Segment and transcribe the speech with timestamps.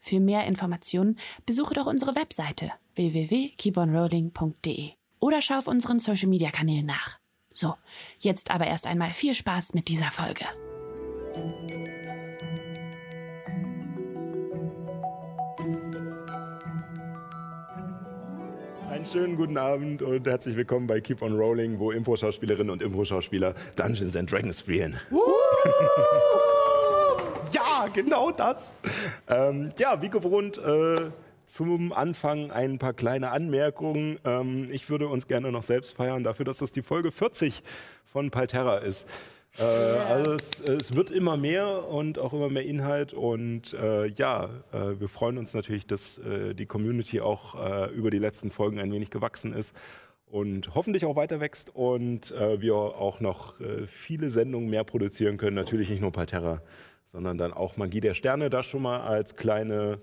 [0.00, 6.86] Für mehr Informationen besuche doch unsere Webseite www.keeponrolling.de oder schau auf unseren Social Media Kanälen
[6.86, 7.18] nach.
[7.52, 7.74] So,
[8.18, 10.46] jetzt aber erst einmal viel Spaß mit dieser Folge.
[18.88, 23.54] Einen schönen guten Abend und herzlich willkommen bei Keep on Rolling, wo Impro-Schauspielerinnen und Impro-Schauspieler
[23.76, 24.98] Dungeons and Dragons spielen.
[27.80, 28.70] Ja, genau das.
[29.28, 31.10] Ähm, ja, wie gewohnt, äh,
[31.46, 34.18] zum Anfang ein paar kleine Anmerkungen.
[34.24, 37.62] Ähm, ich würde uns gerne noch selbst feiern dafür, dass das die Folge 40
[38.04, 39.06] von Palterra ist.
[39.58, 44.48] Äh, also es, es, wird immer mehr und auch immer mehr Inhalt und äh, ja,
[44.72, 48.78] äh, wir freuen uns natürlich, dass äh, die Community auch äh, über die letzten Folgen
[48.78, 49.74] ein wenig gewachsen ist
[50.26, 53.54] und hoffentlich auch weiter wächst und äh, wir auch noch
[53.88, 55.56] viele Sendungen mehr produzieren können.
[55.56, 56.62] Natürlich nicht nur Palterra,
[57.10, 58.50] sondern dann auch Magie der Sterne.
[58.50, 59.98] Das schon mal als kleine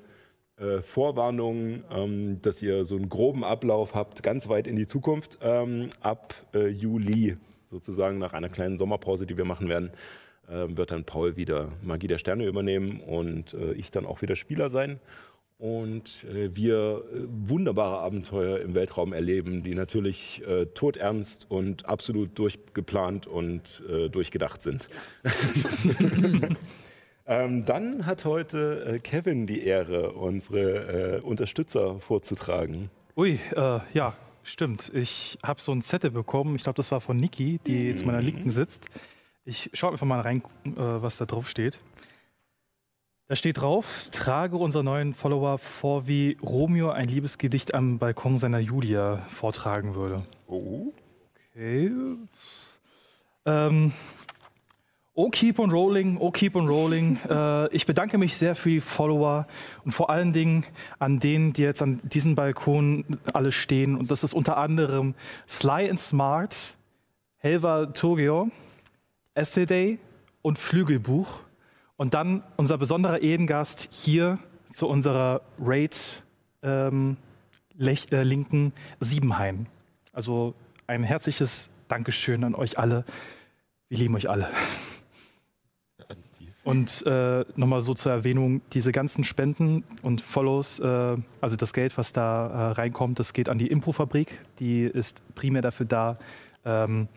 [0.81, 5.91] Vorwarnung, ähm, dass ihr so einen groben Ablauf habt, ganz weit in die Zukunft, ähm,
[6.01, 7.37] ab Juli
[7.69, 9.91] sozusagen nach einer kleinen Sommerpause, die wir machen werden,
[10.47, 14.35] äh, wird dann Paul wieder Magie der Sterne übernehmen und äh, ich dann auch wieder
[14.35, 14.99] Spieler sein.
[15.59, 22.37] Und äh, wir äh, wunderbare Abenteuer im Weltraum erleben, die natürlich äh, todernst und absolut
[22.37, 24.87] durchgeplant und äh, durchgedacht sind.
[27.27, 32.89] ähm, dann hat heute Kevin die Ehre, unsere Unterstützer vorzutragen.
[33.15, 33.39] Ui,
[33.93, 34.13] ja,
[34.47, 37.97] Stimmt, ich habe so ein Zettel bekommen, ich glaube, das war von Niki, die mhm.
[37.97, 38.85] zu meiner Linken sitzt.
[39.43, 41.81] Ich schaue einfach mal rein, äh, was da drauf steht.
[43.27, 48.59] Da steht drauf, trage unseren neuen Follower vor, wie Romeo ein Liebesgedicht am Balkon seiner
[48.59, 50.25] Julia vortragen würde.
[50.47, 50.93] Oh.
[51.51, 51.91] Okay.
[53.45, 53.91] Ähm,
[55.19, 57.17] Oh, keep on rolling, oh, keep on rolling.
[57.27, 59.47] Äh, ich bedanke mich sehr für die Follower
[59.83, 60.63] und vor allen Dingen
[60.99, 63.97] an denen, die jetzt an diesem Balkon alle stehen.
[63.97, 65.15] Und das ist unter anderem
[65.47, 66.75] Sly and Smart,
[67.37, 68.51] Helva Togio,
[69.33, 69.97] Essay
[70.43, 71.27] und Flügelbuch.
[71.95, 74.37] Und dann unser besonderer Ehrengast hier
[74.71, 75.97] zu unserer Raid
[76.61, 77.17] ähm,
[77.79, 79.65] äh, linken Siebenhain.
[80.13, 80.53] Also
[80.85, 83.03] ein herzliches Dankeschön an euch alle.
[83.89, 84.47] Wir lieben euch alle.
[86.67, 91.97] Und äh, nochmal so zur Erwähnung, diese ganzen Spenden und Follows, äh, also das Geld,
[91.97, 94.41] was da äh, reinkommt, das geht an die Impro-Fabrik.
[94.59, 96.17] Die ist primär dafür da,
[96.65, 97.07] ähm,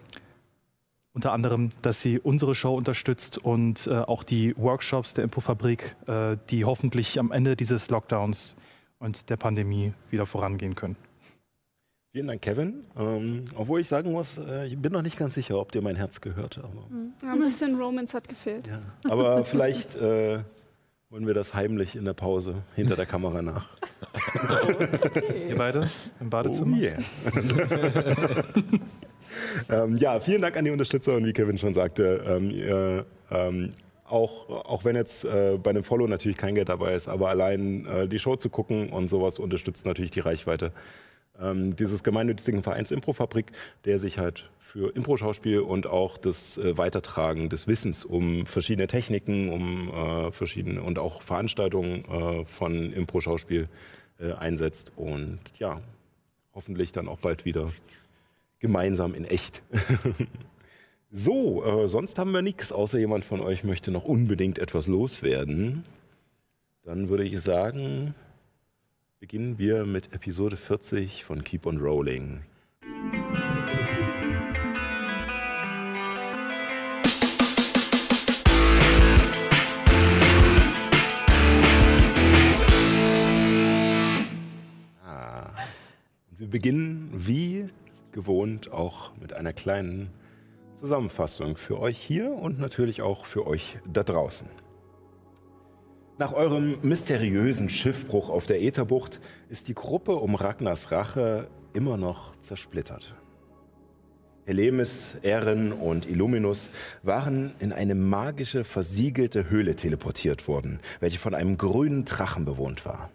[1.15, 6.37] unter anderem, dass sie unsere Show unterstützt und äh, auch die Workshops der Impro-Fabrik, äh,
[6.51, 8.55] die hoffentlich am Ende dieses Lockdowns
[9.01, 10.95] und der Pandemie wieder vorangehen können.
[12.13, 12.87] Vielen Dank, Kevin.
[12.99, 15.95] Ähm, obwohl ich sagen muss, äh, ich bin noch nicht ganz sicher, ob dir mein
[15.95, 16.59] Herz gehört.
[16.59, 16.89] Aber
[17.23, 18.67] ja, ein bisschen Romance hat gefehlt.
[18.67, 18.81] Ja.
[19.09, 20.41] Aber vielleicht äh,
[21.13, 23.69] holen wir das heimlich in der Pause hinter der Kamera nach.
[24.65, 25.49] okay.
[25.51, 25.89] Ihr beide
[26.19, 26.77] im Badezimmer?
[26.77, 26.99] Oh yeah.
[29.85, 33.71] ähm, ja, vielen Dank an die Unterstützer und wie Kevin schon sagte, ähm, ihr, ähm,
[34.05, 37.87] auch, auch wenn jetzt äh, bei einem Follow natürlich kein Geld dabei ist, aber allein
[37.87, 40.73] äh, die Show zu gucken und sowas unterstützt natürlich die Reichweite
[41.41, 43.53] ähm, dieses gemeinnützigen Vereins Improfabrik,
[43.85, 49.51] der sich halt für Impro-Schauspiel und auch das äh, Weitertragen des Wissens um verschiedene Techniken,
[49.51, 53.69] um äh, verschiedene und auch Veranstaltungen äh, von Impro-Schauspiel
[54.21, 55.81] äh, einsetzt und ja,
[56.55, 57.73] hoffentlich dann auch bald wieder
[58.61, 59.63] gemeinsam in echt.
[61.11, 65.85] so, äh, sonst haben wir nichts, außer jemand von euch möchte noch unbedingt etwas loswerden.
[66.85, 68.15] Dann würde ich sagen,
[69.21, 72.41] beginnen wir mit Episode 40 von Keep on Rolling.
[85.05, 85.51] Ah.
[86.39, 87.67] Wir beginnen wie
[88.13, 90.09] gewohnt auch mit einer kleinen
[90.77, 94.49] Zusammenfassung für euch hier und natürlich auch für euch da draußen.
[96.21, 102.37] Nach eurem mysteriösen Schiffbruch auf der Ätherbucht ist die Gruppe um Ragnars Rache immer noch
[102.41, 103.15] zersplittert.
[104.45, 106.69] Helemis, Erin und Illuminus
[107.03, 113.09] waren in eine magische, versiegelte Höhle teleportiert worden, welche von einem grünen Drachen bewohnt war.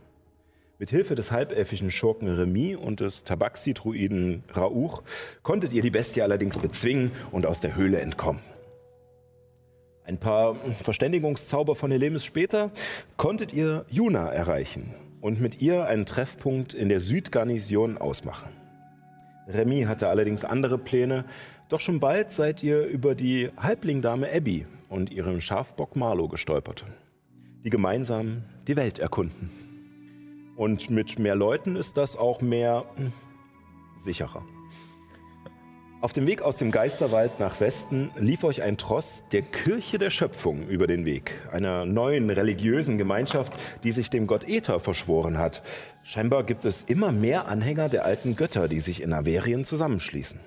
[0.79, 5.03] Mit Hilfe des halbelfischen Schurken Remy und des Tabaxi-Druiden Rauch
[5.43, 8.41] konntet ihr die Bestie allerdings bezwingen und aus der Höhle entkommen.
[10.07, 12.69] Ein paar Verständigungszauber von Helemis später
[13.17, 18.49] konntet ihr Juna erreichen und mit ihr einen Treffpunkt in der Südgarnison ausmachen.
[19.47, 21.25] Remy hatte allerdings andere Pläne,
[21.69, 26.85] doch schon bald seid ihr über die Halblingdame Abby und ihren Schafbock Marlow gestolpert,
[27.63, 29.49] die gemeinsam die Welt erkunden.
[30.55, 33.11] Und mit mehr Leuten ist das auch mehr hm,
[33.97, 34.43] sicherer.
[36.05, 40.11] Auf dem Weg aus dem Geisterwald nach Westen lief euch ein Tross der Kirche der
[40.11, 43.53] Schöpfung über den Weg, einer neuen religiösen Gemeinschaft,
[43.83, 45.63] die sich dem Gott Äther verschworen hat.
[46.03, 50.39] Scheinbar gibt es immer mehr Anhänger der alten Götter, die sich in Averien zusammenschließen.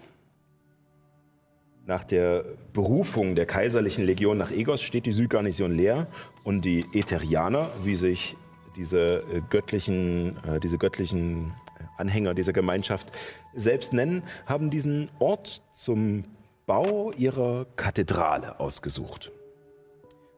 [1.86, 6.06] Nach der Berufung der kaiserlichen Legion nach Egos steht die Südgarnison leer
[6.44, 8.36] und die Ätherianer, wie sich
[8.76, 11.52] diese äh, göttlichen, äh, diese göttlichen
[11.98, 13.12] Anhänger dieser Gemeinschaft
[13.54, 16.24] selbst nennen, haben diesen Ort zum
[16.66, 19.32] Bau ihrer Kathedrale ausgesucht.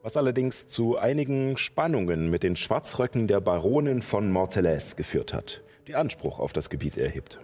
[0.02, 5.94] Was allerdings zu einigen Spannungen mit den Schwarzröcken der Baronin von Mortelais geführt hat, die
[5.94, 7.38] Anspruch auf das Gebiet erhebt.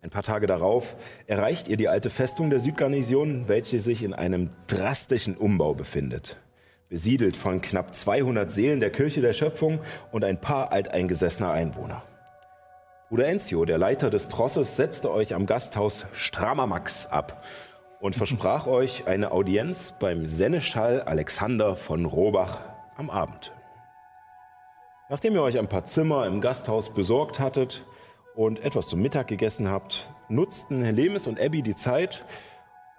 [0.00, 0.96] Ein paar Tage darauf
[1.26, 6.36] erreicht ihr die alte Festung der Südgarnison, welche sich in einem drastischen Umbau befindet
[6.92, 9.80] besiedelt von knapp 200 Seelen der Kirche der Schöpfung
[10.10, 12.02] und ein paar alteingesessener Einwohner.
[13.12, 17.44] Bruder Enzio, der Leiter des Trosses, setzte euch am Gasthaus Strammer Max ab
[18.00, 22.60] und versprach euch eine Audienz beim Seneschall Alexander von Robach
[22.96, 23.52] am Abend.
[25.10, 27.84] Nachdem ihr euch ein paar Zimmer im Gasthaus besorgt hattet
[28.34, 32.24] und etwas zum Mittag gegessen habt, nutzten Helemis und Abby die Zeit,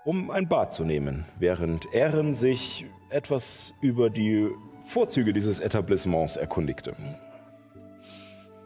[0.06, 4.48] um ein Bad zu nehmen, während Erin sich etwas über die
[4.86, 6.96] Vorzüge dieses Etablissements erkundigte.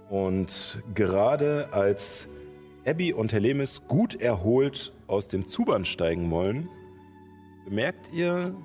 [0.10, 2.28] Und gerade als
[2.86, 6.70] Abby und Helemis gut erholt aus dem Zuban steigen wollen,
[7.66, 8.56] bemerkt ihr,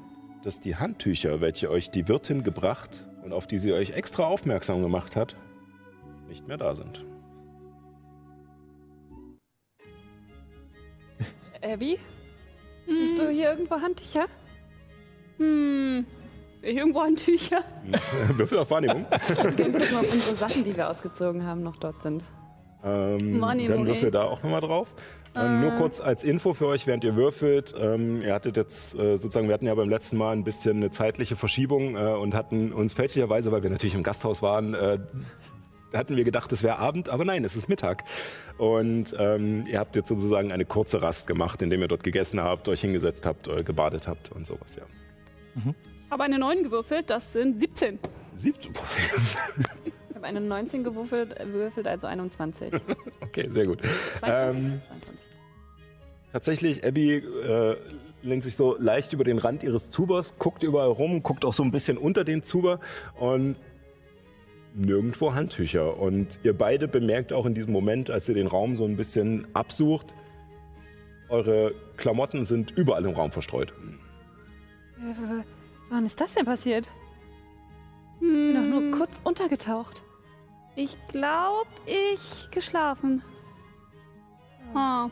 [0.45, 4.83] dass die Handtücher, welche euch die Wirtin gebracht und auf die sie euch extra aufmerksam
[4.83, 5.37] gemacht hat,
[6.29, 7.05] nicht mehr da sind.
[11.61, 11.99] Abby?
[12.87, 14.27] Siehst du hier irgendwo Handtücher?
[15.39, 16.05] Hm.
[16.63, 17.65] Sehe ich irgendwo Handtücher?
[18.37, 19.05] Würfel auf Wahrnehmung.
[19.57, 22.23] Gehen gucken, ob unsere Sachen, die wir ausgezogen haben, noch dort sind.
[22.85, 24.11] Ähm, dann würfel ey.
[24.13, 24.89] da auch nochmal drauf.
[25.35, 27.75] Ähm, nur kurz als Info für euch, während ihr würfelt.
[27.77, 30.93] Ähm, ihr hattet jetzt äh, sozusagen, wir hatten ja beim letzten Mal ein bisschen eine
[30.93, 34.99] zeitliche Verschiebung äh, und hatten uns fälschlicherweise, weil wir natürlich im Gasthaus waren, äh,
[35.95, 38.05] hatten wir gedacht, es wäre Abend, aber nein, es ist Mittag.
[38.57, 42.69] Und ähm, ihr habt jetzt sozusagen eine kurze Rast gemacht, indem ihr dort gegessen habt,
[42.69, 44.85] euch hingesetzt habt, äh, gebadet habt und sowas, ja.
[45.55, 47.99] Ich habe eine 9 gewürfelt, das sind 17.
[48.35, 48.73] 17.
[50.11, 52.73] Ich habe eine 19 gewürfelt, äh, gewürfelt also 21.
[53.21, 53.81] Okay, sehr gut.
[54.21, 55.17] 22, Ähm, 22.
[56.33, 57.77] Tatsächlich, Abby äh,
[58.23, 61.63] lehnt sich so leicht über den Rand ihres Zubers, guckt überall rum, guckt auch so
[61.63, 62.79] ein bisschen unter den Zuber
[63.19, 63.57] und
[64.75, 65.99] nirgendwo Handtücher.
[65.99, 69.47] Und ihr beide bemerkt auch in diesem Moment, als ihr den Raum so ein bisschen
[69.55, 70.15] absucht,
[71.31, 73.73] eure Klamotten sind überall im Raum verstreut.
[75.93, 76.89] Wann ist das denn passiert?
[78.15, 80.03] Ich bin doch nur kurz untergetaucht.
[80.75, 83.23] Ich glaube, ich geschlafen.
[84.75, 85.11] Ah.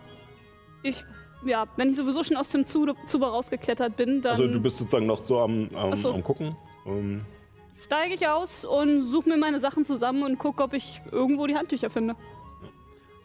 [0.82, 1.04] Ich,
[1.44, 4.78] ja, wenn ich sowieso schon aus dem Zu- Zuber rausgeklettert bin, dann Also du bist
[4.78, 6.14] sozusagen noch so am, am, so.
[6.14, 6.56] am gucken.
[6.86, 7.26] Ähm,
[7.84, 11.56] steige ich aus und suche mir meine Sachen zusammen und gucke, ob ich irgendwo die
[11.56, 12.16] Handtücher finde.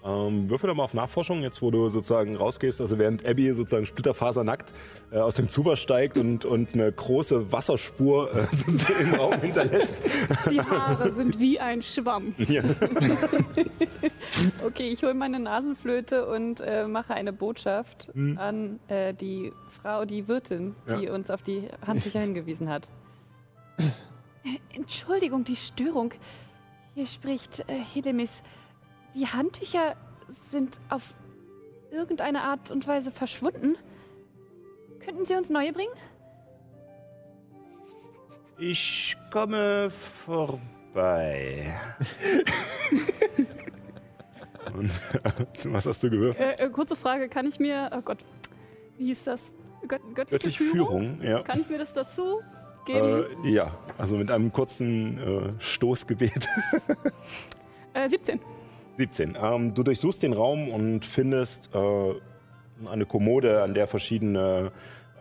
[0.06, 3.88] Ähm, würfel doch mal auf Nachforschung, jetzt wo du sozusagen rausgehst, also während Abby sozusagen
[3.88, 4.72] splitterfasernackt
[5.12, 9.98] äh, aus dem Zuber steigt und, und eine große Wasserspur äh, sozusagen im Raum hinterlässt.
[10.52, 12.36] Die Haare sind wie ein Schwamm.
[12.48, 12.62] Ja.
[14.66, 18.38] Okay, ich hole meine Nasenflöte und äh, mache eine Botschaft Hm.
[18.38, 22.90] an äh, die Frau, die Wirtin, die uns auf die Handtücher hingewiesen hat.
[24.74, 26.14] Entschuldigung, die Störung.
[26.94, 28.42] Hier spricht äh, Hedemis.
[29.16, 29.96] Die Handtücher
[30.52, 31.14] sind auf
[31.90, 33.78] irgendeine Art und Weise verschwunden.
[35.00, 35.94] Könnten Sie uns neue bringen?
[38.58, 39.90] Ich komme
[40.26, 41.74] vorbei.
[44.74, 44.92] und,
[45.74, 46.60] was hast du gewürfelt?
[46.60, 48.20] Äh, äh, kurze Frage, kann ich mir, oh Gott,
[48.98, 49.54] wie hieß das?
[49.88, 51.08] Gött göttliche, Göttliche Führung?
[51.08, 51.44] Führung, ja.
[51.44, 52.42] Kann ich mir das dazu
[52.86, 53.26] geben?
[53.44, 56.48] Äh, ja, also mit einem kurzen äh, Stoßgebet.
[57.94, 58.42] Äh, 17.
[58.98, 59.38] 17.
[59.42, 62.14] Ähm, du durchsuchst den Raum und findest äh,
[62.88, 64.72] eine Kommode, an der verschiedene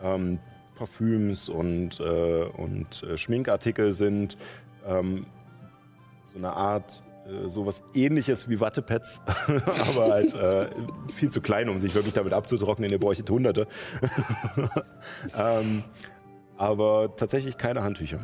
[0.02, 0.38] ähm,
[0.74, 4.36] Parfüms und, äh, und äh, Schminkartikel sind.
[4.86, 5.26] Ähm,
[6.32, 9.20] so eine Art, äh, sowas ähnliches wie Wattepads,
[9.88, 10.68] aber halt äh,
[11.14, 12.90] viel zu klein, um sich wirklich damit abzutrocknen.
[12.90, 13.66] Ihr bräuchtet Hunderte.
[15.36, 15.84] ähm,
[16.56, 18.20] aber tatsächlich keine Handtücher.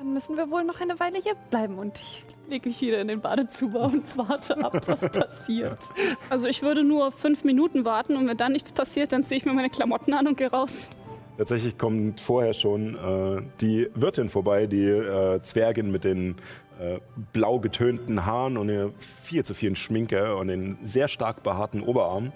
[0.00, 3.08] Dann müssen wir wohl noch eine Weile hier bleiben und ich lege mich wieder in
[3.08, 5.78] den Badezimmer und warte ab, was passiert.
[6.30, 9.44] Also ich würde nur fünf Minuten warten und wenn dann nichts passiert, dann ziehe ich
[9.44, 10.88] mir meine Klamotten an und gehe raus.
[11.36, 16.36] Tatsächlich kommt vorher schon äh, die Wirtin vorbei, die äh, Zwergin mit den
[16.80, 16.98] äh,
[17.34, 18.92] blau getönten Haaren und der
[19.22, 22.32] viel zu vielen Schminke und den sehr stark behaarten Oberarm.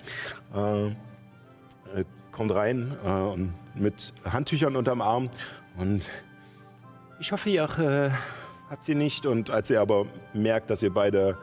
[0.54, 0.92] Äh, äh,
[2.30, 5.30] kommt rein äh, und mit Handtüchern unterm Arm
[5.78, 6.10] und
[7.20, 8.10] ich hoffe, ihr äh,
[8.70, 9.26] habt sie nicht.
[9.26, 11.36] Und als ihr aber merkt, dass ihr beide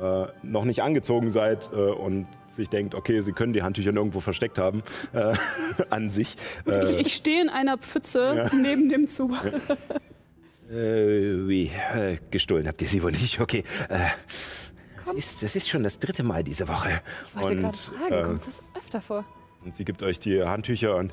[0.00, 4.20] äh, noch nicht angezogen seid äh, und sich denkt, okay, sie können die Handtücher nirgendwo
[4.20, 4.82] versteckt haben,
[5.12, 5.32] äh,
[5.90, 6.36] an sich.
[6.64, 9.32] Ich, Äh, ich stehe in einer Pfütze neben dem Zug.
[10.70, 13.40] äh, wie, äh, gestohlen habt ihr sie wohl nicht?
[13.40, 13.64] Okay.
[13.88, 13.98] Äh,
[15.06, 17.00] das, ist, das ist schon das dritte Mal diese Woche.
[17.28, 19.24] Ich wollte gerade Und, fragen, äh, kommt das öfter vor?
[19.64, 21.12] Und sie gibt euch die Handtücher und.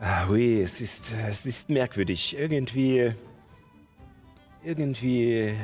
[0.00, 2.36] Ah, ui, es ist, es ist merkwürdig.
[2.36, 3.14] Irgendwie.
[4.64, 5.32] Irgendwie.
[5.32, 5.54] äh,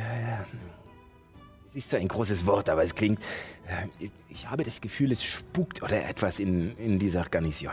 [1.67, 3.21] Es ist so ein großes Wort, aber es klingt.
[3.67, 7.73] äh, ich- habe das Gefühl, es spukt oder etwas in, in dieser Garnison.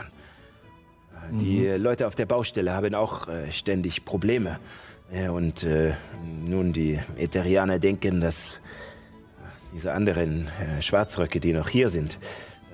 [1.32, 4.58] Äh, Die Leute auf der Baustelle haben auch ständig Probleme.
[5.32, 5.66] Und
[6.44, 8.60] nun, die Ätherianer denken, dass
[9.72, 10.48] diese anderen
[10.80, 12.18] Schwarzröcke, die noch hier sind,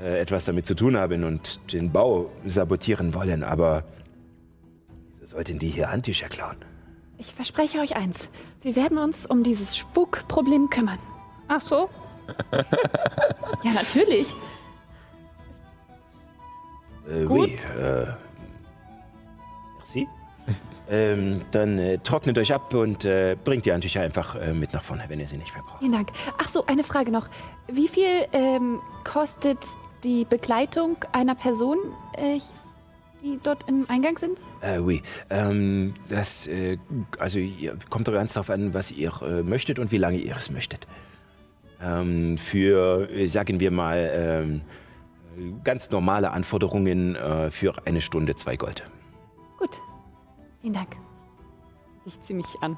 [0.03, 3.45] etwas damit zu tun haben und den Bau sabotieren wollen.
[3.45, 3.85] Aber
[5.13, 6.57] wieso sollten die hier Handtücher klauen?
[7.19, 8.29] Ich verspreche euch eins.
[8.63, 10.99] Wir werden uns um dieses Spukproblem kümmern.
[11.49, 11.89] Ach so?
[13.63, 14.35] Ja, natürlich.
[17.09, 17.39] Äh, Gut.
[17.39, 18.07] Oui, äh,
[19.77, 20.09] merci.
[20.89, 24.83] ähm, dann äh, trocknet euch ab und äh, bringt die Handtücher einfach äh, mit nach
[24.83, 25.79] vorne, wenn ihr sie nicht mehr braucht.
[25.79, 26.09] Vielen Dank.
[26.39, 27.29] Ach so, eine Frage noch.
[27.69, 29.59] Wie viel ähm, kostet
[30.03, 31.79] die Begleitung einer Person,
[32.17, 32.39] äh,
[33.25, 34.39] die dort im Eingang sind?
[34.61, 35.03] Äh, oui.
[35.31, 36.79] Ähm, das, äh,
[37.19, 37.41] also
[37.91, 40.87] kommt doch ganz darauf an, was ihr äh, möchtet und wie lange ihr es möchtet.
[41.83, 44.61] Ähm, für, äh, sagen wir mal, ähm,
[45.65, 48.85] ganz normale Anforderungen äh, für eine Stunde zwei Gold.
[49.59, 49.81] Gut.
[50.61, 51.04] Vielen Dank.
[52.07, 52.77] Ich ziehe mich an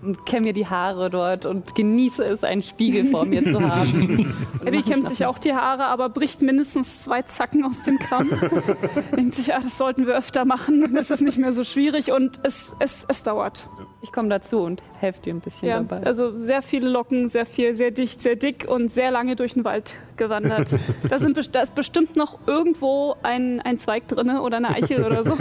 [0.00, 4.34] und kämme mir die Haare dort und genieße es, einen Spiegel vor mir zu haben.
[4.66, 8.30] Abby kämmt sich auch die Haare, aber bricht mindestens zwei Zacken aus dem Kamm.
[9.16, 12.10] Denkt sich, ah, das sollten wir öfter machen, dann ist es nicht mehr so schwierig
[12.10, 13.68] und es, es, es dauert.
[14.00, 16.04] Ich komme dazu und helfe dir ein bisschen Ja, dabei.
[16.06, 19.64] also sehr viele Locken, sehr viel, sehr dicht, sehr dick und sehr lange durch den
[19.64, 20.74] Wald gewandert.
[21.08, 25.22] Da, sind, da ist bestimmt noch irgendwo ein, ein Zweig drin oder eine Eichel oder
[25.22, 25.36] so.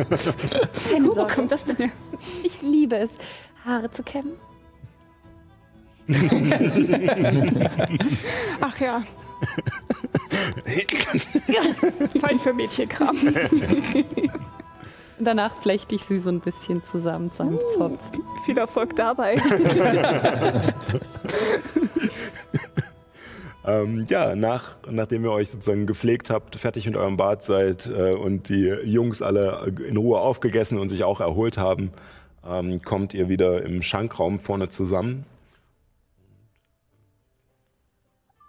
[0.92, 1.90] Keine Wo kommt das denn her?
[2.44, 3.12] Ich liebe es,
[3.66, 4.34] Haare zu kämmen.
[8.62, 9.04] Ach ja.
[12.20, 13.18] Zeit für Mädchenkram.
[15.20, 18.00] Und danach flechte ich sie so ein bisschen zusammen zu einem Zopf.
[18.46, 19.36] Viel Erfolg dabei.
[23.64, 28.16] Ähm, ja, nach, nachdem ihr euch sozusagen gepflegt habt, fertig mit eurem Bad seid äh,
[28.16, 31.92] und die Jungs alle in Ruhe aufgegessen und sich auch erholt haben,
[32.46, 35.26] ähm, kommt ihr wieder im Schankraum vorne zusammen.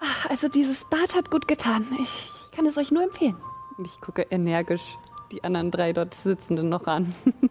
[0.01, 1.87] Ach, also dieses Bad hat gut getan.
[2.01, 3.37] Ich, ich kann es euch nur empfehlen.
[3.85, 4.97] Ich gucke energisch
[5.31, 7.15] die anderen drei dort Sitzenden noch an.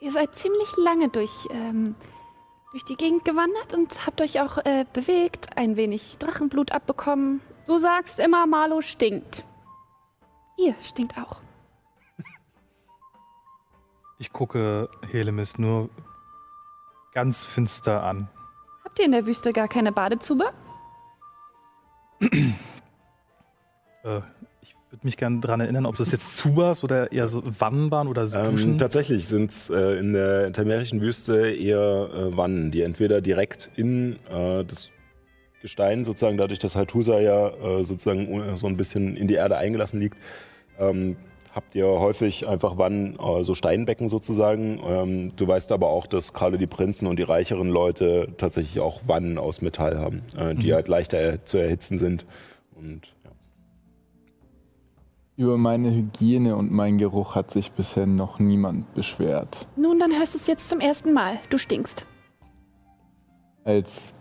[0.00, 1.94] Ihr seid ziemlich lange durch, ähm,
[2.70, 7.40] durch die Gegend gewandert und habt euch auch äh, bewegt, ein wenig Drachenblut abbekommen.
[7.66, 9.44] Du sagst immer, Marlo stinkt.
[10.56, 11.41] Ihr stinkt auch.
[14.22, 15.90] Ich gucke Helemis nur
[17.12, 18.28] ganz finster an.
[18.84, 20.44] Habt ihr in der Wüste gar keine Badezube?
[22.20, 24.20] Äh,
[24.60, 28.28] ich würde mich gerne daran erinnern, ob das jetzt Zubas oder eher so Wannenbahn oder
[28.28, 33.22] so Ähm, tatsächlich sind es äh, in der temerischen Wüste eher äh, Wannen, die entweder
[33.22, 34.92] direkt in äh, das
[35.62, 39.56] Gestein, sozusagen dadurch, dass Haltusa ja äh, sozusagen äh, so ein bisschen in die Erde
[39.56, 40.16] eingelassen liegt,
[40.78, 41.16] ähm,
[41.54, 44.80] habt ihr häufig einfach Wannen, äh, so Steinbecken sozusagen.
[44.84, 49.02] Ähm, du weißt aber auch, dass gerade die Prinzen und die reicheren Leute tatsächlich auch
[49.06, 52.24] Wannen aus Metall haben, äh, die halt leichter zu erhitzen sind.
[52.74, 53.30] Und ja.
[55.36, 59.66] Über meine Hygiene und meinen Geruch hat sich bisher noch niemand beschwert.
[59.76, 61.38] Nun, dann hörst du es jetzt zum ersten Mal.
[61.50, 62.06] Du stinkst.
[63.64, 64.14] Als,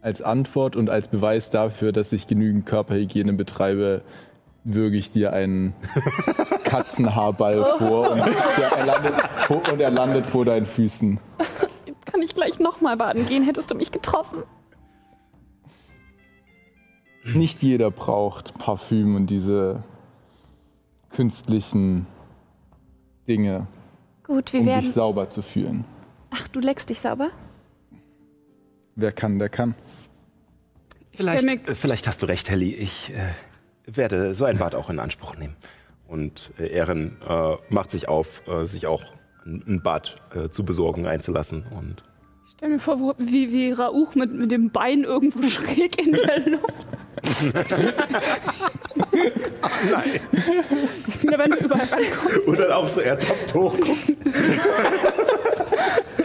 [0.00, 4.02] als Antwort und als Beweis dafür, dass ich genügend Körperhygiene betreibe,
[4.64, 5.74] würge ich dir einen
[6.72, 9.14] Katzenhaarball vor und er landet,
[9.50, 11.18] und er landet vor deinen Füßen.
[11.86, 13.42] Jetzt kann ich gleich nochmal baden gehen.
[13.44, 14.42] Hättest du mich getroffen?
[17.34, 19.82] Nicht jeder braucht Parfüm und diese
[21.10, 22.06] künstlichen
[23.28, 23.66] Dinge,
[24.24, 24.80] Gut, wir um werden.
[24.82, 25.84] sich sauber zu fühlen.
[26.30, 27.30] Ach, du leckst dich sauber?
[28.96, 29.74] Wer kann, der kann.
[31.14, 32.74] Vielleicht, mir- äh, vielleicht hast du recht, Helly.
[32.74, 33.32] Ich äh,
[33.86, 35.54] werde so ein Bad auch in Anspruch nehmen.
[36.06, 39.02] Und äh, Ehren äh, macht sich auf, äh, sich auch
[39.46, 41.64] ein Bad äh, zu besorgen, einzulassen.
[41.70, 42.02] Und
[42.46, 46.40] Ich stell mir vor, wie, wie Rauch mit, mit dem Bein irgendwo schräg in der
[46.50, 46.74] Luft.
[49.90, 50.20] Nein.
[51.30, 52.38] Ja, wenn du überall rankommst.
[52.46, 54.16] Und dann auch so ertappt hochgucken.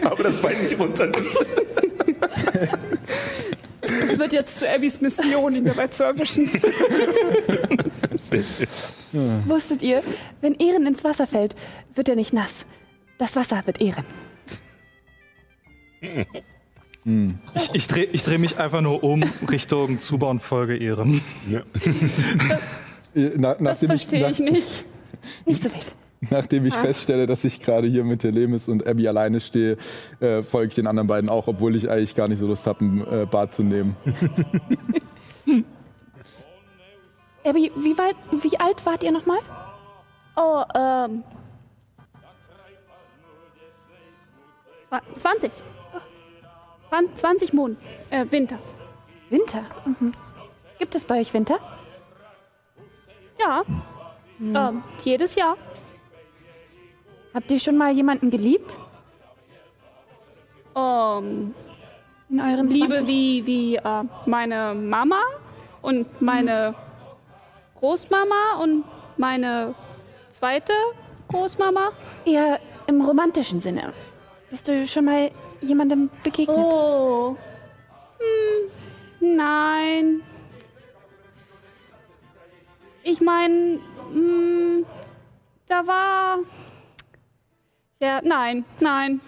[0.04, 1.28] Aber das Bein nicht runternimmt.
[3.82, 6.50] Es wird jetzt zu Abbys Mission, ihn dabei zu erwischen.
[9.46, 10.04] Wusstet ihr,
[10.42, 11.56] wenn Ehren ins Wasser fällt,
[11.96, 12.66] wird er nicht nass.
[13.18, 14.06] Das Wasser wird Ehren.
[17.56, 21.22] Ich, ich drehe ich dreh mich einfach nur um Richtung Zuba und Folge Ehren.
[21.50, 21.62] Ja.
[23.36, 24.84] Na, Das nachdem ich, verstehe ich nach, nicht.
[25.46, 25.86] Nicht so wild.
[26.30, 29.78] nachdem ich feststelle, dass ich gerade hier mit Telemis und Abby alleine stehe,
[30.20, 32.86] äh, folge ich den anderen beiden auch, obwohl ich eigentlich gar nicht so Lust habe,
[32.86, 33.96] ein äh, Bad zu nehmen.
[37.48, 39.40] Abby, wie, weit, wie alt wart ihr nochmal?
[40.36, 41.24] Oh, ähm.
[44.90, 45.52] Zwa- 20.
[46.90, 47.82] Zwan- 20 Monate.
[48.10, 48.60] Äh, Winter.
[49.30, 49.64] Winter.
[49.86, 50.12] Mhm.
[50.80, 51.58] Gibt es bei euch Winter?
[53.40, 53.64] Ja.
[54.40, 55.58] Ähm, jedes Jahr.
[57.34, 58.76] Habt ihr schon mal jemanden geliebt?
[60.76, 61.54] Ähm,
[62.30, 63.08] In euren Liebe 20?
[63.08, 65.22] wie, wie äh, meine Mama
[65.82, 66.76] und meine
[67.80, 68.84] Großmama und
[69.18, 69.76] meine
[70.32, 70.74] zweite
[71.30, 71.92] Großmama.
[72.26, 73.94] Eher im romantischen Sinne.
[74.50, 75.32] Bist du schon mal
[75.62, 76.58] jemandem begegnet?
[76.58, 77.36] Oh.
[78.20, 80.22] Hm, nein.
[83.04, 83.80] Ich meine,
[84.12, 84.86] hm,
[85.68, 86.40] da war.
[88.00, 89.22] Ja, nein, nein.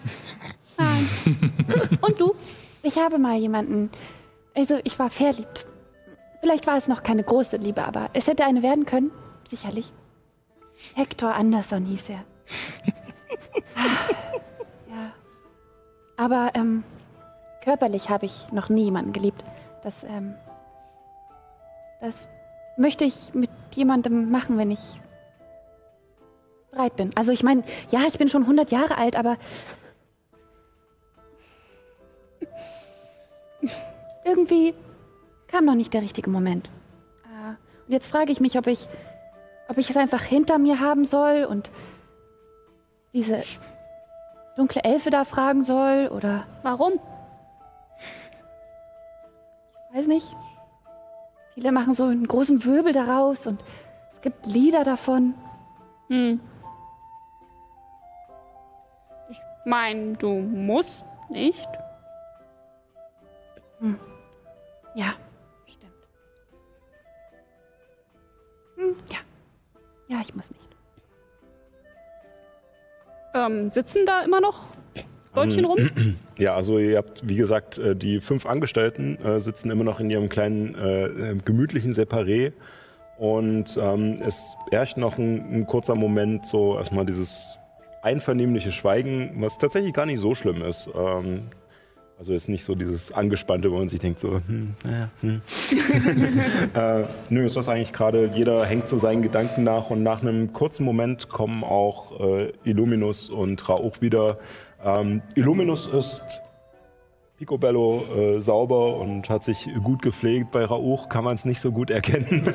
[0.78, 1.10] Nein.
[2.02, 2.36] Und du?
[2.84, 3.90] Ich habe mal jemanden.
[4.56, 5.66] Also, ich war verliebt.
[6.42, 9.12] Vielleicht war es noch keine große Liebe, aber es hätte eine werden können.
[9.50, 9.92] Sicherlich.
[10.96, 12.24] Hector Anderson hieß er.
[14.90, 15.12] Ja.
[16.18, 16.84] Aber ähm,
[17.64, 19.44] körperlich habe ich noch nie jemanden geliebt.
[19.84, 20.34] Das, ähm,
[22.02, 22.28] das
[22.76, 25.00] möchte ich mit jemandem machen, wenn ich
[26.72, 27.12] bereit bin.
[27.16, 29.38] Also ich meine, ja, ich bin schon 100 Jahre alt, aber
[34.26, 34.74] irgendwie
[35.52, 36.68] kam noch nicht der richtige Moment.
[37.26, 37.50] Äh,
[37.86, 38.88] Und jetzt frage ich mich, ob ich,
[39.68, 41.70] ob ich es einfach hinter mir haben soll und
[43.14, 43.44] diese
[44.56, 46.94] dunkle Elfe da fragen soll oder Warum?
[49.94, 50.28] weiß nicht.
[51.56, 53.60] Viele machen so einen großen Wirbel daraus und
[54.12, 55.34] es gibt Lieder davon.
[56.10, 56.40] Hm.
[59.30, 61.68] Ich meine, du musst nicht.
[64.94, 65.14] Ja,
[68.80, 69.18] Hm, ja.
[70.08, 70.62] Ja, ich muss nicht.
[73.36, 74.74] Ähm, sitzen da immer noch
[75.36, 75.78] Leutchen rum?
[76.40, 80.10] Ja, also ihr habt, wie gesagt, äh, die fünf Angestellten äh, sitzen immer noch in
[80.10, 82.54] ihrem kleinen äh, äh, gemütlichen Separé.
[83.18, 87.58] Und ähm, es herrscht noch ein, ein kurzer Moment, so erstmal dieses
[88.02, 90.90] einvernehmliche Schweigen, was tatsächlich gar nicht so schlimm ist.
[90.96, 91.50] Ähm,
[92.20, 95.42] also ist nicht so dieses Angespannte, wo man sich denkt, so, hm, naja, hm.
[96.74, 100.52] äh, nö, ist das eigentlich gerade, jeder hängt so seinen Gedanken nach und nach einem
[100.52, 104.38] kurzen Moment kommen auch äh, Illuminus und Rauch wieder.
[104.84, 106.22] Ähm, Illuminus ist
[107.38, 110.52] picobello äh, sauber und hat sich gut gepflegt.
[110.52, 112.54] Bei Rauch kann man es nicht so gut erkennen.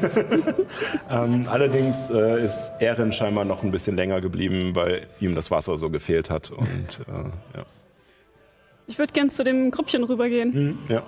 [1.11, 5.79] ähm, allerdings äh, ist Erin scheinbar noch ein bisschen länger geblieben, weil ihm das Wasser
[5.79, 6.51] so gefehlt hat.
[6.51, 7.65] Und äh, ja.
[8.87, 10.51] Ich würde gern zu dem Grüppchen rübergehen.
[10.53, 11.03] Mhm, ja.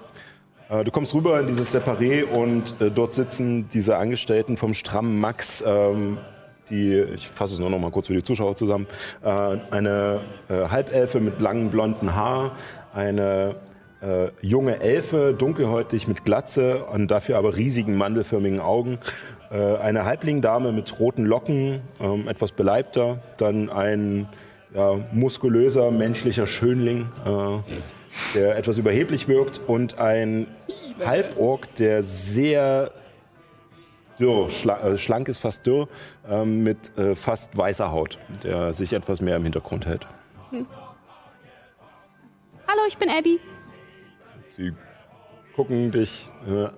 [0.68, 5.20] Äh, Du kommst rüber in dieses Separé und äh, dort sitzen diese Angestellten vom strammen
[5.20, 6.18] Max, ähm,
[6.70, 8.86] die, ich fasse es nur noch mal kurz für die Zuschauer zusammen,
[9.22, 12.56] äh, eine äh, Halbelfe mit langem blonden Haar,
[12.94, 13.56] eine
[14.00, 18.98] äh, junge Elfe, dunkelhäutig mit Glatze und dafür aber riesigen mandelförmigen Augen,
[19.50, 24.28] äh, eine Halblingdame mit roten Locken, ähm, etwas beleibter, dann ein
[24.76, 27.58] ja, muskulöser menschlicher Schönling, äh,
[28.34, 30.46] der etwas überheblich wirkt und ein
[31.04, 32.92] Halborg, der sehr
[34.18, 35.88] dürr, schla äh, schlank ist fast dürr,
[36.28, 40.06] ähm, mit äh, fast weißer Haut, der sich etwas mehr im Hintergrund hält.
[42.68, 43.40] Hallo, ich bin Abby.
[44.56, 44.72] Sie
[45.54, 46.68] gucken dich äh,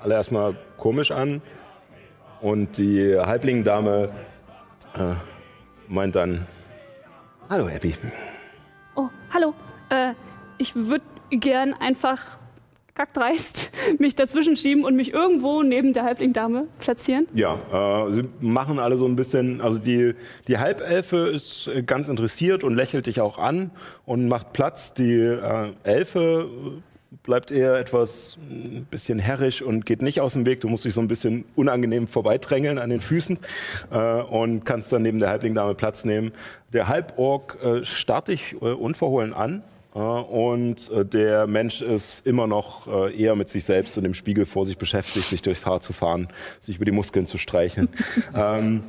[0.00, 1.42] alle erstmal komisch an
[2.40, 4.10] und die Halblingdame
[4.94, 5.14] äh,
[5.88, 6.46] meint dann,
[7.50, 7.96] Hallo Abby.
[8.94, 9.54] Oh, hallo.
[9.88, 10.12] Äh,
[10.56, 12.38] ich würde gern einfach
[12.94, 17.26] kackdreist mich dazwischen schieben und mich irgendwo neben der Halblingdame platzieren.
[17.34, 20.14] Ja, äh, sie machen alle so ein bisschen, also die,
[20.46, 23.72] die Halbelfe ist ganz interessiert und lächelt dich auch an
[24.06, 24.94] und macht Platz.
[24.94, 26.48] Die äh, Elfe
[27.22, 30.60] bleibt eher etwas ein bisschen herrisch und geht nicht aus dem Weg.
[30.60, 33.38] Du musst dich so ein bisschen unangenehm vorbeidrängeln an den Füßen
[33.90, 36.32] äh, und kannst dann neben der Halblingdame Platz nehmen.
[36.72, 39.62] Der Halborg äh, starrt dich äh, unverhohlen an.
[39.94, 44.14] äh, Und äh, der Mensch ist immer noch äh, eher mit sich selbst und dem
[44.14, 46.28] Spiegel vor sich beschäftigt, sich durchs Haar zu fahren,
[46.60, 47.88] sich über die Muskeln zu streicheln.
[48.34, 48.82] ähm,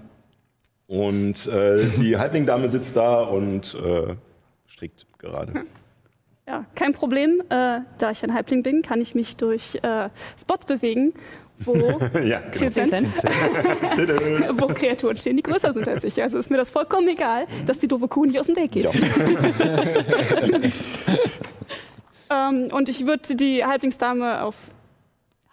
[0.88, 3.78] und die Halblingdame sitzt da und
[4.68, 5.64] strickt gerade.
[6.52, 7.42] Ja, kein Problem.
[7.48, 11.14] Äh, da ich ein Halbling bin, kann ich mich durch äh, Spots bewegen,
[11.60, 11.76] wo,
[12.26, 13.08] ja, genau.
[14.60, 16.22] Wo Kreaturen stehen, die größer sind als ich.
[16.22, 18.84] Also ist mir das vollkommen egal, dass die doofe Kuh nicht aus dem Weg geht.
[18.84, 18.92] Ja.
[22.30, 24.56] Ähm, und ich würde die Halblingsdame auf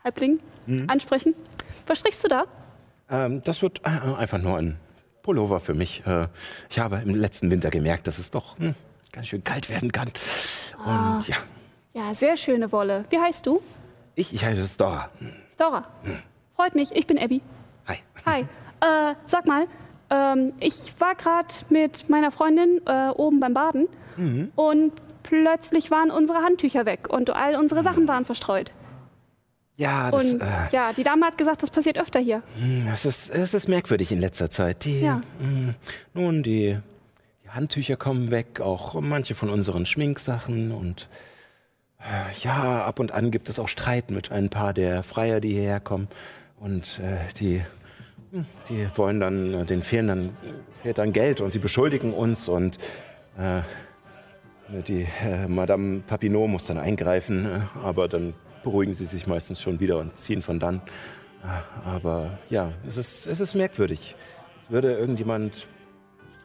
[0.03, 0.85] Halbling Mhm.
[0.89, 1.35] ansprechen.
[1.87, 2.45] Was strichst du da?
[3.09, 4.77] Ähm, das wird äh, einfach nur ein
[5.23, 6.03] Pullover für mich.
[6.07, 6.27] Äh,
[6.71, 8.75] ich habe im letzten Winter gemerkt, dass es doch hm,
[9.13, 10.09] ganz schön kalt werden kann.
[10.85, 11.37] Und ja,
[11.95, 13.05] Ja, sehr schöne Wolle.
[13.11, 13.61] Wie heißt du?
[14.15, 15.11] ich, ich heiße Stora.
[15.53, 15.85] Stora.
[16.57, 17.41] Freut mich, ich bin Abby.
[17.87, 17.99] Hi.
[18.27, 18.41] Hi.
[18.81, 19.67] Äh, sag mal,
[20.11, 23.87] ähm, ich war gerade mit meiner Freundin äh, oben beim Baden
[24.57, 24.93] und
[25.23, 28.73] plötzlich waren unsere Handtücher weg und all unsere Sachen waren verstreut.
[29.77, 32.43] Ja, das, Und äh, ja, die Dame hat gesagt, das passiert öfter hier.
[32.91, 34.85] das, ist, es ist merkwürdig in letzter Zeit.
[34.85, 35.21] Die, Ja.
[35.41, 35.75] mh,
[36.15, 36.81] nun, die, die
[37.49, 41.09] Handtücher kommen weg, auch manche von unseren Schminksachen und
[42.01, 45.53] äh, ja, ab und an gibt es auch Streit mit ein paar der Freier, die
[45.53, 46.09] hierher kommen.
[46.61, 47.63] Und äh, die,
[48.31, 50.37] hm, die wollen dann, äh, denen fehlen dann,
[50.83, 52.79] fehlt dann Geld und sie beschuldigen uns und
[53.39, 53.63] äh,
[54.87, 59.81] die äh, Madame Papineau muss dann eingreifen, äh, aber dann beruhigen sie sich meistens schon
[59.81, 60.83] wieder und ziehen von dann.
[61.85, 64.17] Aber ja, es ist, es ist merkwürdig.
[64.61, 65.69] Es würde irgendjemand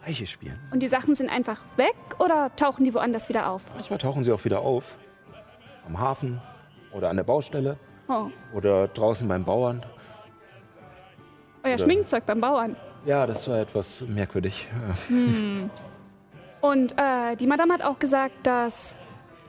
[0.03, 0.59] Streiche spielen.
[0.71, 3.61] Und die Sachen sind einfach weg oder tauchen die woanders wieder auf?
[3.73, 4.97] Manchmal tauchen sie auch wieder auf.
[5.87, 6.41] Am Hafen
[6.91, 7.77] oder an der Baustelle
[8.09, 9.81] Oh, oder draußen beim Bauern.
[11.63, 12.75] euer Oder- Schminkzeug beim Bauern.
[13.05, 14.67] Ja, das war etwas merkwürdig.
[15.09, 15.69] Äh,
[16.65, 18.95] Und äh, die Madame hat auch gesagt, dass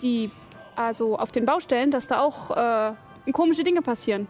[0.03, 0.31] die,
[0.77, 2.51] also auf den Baustellen, dass da auch
[3.27, 4.27] äh, komische Dinge passieren.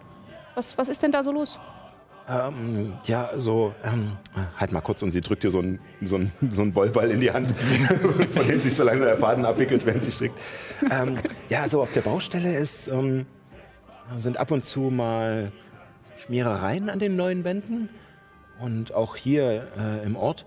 [0.55, 1.59] Was, was ist denn da so los?
[2.27, 4.17] Ähm, ja, so, ähm,
[4.57, 6.19] halt mal kurz und sie drückt dir so einen so
[6.51, 7.51] so einen Wollball in die Hand,
[8.33, 10.39] von dem sich so langsam der Faden abwickelt, während sie strickt.
[10.91, 11.19] Ähm,
[11.51, 13.27] ja, so auf der Baustelle ist, ähm,
[14.17, 15.53] sind ab und zu mal
[16.17, 17.91] Schmierereien an den neuen Wänden
[18.59, 20.47] und auch hier äh, im Ort.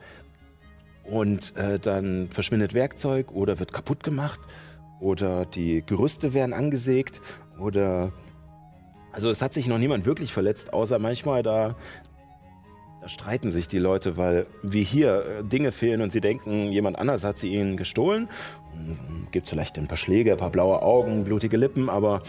[1.04, 4.40] Und äh, dann verschwindet Werkzeug oder wird kaputt gemacht
[5.00, 7.22] oder die Gerüste werden angesägt
[7.60, 8.12] oder
[9.18, 11.76] also es hat sich noch niemand wirklich verletzt, außer manchmal da,
[13.02, 17.00] da streiten sich die Leute, weil wie hier äh, Dinge fehlen und sie denken, jemand
[17.00, 18.30] anders hat sie ihnen gestohlen.
[19.32, 22.22] Gibt es vielleicht ein paar Schläge, ein paar blaue Augen, blutige Lippen, aber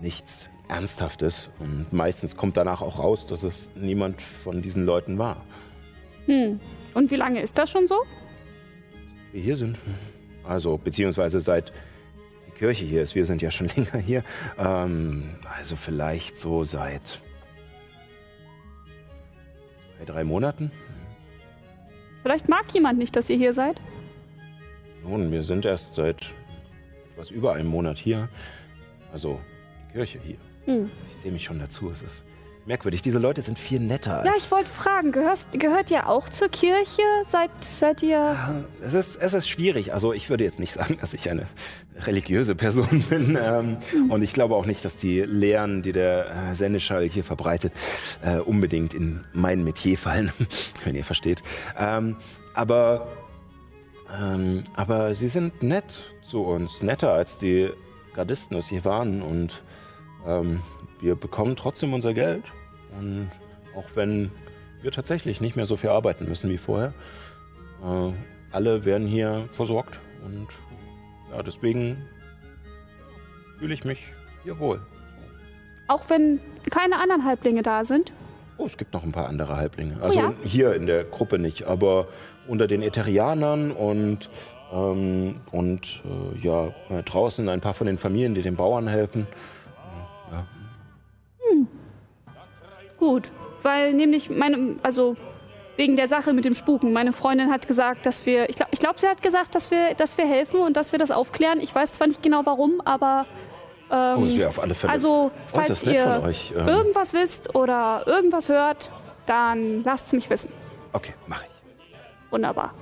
[0.00, 1.48] nichts Ernsthaftes.
[1.60, 5.44] Und meistens kommt danach auch raus, dass es niemand von diesen Leuten war.
[6.26, 6.58] Hm.
[6.92, 8.02] Und wie lange ist das schon so?
[9.30, 9.76] Wir hier sind.
[10.42, 11.72] Also, beziehungsweise seit
[12.60, 13.14] Kirche hier ist.
[13.14, 14.22] Wir sind ja schon länger hier.
[14.58, 17.18] Ähm, also vielleicht so seit
[19.96, 20.70] zwei, drei Monaten.
[22.22, 23.80] Vielleicht mag jemand nicht, dass ihr hier seid.
[25.02, 26.26] Nun, wir sind erst seit
[27.14, 28.28] etwas über einem Monat hier.
[29.10, 29.40] Also
[29.88, 30.36] die Kirche hier.
[30.66, 30.90] Hm.
[31.16, 31.90] Ich sehe mich schon dazu.
[31.90, 32.24] Es ist
[32.70, 33.02] merkwürdig.
[33.02, 34.24] Diese Leute sind viel netter.
[34.24, 37.02] Ja, als- ich wollte fragen, gehörst, gehört ihr auch zur Kirche?
[37.28, 38.36] Seid, seid ihr...
[38.82, 39.92] Es ist, es ist schwierig.
[39.92, 41.46] Also ich würde jetzt nicht sagen, dass ich eine
[42.02, 43.36] religiöse Person bin.
[43.40, 43.76] Ähm,
[44.08, 47.72] Und ich glaube auch nicht, dass die Lehren, die der äh, Sendeschall hier verbreitet,
[48.24, 50.32] äh, unbedingt in mein Metier fallen,
[50.84, 51.42] wenn ihr versteht.
[51.78, 52.16] Ähm,
[52.54, 53.08] aber,
[54.20, 57.70] ähm, aber sie sind nett zu uns, netter als die
[58.14, 59.22] Gardisten es hier waren.
[59.22, 59.62] Und
[60.26, 60.60] ähm,
[61.00, 62.44] wir bekommen trotzdem unser Geld.
[62.98, 63.30] Und
[63.76, 64.30] auch wenn
[64.82, 66.92] wir tatsächlich nicht mehr so viel arbeiten müssen wie vorher,
[67.82, 68.12] äh,
[68.52, 70.48] alle werden hier versorgt und
[71.30, 71.96] ja, deswegen
[73.58, 74.04] fühle ich mich
[74.42, 74.80] hier wohl.
[75.86, 78.12] Auch wenn keine anderen Halblinge da sind?
[78.58, 79.96] Oh, es gibt noch ein paar andere Halblinge.
[80.02, 80.34] Also ja?
[80.44, 82.08] hier in der Gruppe nicht, aber
[82.46, 84.28] unter den Ätherianern und,
[84.72, 86.74] ähm, und äh, ja,
[87.04, 89.26] draußen ein paar von den Familien, die den Bauern helfen.
[93.00, 93.28] Gut,
[93.62, 95.16] weil nämlich meine, also
[95.76, 96.92] wegen der Sache mit dem Spuken.
[96.92, 99.94] Meine Freundin hat gesagt, dass wir, ich glaube, ich glaub, sie hat gesagt, dass wir,
[99.94, 101.58] dass wir helfen und dass wir das aufklären.
[101.60, 103.24] Ich weiß zwar nicht genau warum, aber
[103.90, 106.52] ähm, Oh, das wäre auf alle Fälle also falls äußerst nett ihr euch.
[106.56, 108.90] Ähm, irgendwas wisst oder irgendwas hört,
[109.26, 110.52] dann lasst es mich wissen.
[110.92, 112.30] okay, mache ich.
[112.30, 112.74] Wunderbar.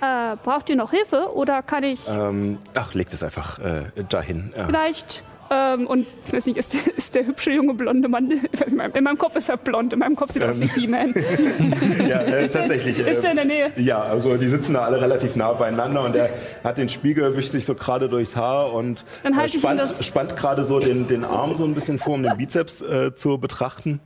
[0.00, 4.54] Äh, braucht ihr noch Hilfe oder kann ich Ähm, ach, legt es einfach äh, dahin.
[4.66, 8.30] Vielleicht ähm, und ich weiß nicht, ist der, ist der hübsche junge blonde Mann,
[8.66, 10.66] in meinem, in meinem Kopf ist er blond, in meinem Kopf sieht er aus wie
[10.66, 11.14] He-Man.
[12.08, 12.98] ja, äh, tatsächlich.
[12.98, 13.72] Ist der in der Nähe?
[13.76, 16.30] Ja, also die sitzen da alle relativ nah beieinander und er
[16.64, 20.64] hat den Spiegel, wischt sich so gerade durchs Haar und Dann äh, spannt, spannt gerade
[20.64, 24.00] so den, den Arm so ein bisschen vor, um den Bizeps äh, zu betrachten.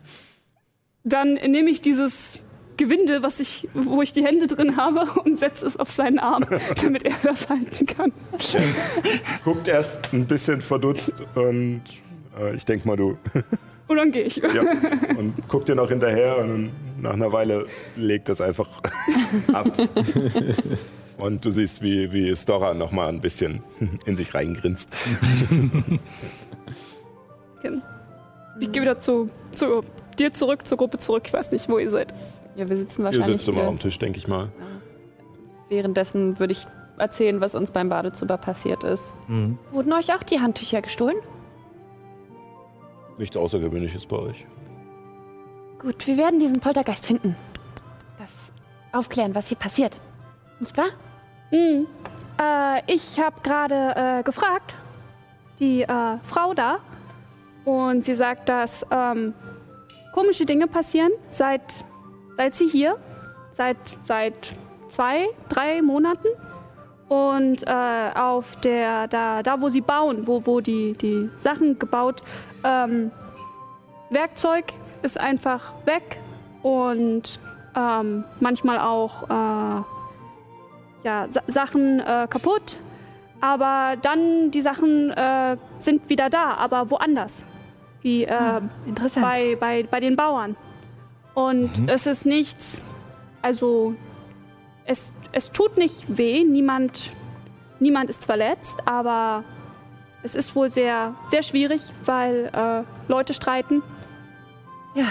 [1.05, 2.39] Dann nehme ich dieses
[2.77, 6.45] Gewinde, was ich, wo ich die Hände drin habe, und setze es auf seinen Arm,
[6.83, 8.13] damit er das halten kann.
[9.45, 11.83] Guckt erst ein bisschen verdutzt und
[12.39, 13.17] äh, ich denke mal, du.
[13.89, 14.37] Und dann gehe ich.
[14.37, 14.63] ja,
[15.19, 16.71] und guckt dir noch hinterher und
[17.03, 18.67] nach einer Weile legt das einfach
[19.53, 19.71] ab.
[21.19, 23.63] Und du siehst, wie, wie Stora noch mal ein bisschen
[24.07, 24.89] in sich reingrinst.
[27.59, 27.83] Okay.
[28.61, 29.83] Ich gehe wieder zu, zu
[30.19, 31.25] dir zurück, zur Gruppe zurück.
[31.27, 32.15] Ich weiß nicht, wo ihr seid.
[32.57, 34.51] Ja, wir sitzen Ihr wahrscheinlich sitzt immer am Tisch, denke ich mal.
[35.69, 36.67] Währenddessen würde ich
[36.99, 39.15] erzählen, was uns beim Badezuber passiert ist.
[39.71, 41.17] Wurden euch auch die Handtücher gestohlen?
[43.19, 44.47] Nichts Außergewöhnliches bei euch.
[45.79, 47.35] Gut, wir werden diesen Poltergeist finden.
[48.19, 48.53] Das
[48.93, 49.99] aufklären, was hier passiert.
[50.61, 50.91] Nicht wahr?
[51.51, 51.87] Hm.
[52.41, 54.75] Äh, ich habe gerade äh, gefragt,
[55.59, 56.79] die äh, Frau da,
[57.65, 59.35] und sie sagt, dass ähm,
[60.12, 61.85] komische Dinge passieren, seit,
[62.37, 62.97] seit sie hier,
[63.53, 64.35] seit, seit
[64.88, 66.29] zwei, drei Monaten.
[67.09, 72.23] Und äh, auf der, da, da wo sie bauen, wo, wo die, die Sachen gebaut,
[72.64, 73.11] ähm,
[74.09, 76.21] Werkzeug ist einfach weg
[76.62, 77.38] und
[77.77, 79.83] ähm, manchmal auch äh,
[81.05, 82.77] ja, Sa Sachen äh, kaputt,
[83.40, 87.45] aber dann die Sachen äh, sind wieder da, aber woanders.
[88.03, 88.25] Wie
[88.87, 89.27] Interessant.
[89.27, 90.57] bei, bei, bei den Bauern.
[91.35, 92.83] Und es ist nichts,
[93.40, 93.95] also
[94.85, 97.11] es, es tut nicht weh, niemand,
[97.81, 99.45] niemand ist verletzt, aber
[100.23, 103.83] es ist wohl sehr, sehr schwierig, weil äh, Leute streiten.
[104.95, 105.07] Ja.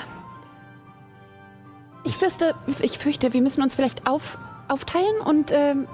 [2.04, 5.88] Ich fürchte, ich fürchte, wir müssen uns vielleicht auf, aufteilen und ähm,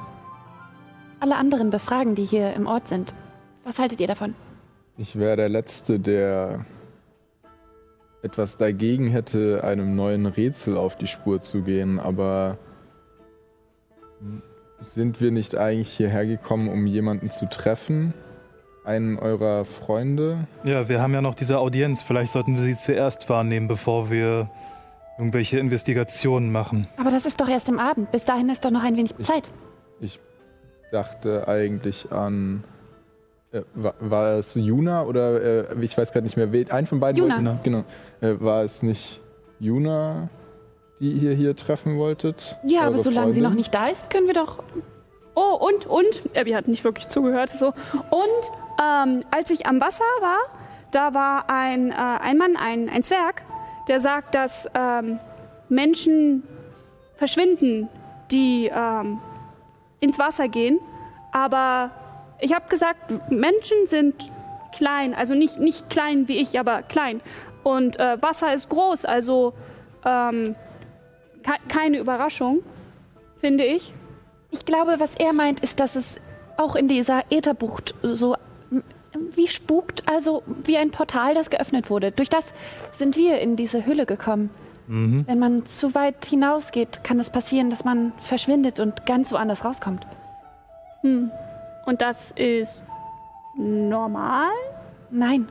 [1.19, 3.13] alle anderen befragen, die hier im Ort sind.
[3.63, 4.35] Was haltet ihr davon?
[4.97, 6.65] Ich wäre der Letzte, der
[8.27, 12.57] etwas dagegen hätte, einem neuen Rätsel auf die Spur zu gehen, aber
[14.79, 18.13] sind wir nicht eigentlich hierher gekommen, um jemanden zu treffen?
[18.83, 20.47] Einen eurer Freunde?
[20.63, 22.01] Ja, wir haben ja noch diese Audienz.
[22.01, 24.49] Vielleicht sollten wir sie zuerst wahrnehmen, bevor wir
[25.17, 26.87] irgendwelche Investigationen machen.
[26.97, 28.11] Aber das ist doch erst im Abend.
[28.11, 29.49] Bis dahin ist doch noch ein wenig Zeit.
[29.99, 30.19] Ich
[30.91, 32.63] dachte eigentlich an.
[33.51, 37.21] Äh, war, war es Juna oder äh, ich weiß gerade nicht mehr, einen von beiden
[37.21, 37.35] Juna.
[37.35, 37.83] wollten- Genau.
[38.21, 39.19] Äh, war es nicht
[39.59, 40.27] Juna,
[40.99, 42.57] die ihr hier treffen wolltet?
[42.63, 43.57] Ja, aber solange sie noch Freundin?
[43.59, 44.61] nicht da ist, können wir doch.
[45.35, 47.67] Oh, und, und, Abby hat nicht wirklich zugehört, so.
[47.67, 48.51] Und
[48.83, 50.39] ähm, als ich am Wasser war,
[50.91, 53.43] da war ein, äh, ein Mann, ein, ein Zwerg,
[53.87, 55.19] der sagt, dass ähm,
[55.69, 56.43] Menschen
[57.15, 57.87] verschwinden,
[58.31, 59.19] die ähm,
[59.99, 60.79] ins Wasser gehen.
[61.31, 61.91] Aber
[62.39, 64.29] ich habe gesagt, Menschen sind
[64.75, 67.21] klein, also nicht, nicht klein wie ich, aber klein.
[67.63, 69.53] Und äh, Wasser ist groß, also
[70.05, 70.55] ähm,
[71.43, 72.59] ke keine Überraschung,
[73.39, 73.93] finde ich.
[74.51, 76.15] Ich glaube, was er meint, ist, dass es
[76.57, 78.35] auch in dieser Ätherbucht so
[79.35, 82.11] wie spukt, also wie ein Portal, das geöffnet wurde.
[82.11, 82.53] Durch das
[82.93, 84.49] sind wir in diese Hülle gekommen.
[84.89, 90.05] Wenn man zu weit hinausgeht, kann es passieren, dass man verschwindet und ganz woanders rauskommt.
[91.01, 91.29] Hm.
[91.87, 92.83] Und das ist
[93.55, 94.51] normal?
[95.09, 95.47] Nein.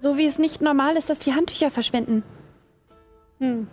[0.00, 2.22] So wie es nicht normal ist, dass die Handtücher verschwinden.
[3.38, 3.66] Hm.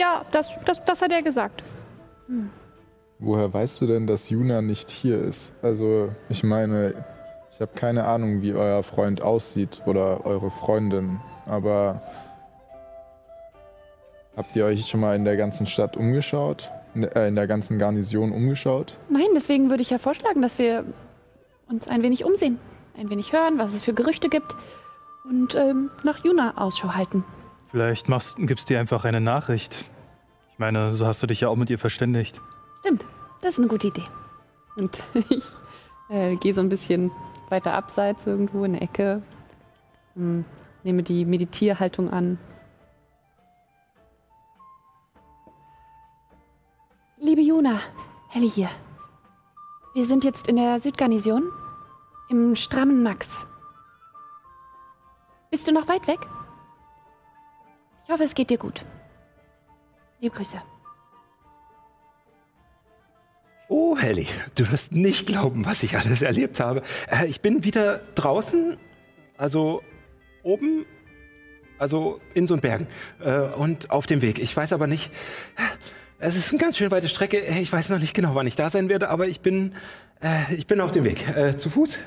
[0.00, 1.62] Ja, das, das, das hat er gesagt.
[3.20, 5.52] Woher weißt du denn, dass Juna nicht hier ist?
[5.62, 7.04] Also, ich meine,
[7.54, 12.02] ich habe keine Ahnung, wie euer Freund aussieht oder eure Freundin, aber
[14.36, 16.68] habt ihr euch schon mal in der ganzen Stadt umgeschaut?
[16.96, 18.96] In der, äh, in der ganzen Garnison umgeschaut?
[19.10, 20.86] Nein, deswegen würde ich ja vorschlagen, dass wir
[21.68, 22.58] uns ein wenig umsehen,
[22.96, 24.56] ein wenig hören, was es für Gerüchte gibt
[25.28, 27.22] und ähm, nach Juna Ausschau halten.
[27.70, 29.90] Vielleicht machst, gibst dir einfach eine Nachricht.
[30.52, 32.40] Ich meine, so hast du dich ja auch mit ihr verständigt.
[32.80, 33.04] Stimmt,
[33.42, 34.04] das ist eine gute Idee.
[34.78, 34.96] Und
[35.28, 35.44] ich
[36.08, 37.10] äh, gehe so ein bisschen
[37.50, 39.20] weiter abseits irgendwo in der Ecke,
[40.16, 40.46] ähm,
[40.82, 42.38] nehme die Meditierhaltung an.
[47.66, 47.80] Juna,
[48.28, 48.70] Helly hier.
[49.92, 51.50] Wir sind jetzt in der Südgarnison,
[52.30, 53.26] im strammen Max.
[55.50, 56.20] Bist du noch weit weg?
[58.04, 58.82] Ich hoffe, es geht dir gut.
[60.20, 60.62] Liebe Grüße.
[63.68, 66.84] Oh, Helly, du wirst nicht glauben, was ich alles erlebt habe.
[67.10, 68.76] Äh, ich bin wieder draußen,
[69.38, 69.82] also
[70.44, 70.86] oben,
[71.80, 72.86] also in so einen Bergen
[73.18, 74.38] äh, und auf dem Weg.
[74.38, 75.10] Ich weiß aber nicht,
[76.18, 77.38] es ist eine ganz schön weite Strecke.
[77.38, 79.74] Ich weiß noch nicht genau, wann ich da sein werde, aber ich bin,
[80.22, 81.28] äh, ich bin auf dem Weg.
[81.36, 81.98] Äh, zu Fuß,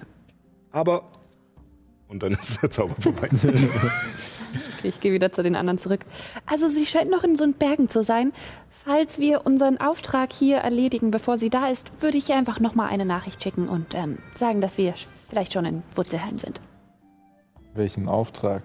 [0.72, 1.04] aber...
[2.08, 3.30] Und dann ist der Zauber vorbei.
[4.80, 6.02] Okay, ich gehe wieder zu den anderen zurück.
[6.48, 8.32] Also sie scheint noch in so einen Bergen zu sein.
[8.84, 12.74] Falls wir unseren Auftrag hier erledigen, bevor sie da ist, würde ich ihr einfach noch
[12.74, 14.96] mal eine Nachricht schicken und ähm, sagen, dass wir
[15.30, 16.62] vielleicht schon in Wurzelheim sind.
[17.76, 18.64] Welchen Auftrag?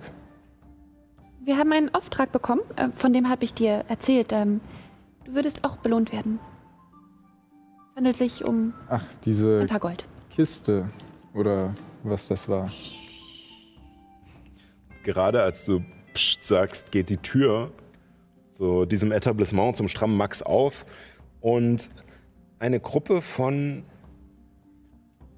[1.42, 4.33] Wir haben einen Auftrag bekommen, äh, von dem habe ich dir erzählt.
[4.33, 4.62] Ähm,
[5.25, 6.39] du würdest auch belohnt werden.
[7.91, 10.05] Es handelt sich um Ach, diese ein paar Gold.
[10.31, 10.89] Kiste
[11.33, 12.71] oder was das war.
[15.03, 17.73] Gerade als du Psst sagst, geht die Tür
[18.51, 20.87] zu diesem Etablissement, zum strammen Max auf
[21.41, 21.91] und
[22.61, 23.83] eine Gruppe von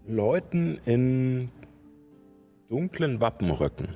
[0.06, 1.50] Leuten in
[2.68, 3.88] dunklen Wappenröcken,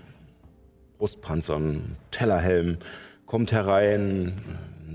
[0.99, 2.79] Brustpanzern, Tellerhelm,
[3.27, 4.33] kommt herein,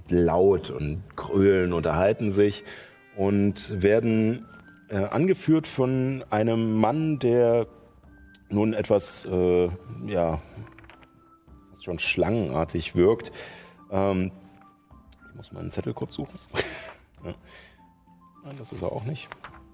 [0.10, 2.64] laut und grölen, unterhalten sich
[3.16, 4.46] und werden
[4.90, 7.68] äh, angeführt von einem Mann, der
[8.50, 9.70] nun etwas, äh,
[10.08, 10.40] ja,
[11.70, 13.32] fast schon schlangenartig wirkt.
[13.92, 14.32] Ähm,
[15.30, 16.40] ich muss meinen Zettel kurz suchen.
[17.24, 17.34] ja.
[18.44, 19.28] Nein, das ist er auch nicht.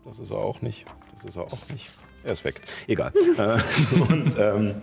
[0.05, 0.85] Das ist er auch nicht.
[1.13, 1.89] Das ist er auch nicht.
[2.23, 2.61] Er ist weg.
[2.87, 3.11] Egal.
[3.37, 3.59] Äh,
[4.11, 4.75] und ähm,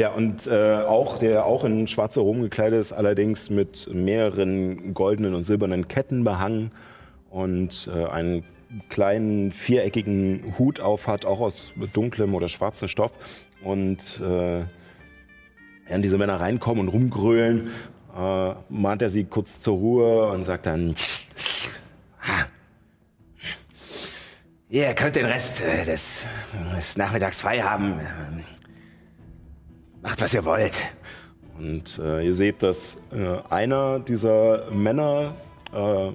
[0.00, 5.34] ja, und äh, auch der auch in schwarzer Rom gekleidet ist, allerdings mit mehreren goldenen
[5.34, 6.72] und silbernen Ketten behangen
[7.28, 8.42] und äh, einen
[8.88, 13.12] kleinen viereckigen Hut auf hat, auch aus dunklem oder schwarzem Stoff.
[13.62, 14.62] Und äh,
[15.86, 17.68] während diese Männer reinkommen und rumgrölen,
[18.16, 20.94] äh, mahnt er sie kurz zur Ruhe und sagt dann,
[22.22, 22.46] "Ah.
[24.70, 26.22] ihr könnt den Rest äh, des,
[26.74, 28.00] des Nachmittags frei haben.
[30.02, 30.72] Macht, was ihr wollt.
[31.58, 35.34] Und äh, ihr seht, dass äh, einer dieser Männer
[35.74, 36.08] äh,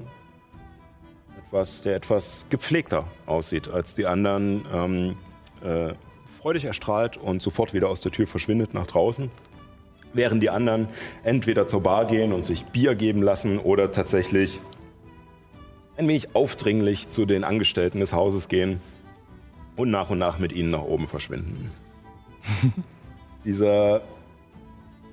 [1.46, 5.18] etwas, der etwas gepflegter aussieht als die anderen, ähm,
[5.64, 5.94] äh,
[6.40, 9.30] freudig erstrahlt und sofort wieder aus der Tür verschwindet nach draußen.
[10.14, 10.88] Während die anderen
[11.24, 14.60] entweder zur Bar gehen und sich Bier geben lassen oder tatsächlich
[15.98, 18.82] ein wenig aufdringlich zu den Angestellten des Hauses gehen
[19.76, 21.70] und nach und nach mit ihnen nach oben verschwinden.
[23.46, 24.02] Dieser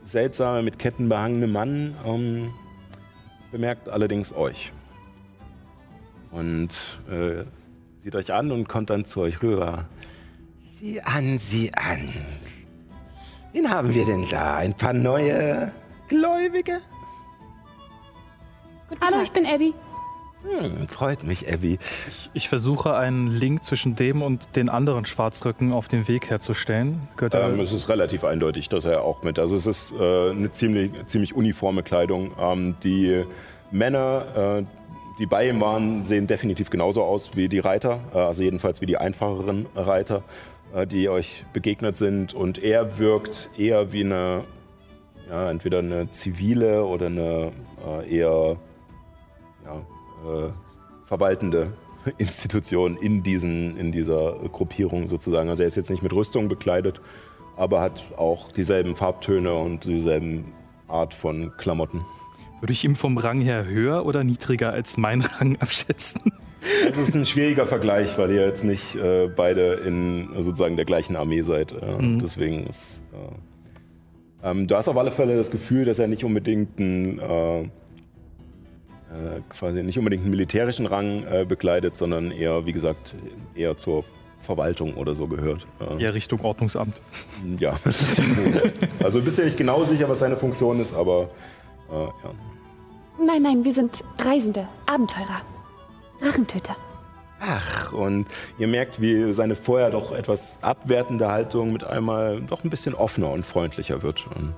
[0.04, 2.52] seltsame, mit Ketten behangene Mann ähm,
[3.50, 4.72] bemerkt allerdings euch.
[6.30, 6.70] Und
[7.10, 7.44] äh,
[8.02, 9.84] sieht euch an und kommt dann zu euch rüber.
[10.80, 12.08] Sieh an, sieh an.
[13.52, 14.56] Wen haben wir denn da?
[14.56, 15.70] Ein paar neue
[16.08, 16.80] Gläubige?
[19.00, 19.74] Hallo, ich bin Abby.
[20.42, 21.78] Hm, freut mich, Abby.
[22.35, 27.09] Ich versuche einen Link zwischen dem und den anderen Schwarzrücken auf dem Weg herzustellen.
[27.16, 29.38] Gehört er- Ähm, es ist relativ eindeutig, dass er auch mit.
[29.38, 32.33] Also es ist äh, eine ziemlich, ziemlich uniforme Kleidung.
[32.40, 33.24] Ähm, die
[33.70, 34.64] Männer, äh,
[35.18, 38.87] die bei ihm waren, sehen definitiv genauso aus wie die Reiter, äh, also jedenfalls wie
[38.87, 40.22] die einfacheren Reiter,
[40.74, 42.35] äh, die euch begegnet sind.
[42.35, 44.42] Und er wirkt eher wie eine,
[45.31, 47.52] ja, entweder eine zivile oder eine
[47.87, 48.57] äh, eher
[49.64, 49.81] ja,
[50.26, 50.50] äh,
[51.06, 51.72] verwaltende
[52.18, 55.48] Institution in, diesen, in dieser Gruppierung sozusagen.
[55.48, 57.00] Also er ist jetzt nicht mit Rüstung bekleidet,
[57.56, 60.52] aber hat auch dieselben Farbtöne und dieselben
[60.88, 62.00] Art von Klamotten.
[62.60, 66.33] Würde ich ihm vom Rang her höher oder niedriger als mein Rang abschätzen?
[66.87, 71.16] Es ist ein schwieriger Vergleich, weil ihr jetzt nicht äh, beide in sozusagen der gleichen
[71.16, 71.73] Armee seid.
[71.73, 72.18] Äh, Mhm.
[72.20, 73.02] Deswegen ist.
[73.12, 77.68] Äh, ähm, du hast auf alle Fälle das Gefühl, dass er nicht unbedingt äh, äh,
[79.50, 83.15] quasi nicht unbedingt einen militärischen Rang äh, bekleidet, sondern eher, wie gesagt,
[83.54, 84.04] eher zur
[84.38, 85.67] Verwaltung oder so gehört.
[85.81, 87.00] Äh, Ja, Richtung Ordnungsamt.
[87.58, 87.75] ja.
[89.02, 91.31] also du bist ja nicht genau sicher, was seine Funktion ist, aber
[91.90, 92.13] äh, ja.
[93.25, 95.42] Nein, nein, wir sind Reisende, Abenteurer,
[96.21, 96.77] Drachentöter.
[97.40, 98.27] Ach, und
[98.58, 103.31] ihr merkt, wie seine vorher doch etwas abwertende Haltung mit einmal doch ein bisschen offener
[103.31, 104.27] und freundlicher wird.
[104.29, 104.54] Und,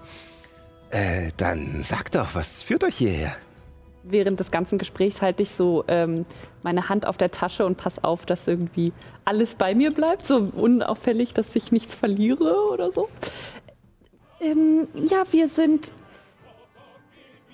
[0.91, 3.35] Äh, dann sag doch, was führt euch hierher?
[4.07, 6.27] Während des ganzen Gesprächs halte ich so ähm,
[6.63, 8.93] meine Hand auf der Tasche und pass auf, dass irgendwie
[9.25, 13.09] alles bei mir bleibt, so unauffällig, dass ich nichts verliere oder so.
[14.41, 15.91] Ähm, ja, wir sind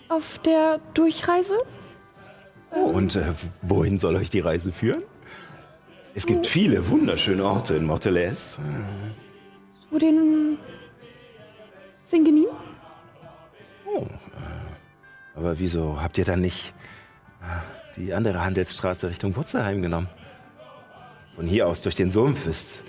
[0.08, 1.56] auf der Durchreise.
[2.72, 3.32] Und äh,
[3.62, 5.04] wohin soll euch die Reise führen?
[6.14, 8.58] Es gibt viele wunderschöne Orte in Morteles.
[9.88, 10.58] Zu den
[12.08, 12.46] Singenin?
[13.86, 14.69] Oh, äh,
[15.34, 16.74] aber wieso habt ihr dann nicht
[17.42, 20.08] äh, die andere Handelsstraße Richtung Wurzelheim genommen?
[21.36, 22.80] Von hier aus durch den Sumpf ist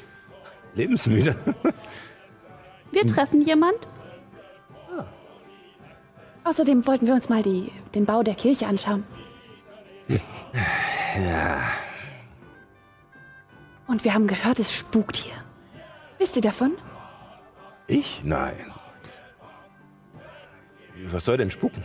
[0.76, 1.36] lebensmüde.
[2.92, 3.78] Wir treffen jemand.
[6.44, 9.04] Außerdem wollten wir uns mal die, den Bau der Kirche anschauen.
[11.16, 11.62] Ja,
[13.88, 15.36] Und wir haben gehört, es spukt hier.
[16.18, 16.74] Wisst ihr davon?
[17.88, 18.22] ich?
[18.24, 18.74] Nein.
[21.08, 21.84] Was soll denn spuken?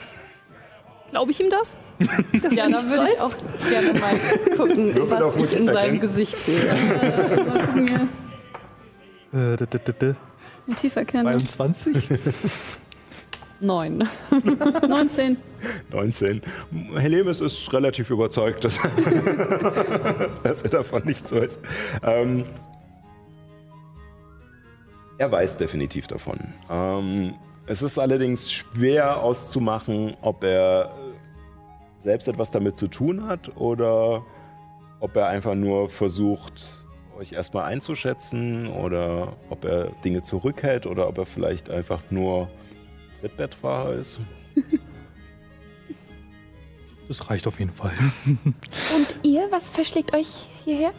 [1.10, 1.76] Glaube ich ihm das?
[2.42, 3.34] Dass Ja, er dann würde ich auch
[3.70, 4.18] gerne mal
[4.56, 6.00] gucken, was ich in seinem.
[6.00, 6.74] Gesicht sehe.
[7.74, 8.08] Hier.
[9.32, 10.14] Äh, d- d- d-
[10.66, 11.38] Motiv erkennen.
[11.38, 12.08] 22?
[13.60, 14.06] Neun.
[14.86, 15.36] 19.
[15.90, 16.42] 19.
[16.96, 18.78] Helemis ist relativ überzeugt, dass,
[20.42, 21.58] dass er davon nichts weiß.
[22.02, 22.44] Ähm,
[25.18, 26.38] er weiß definitiv davon.
[26.68, 27.34] Ähm,
[27.66, 30.92] es ist allerdings schwer auszumachen, ob er
[32.00, 34.24] selbst etwas damit zu tun hat oder
[35.00, 36.84] ob er einfach nur versucht,
[37.18, 42.48] euch erstmal einzuschätzen oder ob er Dinge zurückhält oder ob er vielleicht einfach nur
[43.20, 44.18] Trittbettfahrer ist.
[47.08, 47.92] Das reicht auf jeden Fall.
[48.26, 50.92] Und ihr, was verschlägt euch hierher?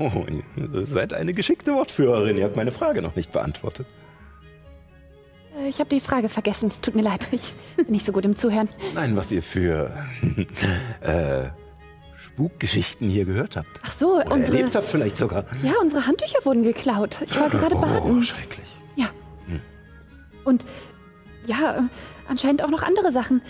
[0.00, 2.36] Oh, ihr seid eine geschickte Wortführerin.
[2.36, 3.86] Ihr habt meine Frage noch nicht beantwortet.
[5.58, 6.68] Äh, Ich habe die Frage vergessen.
[6.68, 7.26] Es tut mir leid.
[7.32, 8.68] Ich bin nicht so gut im Zuhören.
[8.94, 9.90] Nein, was ihr für
[11.00, 11.48] äh,
[12.16, 13.80] Spukgeschichten hier gehört habt.
[13.84, 15.44] Ach so, Oder unsere, erlebt habt vielleicht sogar.
[15.62, 17.20] ja, unsere Handtücher wurden geklaut.
[17.24, 18.22] Ich war gerade oh, baden.
[18.22, 18.66] schrecklich.
[20.44, 20.64] Und
[21.44, 21.80] ja, äh,
[22.28, 23.42] anscheinend auch noch andere Sachen.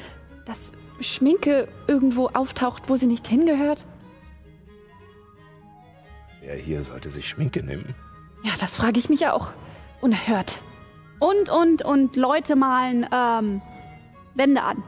[0.47, 3.85] Dass Schminke irgendwo auftaucht, wo sie nicht hingehört.
[6.41, 7.95] Wer hier sollte sich Schminke nehmen?
[8.43, 9.53] Ja, das frage ich mich auch.
[10.01, 10.63] Unerhört.
[11.19, 13.62] Und, und, und Leute malen ähm,
[14.35, 14.83] Wände an.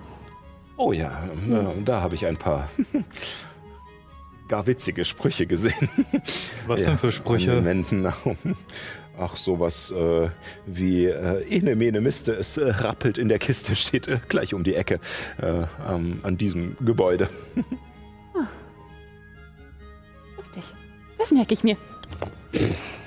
[0.76, 2.68] Oh ja, äh, da habe ich ein paar
[4.48, 5.88] gar witzige Sprüche gesehen.
[6.66, 7.52] Was Ja, denn für Sprüche?
[7.56, 8.06] den Wänden.
[9.20, 10.28] Ach, sowas äh,
[10.66, 14.62] wie äh, Ene Mene Miste, es äh, rappelt in der Kiste, steht äh, gleich um
[14.62, 15.00] die Ecke
[15.42, 17.28] äh, am- an diesem Gebäude.
[20.36, 20.62] Lustig.
[21.18, 21.76] Das merke ich mir.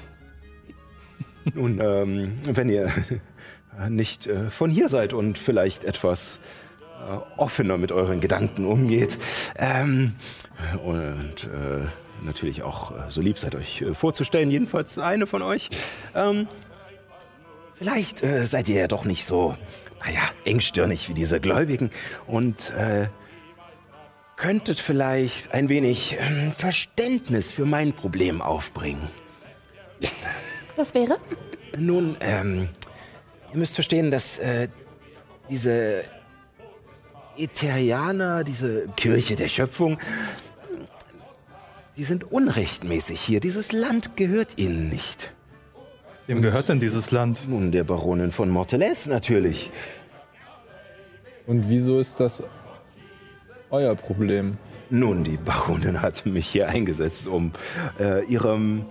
[1.53, 2.91] Nun, ähm, wenn ihr
[3.89, 6.39] nicht äh, von hier seid und vielleicht etwas
[7.01, 9.17] äh, offener mit euren Gedanken umgeht
[9.57, 10.15] ähm,
[10.83, 11.85] und äh,
[12.23, 15.69] natürlich auch äh, so lieb seid, euch äh, vorzustellen, jedenfalls eine von euch,
[16.13, 16.47] ähm,
[17.75, 19.55] vielleicht äh, seid ihr ja doch nicht so,
[20.05, 21.89] naja, engstirnig wie diese Gläubigen
[22.27, 22.73] und
[24.35, 29.07] könntet vielleicht ein wenig ähm, Verständnis für mein Problem aufbringen.
[30.75, 31.17] Das wäre?
[31.77, 32.69] Nun, ähm,
[33.51, 34.67] ihr müsst verstehen, dass äh,
[35.49, 36.03] diese
[37.37, 39.97] Eterianer, diese Kirche der Schöpfung,
[41.97, 43.39] die sind unrechtmäßig hier.
[43.39, 45.33] Dieses Land gehört ihnen nicht.
[46.27, 47.47] Wem gehört denn dieses Land?
[47.49, 49.71] Nun, der Baronin von Morteles natürlich.
[51.47, 52.43] Und wieso ist das
[53.69, 54.57] euer Problem?
[54.89, 57.51] Nun, die Baronin hat mich hier eingesetzt, um
[57.99, 58.85] äh, ihrem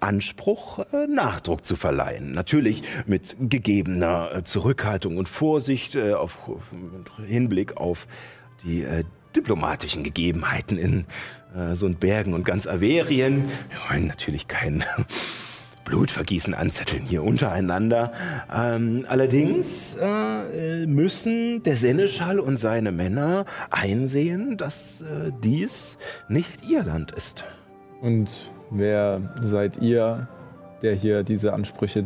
[0.00, 2.30] Anspruch äh, Nachdruck zu verleihen.
[2.30, 6.38] Natürlich mit gegebener äh, Zurückhaltung und Vorsicht äh, auf
[7.26, 8.06] Hinblick auf
[8.64, 11.04] die äh, diplomatischen Gegebenheiten in
[11.56, 13.44] äh, so Bergen und ganz Averien.
[13.44, 14.84] Wir wollen natürlich kein
[15.84, 18.12] Blutvergießen anzetteln hier untereinander.
[18.54, 26.84] Ähm, allerdings äh, müssen der Seneschall und seine Männer einsehen, dass äh, dies nicht ihr
[26.84, 27.44] Land ist.
[28.00, 30.28] Und wer seid ihr,
[30.82, 32.04] der hier diese Ansprüche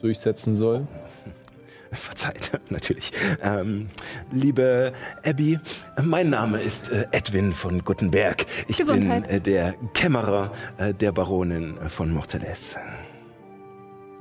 [0.00, 0.86] durchsetzen soll?
[1.92, 3.12] Verzeiht, natürlich.
[3.42, 3.88] Ähm,
[4.30, 4.92] liebe
[5.24, 5.58] Abby,
[6.02, 8.44] mein Name ist äh, Edwin von Guttenberg.
[8.66, 9.26] Ich Gesundheit.
[9.26, 12.76] bin äh, der Kämmerer äh, der Baronin von Morteles.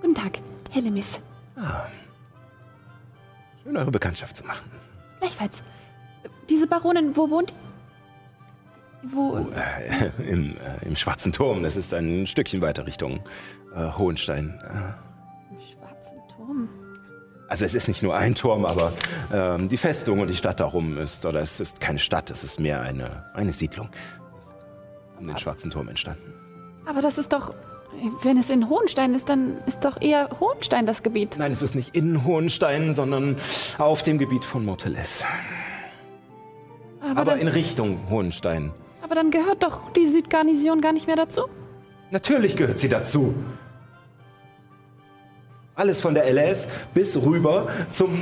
[0.01, 0.39] Guten Tag,
[0.71, 1.19] Helemis.
[3.63, 4.71] Schön, eure Bekanntschaft zu machen.
[5.19, 5.57] Gleichfalls.
[6.49, 7.66] Diese Baronin, wo wohnt die?
[9.03, 9.37] Wo?
[9.37, 13.19] Äh, im, äh, Im Schwarzen Turm, das ist ein Stückchen weiter Richtung
[13.75, 14.59] äh, Hohenstein.
[15.51, 16.69] Im schwarzen Turm.
[17.47, 18.91] Also es ist nicht nur ein Turm, aber
[19.31, 22.59] ähm, die Festung und die Stadt darum ist, oder es ist keine Stadt, es ist
[22.59, 23.89] mehr eine, eine Siedlung.
[24.39, 24.55] Ist
[25.19, 26.33] um den Schwarzen Turm entstanden.
[26.85, 27.53] Aber das ist doch,
[28.23, 31.35] wenn es in Hohenstein ist, dann ist doch eher Hohenstein das Gebiet.
[31.37, 33.37] Nein, es ist nicht in Hohenstein, sondern
[33.77, 35.23] auf dem Gebiet von Morteles.
[37.01, 38.71] Aber, Aber in Richtung Hohenstein.
[39.07, 41.43] Aber dann gehört doch die Südgarnison gar nicht mehr dazu.
[42.11, 43.33] Natürlich gehört sie dazu.
[45.75, 48.21] Alles von der LS bis rüber zum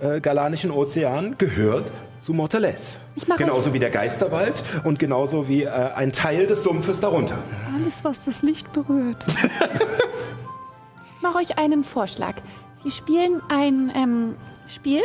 [0.00, 2.96] äh, Galanischen Ozean gehört zu Morteles.
[3.36, 7.36] Genauso wie der Geisterwald und genauso wie äh, ein Teil des Sumpfes darunter.
[7.74, 9.24] Alles, was das Licht berührt.
[11.16, 12.34] Ich mache euch einen Vorschlag.
[12.82, 14.34] Wir spielen ein ähm,
[14.66, 15.02] Spiel,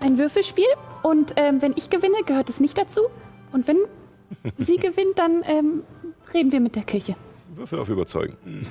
[0.00, 0.66] ein Würfelspiel.
[1.04, 3.02] Und ähm, wenn ich gewinne, gehört es nicht dazu.
[3.52, 3.78] Und wenn
[4.58, 5.82] sie gewinnt, dann ähm,
[6.32, 7.16] reden wir mit der Kirche.
[7.54, 8.36] Würfel auf Überzeugen.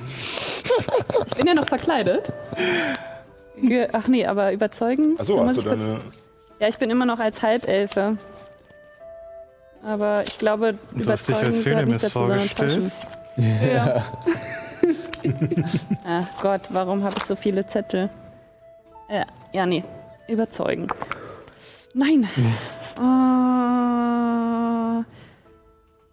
[1.28, 2.32] Ich bin ja noch verkleidet.
[3.92, 5.20] Ach nee, aber überzeugen.
[5.20, 6.00] Achso, hast du deine.
[6.60, 8.18] Ja, ich bin immer noch als Halbelfe.
[9.84, 12.92] Aber ich glaube, du hast dich überzeugen als gehört nicht dazu, sondern vorgestellt?
[13.36, 13.70] täuschen.
[13.70, 14.06] Ja.
[16.06, 18.10] Ach Gott, warum habe ich so viele Zettel?
[19.10, 19.84] Ja, ja, nee.
[20.28, 20.88] Überzeugen.
[21.94, 22.30] Nein.
[22.98, 23.02] Äh,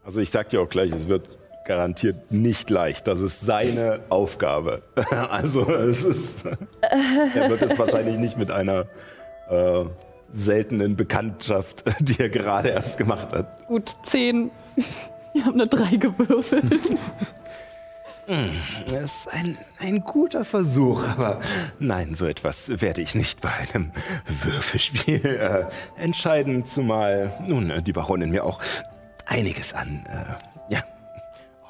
[0.04, 1.28] Also ich sag dir auch gleich, es wird
[1.66, 3.06] garantiert nicht leicht.
[3.08, 4.82] Das ist seine Aufgabe.
[5.30, 6.44] Also es ist.
[7.34, 8.86] er wird es wahrscheinlich nicht mit einer
[9.50, 9.84] äh,
[10.32, 13.66] seltenen Bekanntschaft, die er gerade erst gemacht hat.
[13.66, 14.50] gut, zehn.
[15.34, 16.64] Wir haben eine drei gewürfelt.
[18.90, 21.40] Das ist ein, ein guter Versuch, aber
[21.78, 23.90] nein, so etwas werde ich nicht bei einem
[24.44, 25.64] Würfelspiel äh,
[26.00, 28.60] entscheiden, zumal nun äh, die Baronin mir auch
[29.24, 30.84] einiges an äh, ja,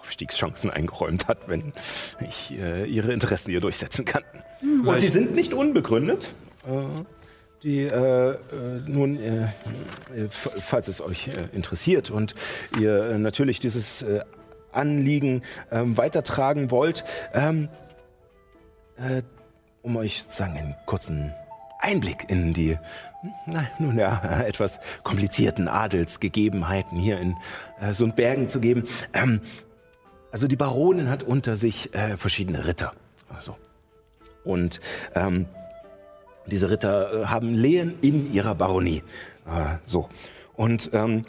[0.01, 1.73] Aufstiegschancen eingeräumt hat, wenn
[2.29, 4.25] ich äh, ihre Interessen hier durchsetzen kann.
[4.85, 6.29] Und sie sind nicht unbegründet.
[6.67, 7.05] Äh,
[7.63, 8.37] die, äh,
[8.87, 9.19] nun,
[10.29, 12.37] falls es euch interessiert und
[12.79, 14.05] ihr natürlich dieses
[14.79, 17.05] Anliegen ähm, weitertragen wollt,
[17.35, 17.69] ähm,
[18.97, 19.23] äh,
[19.83, 21.33] um euch sozusagen einen kurzen
[21.79, 22.77] Einblick in die,
[23.47, 27.37] na, nun ja, etwas komplizierten Adelsgegebenheiten hier in
[27.81, 28.85] äh, Sundbergen zu geben.
[29.13, 29.41] Ähm,
[30.31, 32.93] also die Baronin hat unter sich äh, verschiedene Ritter.
[33.35, 33.57] Also.
[34.45, 34.81] Und
[35.15, 35.47] ähm,
[36.47, 39.03] diese Ritter äh, haben Lehen in ihrer Baronie.
[39.47, 40.09] Äh, so.
[40.57, 41.25] Und ähm,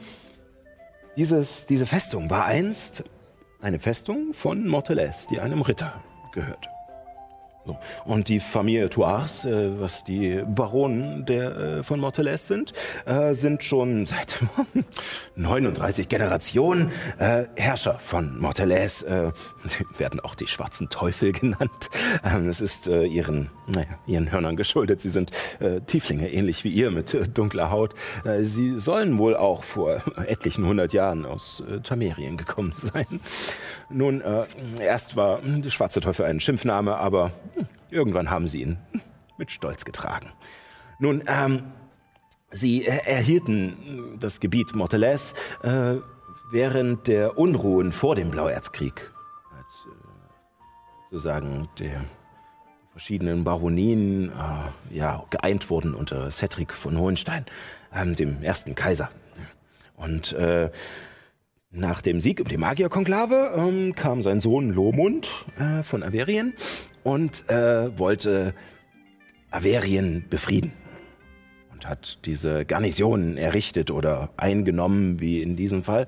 [1.16, 3.04] dieses, diese Festung war einst
[3.62, 6.02] eine Festung von Morteles, die einem Ritter
[6.32, 6.68] gehört.
[8.06, 12.74] Und die Familie Thouars, äh, was die Baronen der, äh, von Morteles sind,
[13.06, 14.40] äh, sind schon seit
[15.36, 19.04] 39 Generationen äh, Herrscher von Morteles.
[19.04, 19.32] Äh,
[19.66, 21.90] sie werden auch die schwarzen Teufel genannt.
[22.24, 25.02] Ähm, es ist äh, ihren, naja, ihren Hörnern geschuldet.
[25.02, 25.32] Sie sind
[25.88, 27.94] Tieflinge, ähnlich wie ihr, mit dunkler Haut.
[28.42, 33.20] Sie sollen wohl auch vor etlichen hundert Jahren aus Tamerien gekommen sein.
[33.90, 34.46] Nun, äh,
[34.80, 37.32] erst war der schwarze Teufel ein Schimpfname, aber
[37.90, 38.78] irgendwann haben sie ihn
[39.38, 40.32] mit Stolz getragen.
[41.00, 41.64] Nun, ähm,
[42.52, 45.34] sie erhielten das Gebiet Morteles
[45.64, 45.96] äh,
[46.52, 49.12] während der Unruhen vor dem Blauerzkrieg.
[49.58, 52.04] Als äh, sozusagen der
[52.92, 57.46] verschiedenen Baronien äh, ja, geeint wurden unter Cedric von Hohenstein,
[57.94, 59.10] ähm, dem ersten Kaiser.
[59.96, 60.70] Und äh,
[61.72, 66.54] nach dem Sieg über die Magierkonklave ähm, kam sein Sohn Lomund äh, von Averien
[67.04, 68.54] und äh, wollte
[69.52, 70.72] Averien befrieden
[71.72, 76.08] und hat diese Garnison errichtet oder eingenommen, wie in diesem Fall,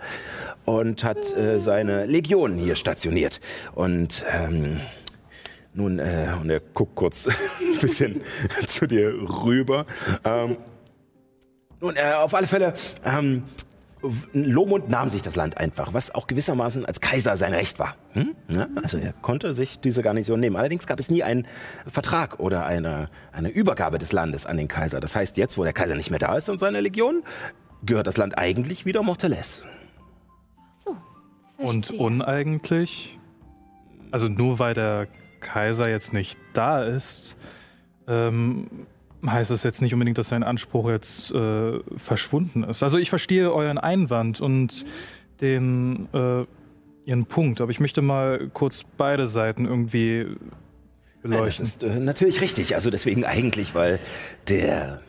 [0.66, 3.40] und hat äh, seine Legionen hier stationiert.
[3.74, 4.82] Und ähm,
[5.74, 8.22] nun, äh, und er guckt kurz ein bisschen
[8.68, 9.86] zu dir rüber.
[10.26, 10.58] Ähm,
[11.80, 12.74] nun, äh, auf alle Fälle,
[14.04, 17.96] ähm, Lomund nahm sich das Land einfach, was auch gewissermaßen als Kaiser sein Recht war.
[18.14, 18.36] Hm?
[18.48, 20.56] Ja, also er konnte sich diese Garnison nehmen.
[20.56, 21.48] Allerdings gab es nie einen
[21.88, 25.00] Vertrag oder eine, eine Übergabe des Landes an den Kaiser.
[25.00, 27.24] Das heißt, jetzt, wo der Kaiser nicht mehr da ist und seine Legion,
[27.84, 29.64] gehört das Land eigentlich wieder Morteles.
[30.76, 30.96] So.
[31.58, 33.20] Und uneigentlich,
[34.12, 35.08] also nur weil der
[35.40, 37.38] Kaiser jetzt nicht da ist,
[38.08, 38.88] ähm,
[39.26, 42.84] heißt das jetzt nicht unbedingt, dass sein Anspruch jetzt äh, verschwunden ist.
[42.84, 44.86] Also ich verstehe euren Einwand und
[45.42, 46.46] den äh,
[47.06, 50.38] ihren Punkt, aber ich möchte mal kurz beide Seiten irgendwie Nein,
[51.24, 51.66] das beleuchten.
[51.66, 52.76] ist äh, natürlich richtig.
[52.76, 54.00] Also deswegen eigentlich, weil
[54.48, 55.02] der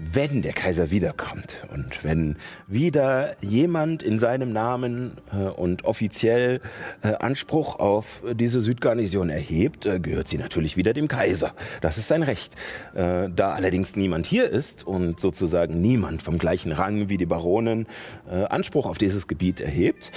[0.00, 2.36] wenn der Kaiser wiederkommt und wenn
[2.66, 6.60] wieder jemand in seinem Namen äh, und offiziell
[7.02, 11.54] äh, Anspruch auf diese Südgarnison erhebt, äh, gehört sie natürlich wieder dem Kaiser.
[11.82, 12.54] Das ist sein Recht.
[12.94, 17.86] Äh, da allerdings niemand hier ist und sozusagen niemand vom gleichen Rang wie die Baronin
[18.30, 20.12] äh, Anspruch auf dieses Gebiet erhebt,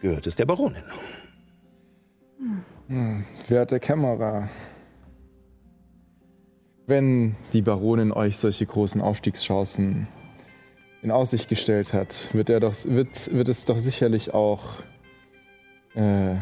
[0.00, 0.82] gehört es der Baronin.
[2.88, 4.48] Hm, werte Kämmerer,
[6.90, 10.08] wenn die Baronin euch solche großen Aufstiegschancen
[11.00, 14.64] in Aussicht gestellt hat, wird, er doch, wird, wird es doch sicherlich auch
[15.94, 16.32] äh,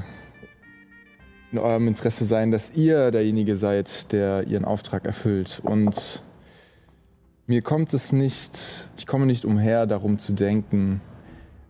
[1.53, 5.61] in eurem Interesse sein, dass ihr derjenige seid, der ihren Auftrag erfüllt.
[5.62, 6.22] Und
[7.46, 11.01] mir kommt es nicht, ich komme nicht umher, darum zu denken,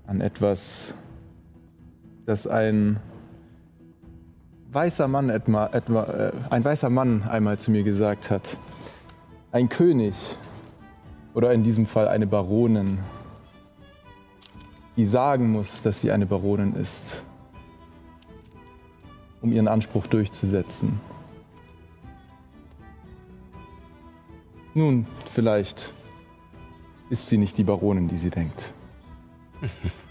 [0.06, 0.94] an etwas,
[2.24, 3.00] das ein
[4.70, 8.56] weißer Mann etwa, etwa äh, ein weißer Mann einmal zu mir gesagt hat.
[9.50, 10.14] Ein König
[11.32, 12.98] oder in diesem Fall eine Baronin,
[14.96, 17.22] die sagen muss, dass sie eine Baronin ist,
[19.40, 21.00] um ihren Anspruch durchzusetzen.
[24.74, 25.94] Nun, vielleicht
[27.08, 28.74] ist sie nicht die Baronin, die sie denkt.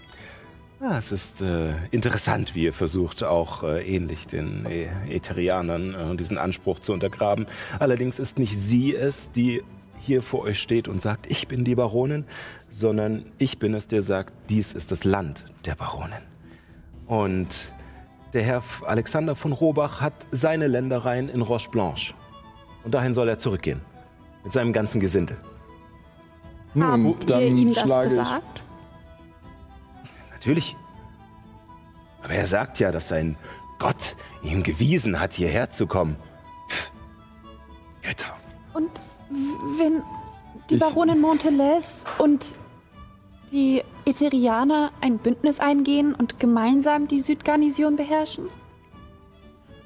[0.80, 6.16] Ja, es ist äh, interessant, wie ihr versucht, auch äh, ähnlich den äh, Ätherianern äh,
[6.16, 7.46] diesen Anspruch zu untergraben.
[7.80, 9.64] Allerdings ist nicht sie es, die
[9.98, 12.24] hier vor euch steht und sagt, ich bin die Baronin,
[12.70, 16.22] sondern ich bin es, der sagt, dies ist das Land der Baronin.
[17.08, 17.72] Und
[18.32, 22.14] der Herr Alexander von Robach hat seine Ländereien in Roche Blanche.
[22.84, 23.80] Und dahin soll er zurückgehen.
[24.44, 25.38] Mit seinem ganzen Gesindel.
[26.74, 28.64] Nun, Habt ihr dann ihm das schlage gesagt?
[30.48, 30.76] Natürlich.
[32.22, 33.36] Aber er sagt ja, dass sein
[33.78, 36.16] Gott ihm gewiesen hat, hierher zu kommen.
[36.70, 36.90] Pff,
[38.00, 38.34] Götter.
[38.72, 38.88] Und
[39.78, 40.02] wenn
[40.70, 42.46] die Ich- Baronin Montelez und
[43.52, 48.48] die Etherianer ein Bündnis eingehen und gemeinsam die Südgarnison beherrschen?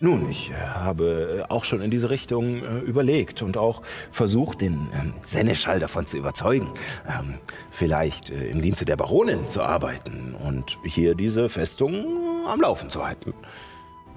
[0.03, 4.61] Nun, ich äh, habe äh, auch schon in diese Richtung äh, überlegt und auch versucht,
[4.61, 6.75] den ähm, Seneschall davon zu überzeugen,
[7.09, 7.39] ähm,
[7.71, 12.91] vielleicht äh, im Dienste der Baronin zu arbeiten und hier diese Festung äh, am Laufen
[12.91, 13.33] zu halten.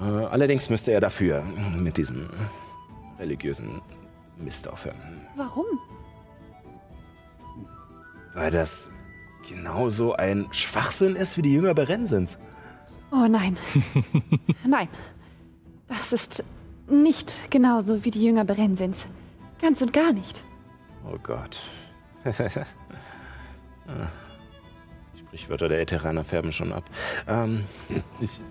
[0.02, 1.44] Äh, allerdings müsste er dafür
[1.78, 2.32] mit diesem
[3.20, 3.80] religiösen
[4.38, 5.22] Mist aufhören.
[5.36, 5.66] Warum?
[8.34, 8.90] Weil das
[9.48, 12.40] genauso ein Schwachsinn ist wie die Jünger Berensens.
[13.12, 13.56] Oh nein.
[14.68, 14.90] nein.
[15.88, 16.44] Das ist
[16.88, 19.06] nicht genauso wie die Jünger Berensins.
[19.62, 20.44] Ganz und gar nicht.
[21.12, 21.60] Oh Gott.
[22.26, 22.32] Die
[25.20, 26.84] Sprichwörter der Ätheraner färben schon ab.
[27.28, 27.64] Ähm,
[28.20, 28.42] Ich,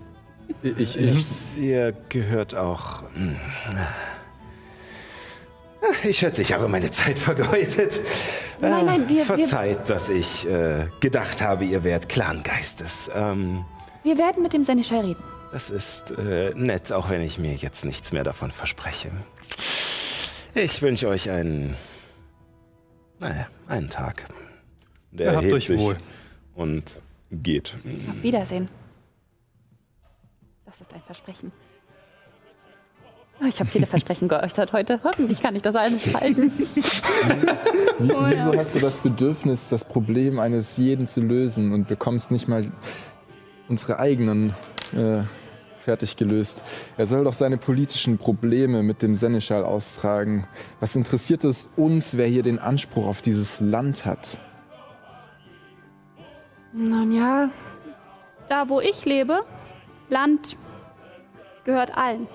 [0.61, 3.03] ich, ich, ihr gehört auch.
[3.13, 3.35] hm.
[6.03, 7.99] Ich schätze, ich habe meine Zeit vergeudet.
[8.59, 13.11] Nein, nein, wir- wir- Verzeiht, dass ich äh, gedacht habe, ihr wärt Clangeistes.
[13.13, 13.65] Ähm,
[14.03, 15.23] Wir werden mit dem Seneschall reden.
[15.55, 19.09] Das ist äh, nett, auch wenn ich mir jetzt nichts mehr davon verspreche.
[20.53, 21.77] Ich wünsche euch einen.
[23.21, 24.25] Naja, einen Tag.
[25.11, 25.95] Der Ja, habt erhebt euch sich wohl.
[26.55, 26.99] Und
[27.31, 27.73] geht.
[28.09, 28.67] Auf Wiedersehen.
[30.65, 31.53] Das ist ein Versprechen.
[33.41, 34.99] Oh, ich habe viele Versprechen geäußert heute.
[35.05, 36.51] Hoffentlich kann ich das alles halten.
[37.99, 42.49] Wie, wieso hast du das Bedürfnis, das Problem eines jeden zu lösen und bekommst nicht
[42.49, 42.69] mal
[43.69, 44.53] unsere eigenen
[44.93, 45.23] äh,
[45.85, 46.63] fertig gelöst?
[46.97, 50.47] Er soll doch seine politischen Probleme mit dem Seneschall austragen.
[50.79, 54.37] Was interessiert es uns, wer hier den Anspruch auf dieses Land hat?
[56.73, 57.49] Nun ja,
[58.49, 59.43] da wo ich lebe,
[60.09, 60.57] Land
[61.63, 62.27] gehört allen.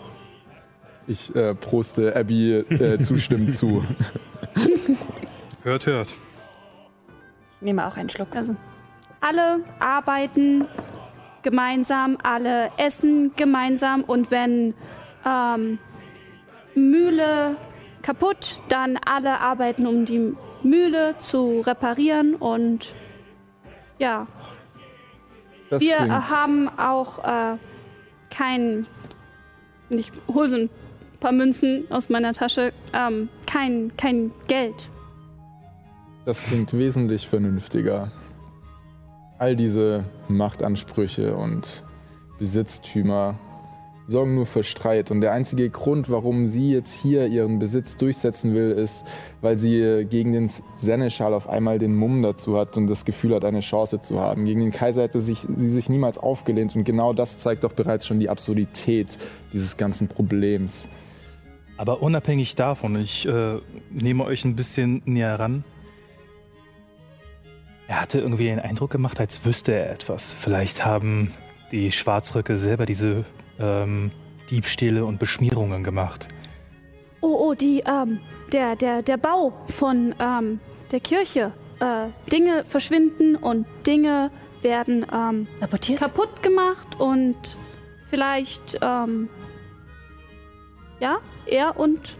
[1.06, 3.84] Ich äh, proste Abby äh, zustimmend zu.
[5.62, 6.14] Hört, hört.
[7.56, 8.34] Ich nehme auch einen Schluck.
[8.34, 8.54] Also
[9.20, 10.66] alle arbeiten
[11.42, 14.74] gemeinsam, alle essen gemeinsam und wenn
[15.26, 15.78] ähm,
[16.74, 17.56] Mühle
[18.02, 22.94] kaputt, dann alle arbeiten, um die Mühle zu reparieren und
[23.98, 24.26] ja,
[25.68, 27.56] Das wir klingt, haben auch äh,
[28.30, 28.86] kein,
[29.90, 30.70] ich hole so ein
[31.20, 34.88] paar Münzen aus meiner Tasche, ähm, kein, kein Geld.
[36.24, 38.10] das klingt wesentlich vernünftiger.
[39.40, 41.82] All diese Machtansprüche und
[42.38, 43.38] Besitztümer
[44.06, 45.10] sorgen nur für Streit.
[45.10, 49.06] Und der einzige Grund, warum sie jetzt hier ihren Besitz durchsetzen will, ist,
[49.40, 53.46] weil sie gegen den Seneschal auf einmal den Mumm dazu hat und das Gefühl hat,
[53.46, 54.44] eine Chance zu haben.
[54.44, 56.76] Gegen den Kaiser hätte sich, sie sich niemals aufgelehnt.
[56.76, 59.16] Und genau das zeigt doch bereits schon die Absurdität
[59.54, 60.86] dieses ganzen Problems.
[61.78, 63.56] Aber unabhängig davon, ich äh,
[63.90, 65.64] nehme euch ein bisschen näher ran.
[67.90, 70.32] Er hatte irgendwie den Eindruck gemacht, als wüsste er etwas.
[70.32, 71.34] Vielleicht haben
[71.72, 73.24] die Schwarzröcke selber diese
[73.58, 74.12] ähm,
[74.48, 76.28] Diebstähle und Beschmierungen gemacht.
[77.20, 78.20] Oh, oh, die, ähm,
[78.52, 80.60] der, der, der Bau von ähm,
[80.92, 81.52] der Kirche.
[81.80, 84.30] Äh, Dinge verschwinden und Dinge
[84.62, 85.98] werden ähm, Sabotiert?
[85.98, 87.56] kaputt gemacht und
[88.08, 89.28] vielleicht, ähm,
[91.00, 92.16] ja, er und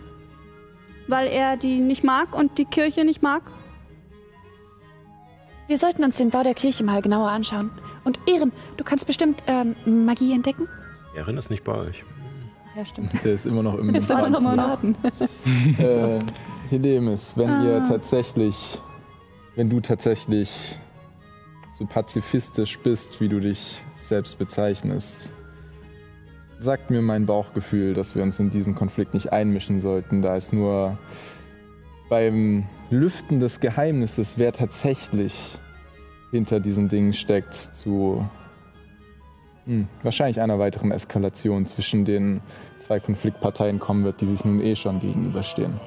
[1.06, 3.42] weil er die nicht mag und die Kirche nicht mag.
[5.70, 7.70] Wir sollten uns den Bau der Kirche mal genauer anschauen.
[8.02, 10.66] Und Ehren, du kannst bestimmt ähm, Magie entdecken?
[11.14, 12.02] Erin ist nicht bei euch.
[12.76, 13.12] Ja, stimmt.
[13.24, 14.96] Der ist immer noch im Jetzt alle nochmal warten.
[15.78, 16.18] äh,
[16.70, 17.62] Helemis, wenn Ah.
[17.64, 18.80] ihr tatsächlich,
[19.54, 20.76] wenn du tatsächlich
[21.78, 25.30] so pazifistisch bist, wie du dich selbst bezeichnest,
[26.58, 30.52] sagt mir mein Bauchgefühl, dass wir uns in diesen Konflikt nicht einmischen sollten, da es
[30.52, 30.98] nur
[32.10, 35.58] beim Lüften des Geheimnisses, wer tatsächlich
[36.30, 38.28] hinter diesen Dingen steckt, zu
[39.64, 42.42] hm, wahrscheinlich einer weiteren Eskalation zwischen den
[42.80, 45.80] zwei Konfliktparteien kommen wird, die sich nun eh schon gegenüberstehen.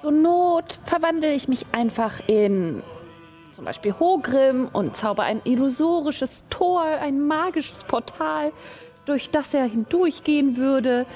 [0.00, 2.82] Zur Not verwandle ich mich einfach in
[3.52, 8.52] zum Beispiel Hogrim und zauber ein illusorisches Tor, ein magisches Portal,
[9.04, 11.06] durch das er hindurchgehen würde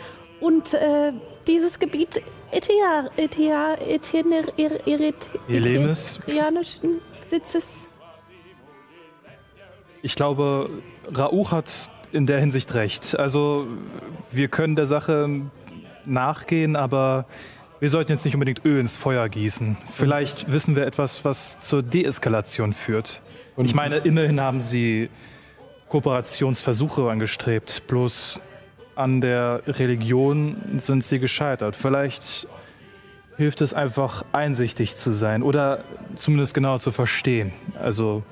[0.40, 1.12] und äh,
[1.46, 2.22] dieses Gebiet
[2.54, 5.16] Etea, Etea, Etener, Ir- Irit,
[5.48, 6.18] Helemis?
[6.22, 7.66] Eterianischen Besitzes.
[10.02, 10.70] Ich glaube,
[11.16, 13.18] Rauch hat in der Hinsicht recht.
[13.18, 13.66] Also,
[14.30, 15.28] wir können der Sache
[16.04, 17.26] nachgehen, aber
[17.80, 19.76] wir sollten jetzt nicht unbedingt Öl ins Feuer gießen.
[19.92, 23.20] Vielleicht wissen wir etwas, was zur Deeskalation führt.
[23.56, 25.08] Und ich meine, immerhin haben sie
[25.88, 27.82] Kooperationsversuche angestrebt.
[27.86, 28.40] Bloß
[28.96, 31.76] an der Religion sind sie gescheitert.
[31.76, 32.46] Vielleicht
[33.36, 35.84] hilft es einfach, einsichtig zu sein oder
[36.16, 37.52] zumindest genauer zu verstehen.
[37.80, 38.22] Also,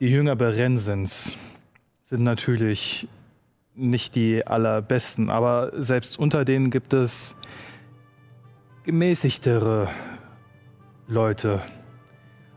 [0.00, 1.32] die Jünger Berensens
[2.02, 3.08] sind natürlich
[3.74, 7.36] nicht die allerbesten, aber selbst unter denen gibt es
[8.84, 9.88] gemäßigtere
[11.06, 11.62] Leute.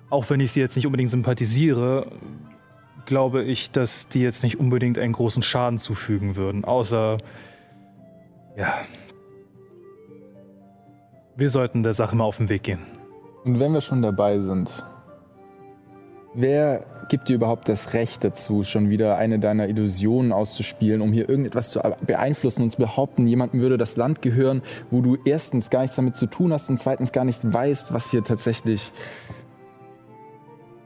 [0.10, 2.08] Auch wenn ich sie jetzt nicht unbedingt sympathisiere,
[3.06, 6.66] glaube ich, dass die jetzt nicht unbedingt einen großen Schaden zufügen würden.
[6.66, 7.18] Außer,
[8.58, 8.74] ja,
[11.36, 12.82] wir sollten der Sache mal auf den Weg gehen.
[13.44, 14.86] Und wenn wir schon dabei sind,
[16.34, 21.28] wer gibt dir überhaupt das Recht dazu, schon wieder eine deiner Illusionen auszuspielen, um hier
[21.28, 25.82] irgendetwas zu beeinflussen und zu behaupten, jemandem würde das Land gehören, wo du erstens gar
[25.82, 28.94] nichts damit zu tun hast und zweitens gar nicht weißt, was hier tatsächlich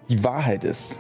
[0.10, 0.98] die Wahrheit ist?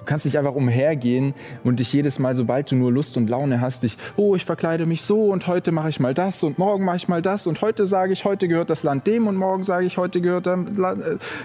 [0.00, 3.60] Du kannst nicht einfach umhergehen und dich jedes Mal, sobald du nur Lust und Laune
[3.60, 6.84] hast, dich, oh, ich verkleide mich so und heute mache ich mal das und morgen
[6.84, 9.64] mache ich mal das und heute sage ich, heute gehört das Land dem und morgen
[9.64, 10.82] sage ich, heute gehört dem,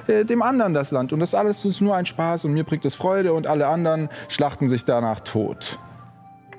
[0.08, 1.12] äh, dem anderen das Land.
[1.14, 4.10] Und das alles ist nur ein Spaß und mir bringt es Freude und alle anderen
[4.30, 5.78] schlachten sich danach tot.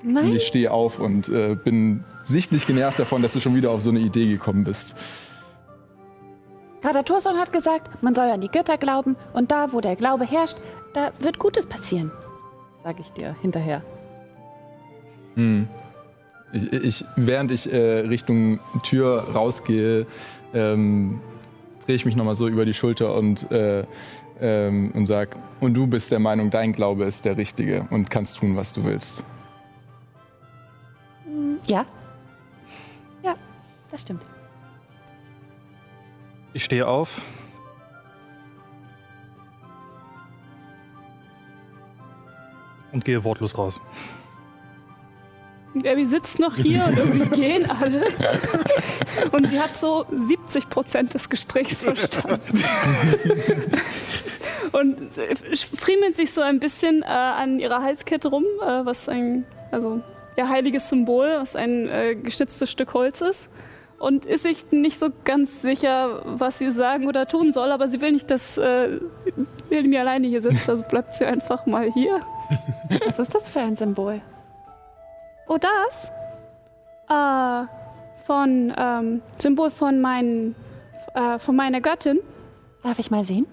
[0.04, 3.70] Und Nein, ich stehe auf und äh, bin sichtlich genervt davon, dass du schon wieder
[3.70, 4.94] auf so eine Idee gekommen bist.
[6.82, 10.24] Kater Thorson hat gesagt, man soll an die Götter glauben und da, wo der Glaube
[10.24, 10.56] herrscht,
[10.96, 12.10] da wird Gutes passieren.
[12.82, 13.82] Sag ich dir hinterher.
[15.34, 15.68] Hm.
[16.52, 20.06] Ich, ich, während ich äh, Richtung Tür rausgehe,
[20.54, 21.20] ähm,
[21.84, 23.84] drehe ich mich nochmal so über die Schulter und, äh,
[24.40, 28.38] ähm, und sage, und du bist der Meinung, dein Glaube ist der richtige und kannst
[28.38, 29.22] tun, was du willst.
[31.66, 31.84] Ja.
[33.22, 33.34] Ja,
[33.90, 34.22] das stimmt.
[36.54, 37.20] Ich stehe auf.
[42.96, 43.78] Und gehe wortlos raus.
[45.84, 48.06] Abby sitzt noch hier und irgendwie gehen alle.
[49.32, 52.40] Und sie hat so 70 Prozent des Gesprächs verstanden.
[54.72, 54.96] Und
[55.76, 60.00] friemelt sich so ein bisschen äh, an ihrer Halskette rum, äh, was ein, also
[60.38, 63.50] ihr heiliges Symbol, was ein äh, geschnitztes Stück Holz ist.
[63.98, 68.00] Und ist sich nicht so ganz sicher, was sie sagen oder tun soll, aber sie
[68.02, 69.00] will nicht, dass äh,
[69.70, 72.20] Elmi alleine hier sitzt, also bleibt sie einfach mal hier.
[73.06, 74.20] Was ist das für ein Symbol?
[75.48, 76.10] Oh, das?
[77.08, 77.66] Äh,
[78.26, 80.54] von, ähm, Symbol von, meinen,
[81.14, 82.20] äh, von meiner Göttin.
[82.82, 83.46] Darf ich mal sehen?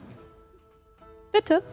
[1.31, 1.63] Bitte.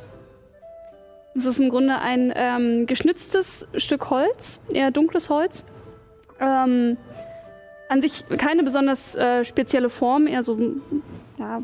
[1.35, 5.65] Es ist im Grunde ein ähm, geschnitztes Stück Holz, eher dunkles Holz.
[6.41, 6.97] Ähm,
[7.91, 10.57] an sich keine besonders äh, spezielle Form, eher so
[11.39, 11.59] ja,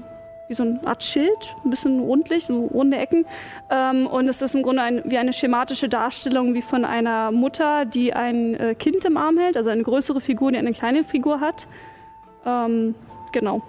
[0.49, 3.24] wie so eine Art Schild, ein bisschen rundlich, runde Ecken.
[3.70, 7.85] Ähm, und es ist im Grunde ein, wie eine schematische Darstellung wie von einer Mutter,
[7.85, 11.41] die ein äh, Kind im Arm hält, also eine größere Figur, die eine kleine Figur
[11.41, 11.68] hat.
[12.45, 12.97] Ähm,
[13.31, 13.62] genau.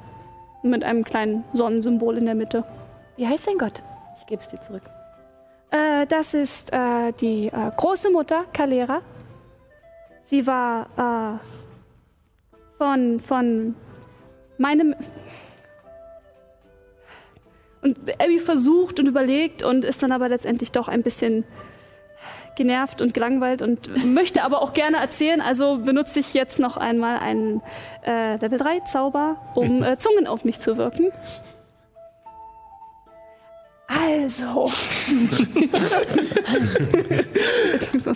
[0.63, 2.63] Mit einem kleinen Sonnensymbol in der Mitte.
[3.17, 3.83] Wie heißt dein Gott?
[4.19, 4.83] Ich gebe es dir zurück.
[5.69, 9.01] Äh, das ist äh, die äh, große Mutter, Kalera.
[10.23, 11.66] Sie war äh,
[12.77, 13.75] von, von
[14.57, 14.95] meinem.
[17.81, 21.45] Und Abby versucht und überlegt und ist dann aber letztendlich doch ein bisschen
[22.55, 25.41] genervt und gelangweilt und möchte aber auch gerne erzählen.
[25.41, 27.61] Also benutze ich jetzt noch einmal einen
[28.05, 31.11] äh, Level 3 Zauber, um äh, Zungen auf mich zu wirken.
[33.87, 34.69] Also.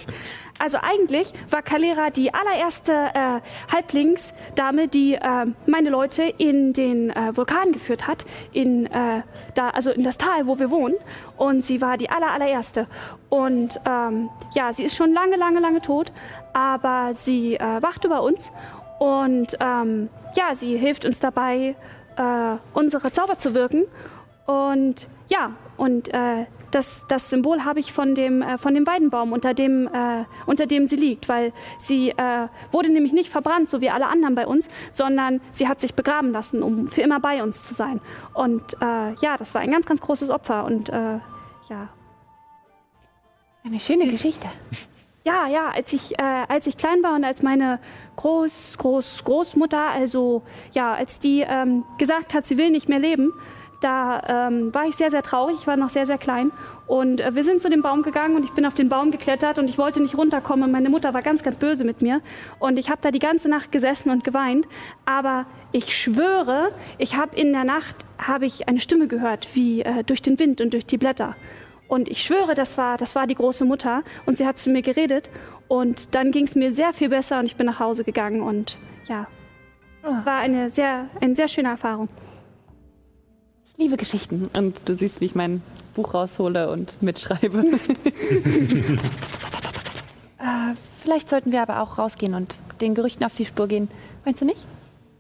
[0.61, 7.35] also eigentlich war Kalera die allererste äh, Halblingsdame, die äh, meine Leute in den äh,
[7.35, 9.23] Vulkan geführt hat, in, äh,
[9.55, 10.95] da, also in das Tal, wo wir wohnen.
[11.35, 12.85] Und sie war die aller, allererste.
[13.29, 16.11] Und ähm, ja, sie ist schon lange, lange, lange tot,
[16.53, 18.51] aber sie äh, wacht über uns.
[18.99, 21.75] Und ähm, ja, sie hilft uns dabei,
[22.17, 23.85] äh, unsere Zauber zu wirken.
[24.45, 29.31] Und ja, und äh, das, das Symbol habe ich von dem, äh, von dem Weidenbaum,
[29.33, 33.81] unter dem, äh, unter dem sie liegt, weil sie äh, wurde nämlich nicht verbrannt, so
[33.81, 37.43] wie alle anderen bei uns, sondern sie hat sich begraben lassen, um für immer bei
[37.43, 37.99] uns zu sein.
[38.33, 40.65] Und äh, ja, das war ein ganz, ganz großes Opfer.
[40.65, 41.19] Und äh,
[41.69, 41.89] ja,
[43.63, 44.47] Eine schöne Geschichte.
[45.23, 47.79] ja, ja, als ich, äh, als ich klein war und als meine
[48.15, 50.41] Groß, Groß, Großmutter, also
[50.73, 53.31] ja, als die ähm, gesagt hat, sie will nicht mehr leben,
[53.81, 55.57] da ähm, war ich sehr, sehr traurig.
[55.59, 56.51] Ich war noch sehr, sehr klein.
[56.87, 59.59] Und äh, wir sind zu dem Baum gegangen und ich bin auf den Baum geklettert
[59.59, 60.65] und ich wollte nicht runterkommen.
[60.65, 62.21] Und meine Mutter war ganz, ganz böse mit mir.
[62.59, 64.67] Und ich habe da die ganze Nacht gesessen und geweint.
[65.05, 70.03] Aber ich schwöre, ich habe in der Nacht habe ich eine Stimme gehört, wie äh,
[70.03, 71.35] durch den Wind und durch die Blätter.
[71.87, 74.81] Und ich schwöre, das war, das war die große Mutter und sie hat zu mir
[74.81, 75.29] geredet.
[75.67, 78.41] Und dann ging es mir sehr viel besser und ich bin nach Hause gegangen.
[78.41, 78.77] Und
[79.07, 79.27] ja,
[80.03, 82.07] es war eine sehr, eine sehr schöne Erfahrung.
[83.81, 84.47] Liebe Geschichten.
[84.55, 85.63] Und du siehst, wie ich mein
[85.95, 87.65] Buch raushole und mitschreibe.
[90.43, 90.73] Äh,
[91.03, 93.89] vielleicht sollten wir aber auch rausgehen und den Gerüchten auf die Spur gehen.
[94.25, 94.65] Meinst du nicht?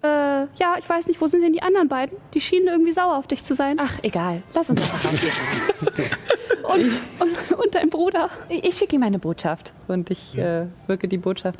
[0.01, 2.17] Äh, ja, ich weiß nicht, wo sind denn die anderen beiden?
[2.33, 3.77] Die schienen irgendwie sauer auf dich zu sein.
[3.79, 4.41] Ach, egal.
[4.55, 6.09] Lass uns einfach rausgehen.
[6.63, 8.29] Und, und, und dein Bruder.
[8.49, 9.73] Ich, ich schicke ihm eine Botschaft.
[9.87, 11.59] Und ich äh, wirke die Botschaft.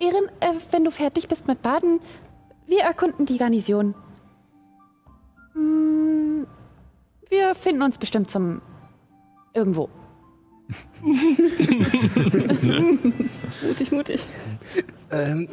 [0.00, 2.00] Erin, äh, wenn du fertig bist mit Baden,
[2.66, 3.94] wir erkunden die Garnison.
[5.58, 6.46] Hm,
[7.28, 8.62] wir finden uns bestimmt zum
[9.54, 9.90] irgendwo.
[13.62, 14.22] Mutig, mutig.
[15.10, 15.48] Ähm,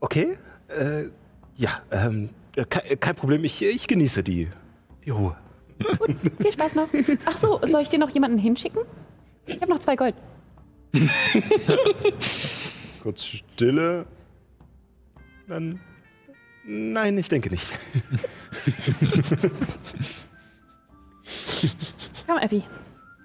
[0.00, 0.38] okay.
[0.68, 1.04] Äh,
[1.56, 3.44] ja, ähm, äh, kein, kein Problem.
[3.44, 4.48] Ich, ich genieße die,
[5.04, 5.36] die Ruhe.
[5.98, 6.88] Gut, viel Spaß noch.
[7.26, 8.82] Ach so, soll ich dir noch jemanden hinschicken?
[9.46, 10.14] Ich habe noch zwei Gold.
[13.02, 14.06] Kurz Stille.
[15.46, 15.78] Dann.
[16.66, 17.66] Nein, ich denke nicht.
[22.26, 22.62] Komm, Abby.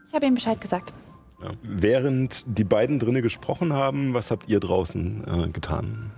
[0.08, 0.94] Ich habe ihm Bescheid gesagt.
[1.42, 1.50] Ja.
[1.64, 6.12] Während die beiden drinnen gesprochen haben, was habt ihr draußen äh, getan?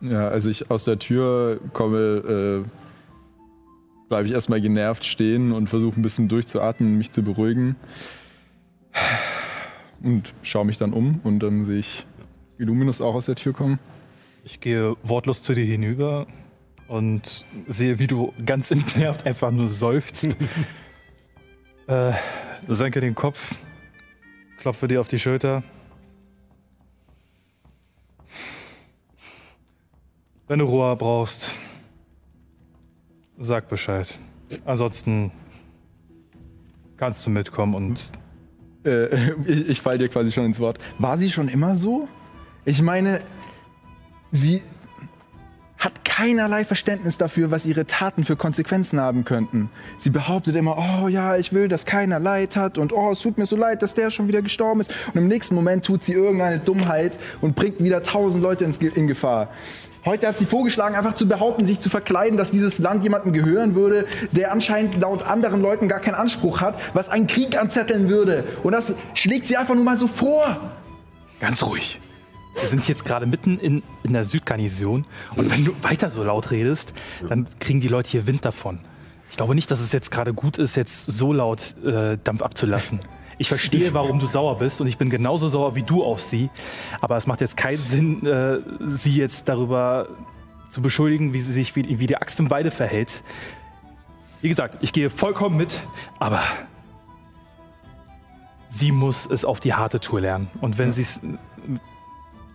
[0.00, 2.68] Ja, als ich aus der Tür komme, äh,
[4.08, 7.76] bleibe ich erstmal genervt stehen und versuche ein bisschen durchzuatmen, mich zu beruhigen.
[10.02, 12.06] Und schaue mich dann um und dann sehe ich
[12.58, 13.78] Illuminus auch aus der Tür kommen.
[14.50, 16.26] Ich gehe wortlos zu dir hinüber
[16.86, 20.34] und sehe, wie du ganz entnervt einfach nur seufzt.
[21.86, 22.12] äh,
[22.66, 23.54] senke den Kopf,
[24.58, 25.62] klopfe dir auf die Schulter.
[30.46, 31.58] Wenn du Ruhe brauchst,
[33.36, 34.18] sag Bescheid.
[34.64, 35.30] Ansonsten
[36.96, 38.12] kannst du mitkommen und
[38.86, 40.78] Äh, ich ich falle dir quasi schon ins Wort.
[40.98, 42.08] War sie schon immer so?
[42.64, 43.20] Ich meine,
[44.32, 44.62] sie
[45.78, 49.70] hat keinerlei Verständnis dafür, was ihre Taten für Konsequenzen haben könnten.
[49.96, 53.38] Sie behauptet immer, oh ja, ich will, dass keiner Leid hat und oh, es tut
[53.38, 54.92] mir so leid, dass der schon wieder gestorben ist.
[55.06, 59.48] Und im nächsten Moment tut sie irgendeine Dummheit und bringt wieder tausend Leute in Gefahr.
[60.04, 63.74] Heute hat sie vorgeschlagen, einfach zu behaupten, sich zu verkleiden, dass dieses Land jemandem gehören
[63.74, 68.44] würde, der anscheinend laut anderen Leuten gar keinen Anspruch hat, was einen Krieg anzetteln würde.
[68.62, 70.72] Und das schlägt sie einfach nur mal so vor.
[71.40, 72.00] ganz ruhig.
[72.54, 76.50] Wir sind jetzt gerade mitten in, in der Südgarnison und wenn du weiter so laut
[76.50, 76.92] redest,
[77.28, 78.80] dann kriegen die Leute hier Wind davon.
[79.30, 83.00] Ich glaube nicht, dass es jetzt gerade gut ist, jetzt so laut äh, Dampf abzulassen.
[83.40, 86.50] Ich verstehe, warum du sauer bist und ich bin genauso sauer wie du auf sie.
[87.00, 90.08] Aber es macht jetzt keinen Sinn, äh, sie jetzt darüber
[90.70, 93.22] zu beschuldigen, wie sie sich wie, wie die Axt im Weide verhält.
[94.40, 95.80] Wie gesagt, ich gehe vollkommen mit,
[96.18, 96.42] aber
[98.70, 100.48] sie muss es auf die harte Tour lernen.
[100.60, 101.20] Und wenn sie es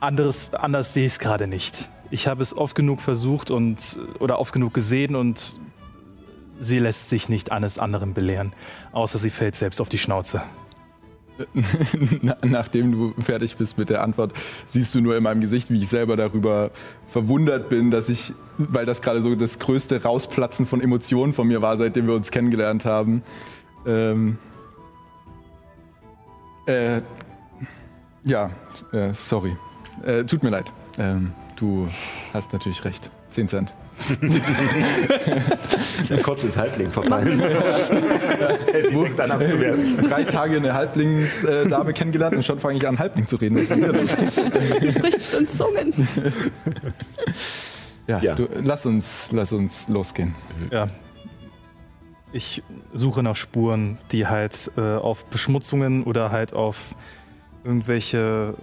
[0.04, 1.90] anderes, anders sehe ich es gerade nicht.
[2.12, 5.60] Ich habe es oft genug versucht und oder oft genug gesehen und
[6.60, 8.54] sie lässt sich nicht eines anderen belehren,
[8.92, 10.44] außer sie fällt selbst auf die Schnauze.
[12.22, 14.34] Na, nachdem du fertig bist mit der Antwort,
[14.68, 16.70] siehst du nur in meinem Gesicht, wie ich selber darüber
[17.08, 21.64] verwundert bin, dass ich, weil das gerade so das größte Rausplatzen von Emotionen von mir
[21.64, 23.24] war, seitdem wir uns kennengelernt haben.
[23.88, 24.38] Ähm,
[26.68, 27.02] äh,
[28.24, 28.52] ja,
[28.92, 29.58] äh, sorry.
[30.06, 30.72] Äh, tut mir leid.
[30.98, 31.88] Ähm, du
[32.34, 33.10] hast natürlich recht.
[33.30, 33.72] 10 Cent.
[36.02, 37.42] Ist ja kurz ins Halbling verfallen.
[38.72, 39.98] Fängt dann abzuwerten.
[40.08, 43.56] Drei Tage eine Halblingsdame kennengelernt und schon fange ich an, Halbling zu reden.
[43.58, 44.12] Los?
[44.12, 46.08] Spricht in Zungen.
[48.08, 48.36] Ja, Ja.
[48.36, 50.36] Du, lass, uns, lass uns losgehen.
[50.72, 50.88] Ja.
[52.34, 52.64] Ich
[52.94, 56.96] suche nach Spuren, die halt äh, auf Beschmutzungen oder halt auf
[57.64, 58.54] irgendwelche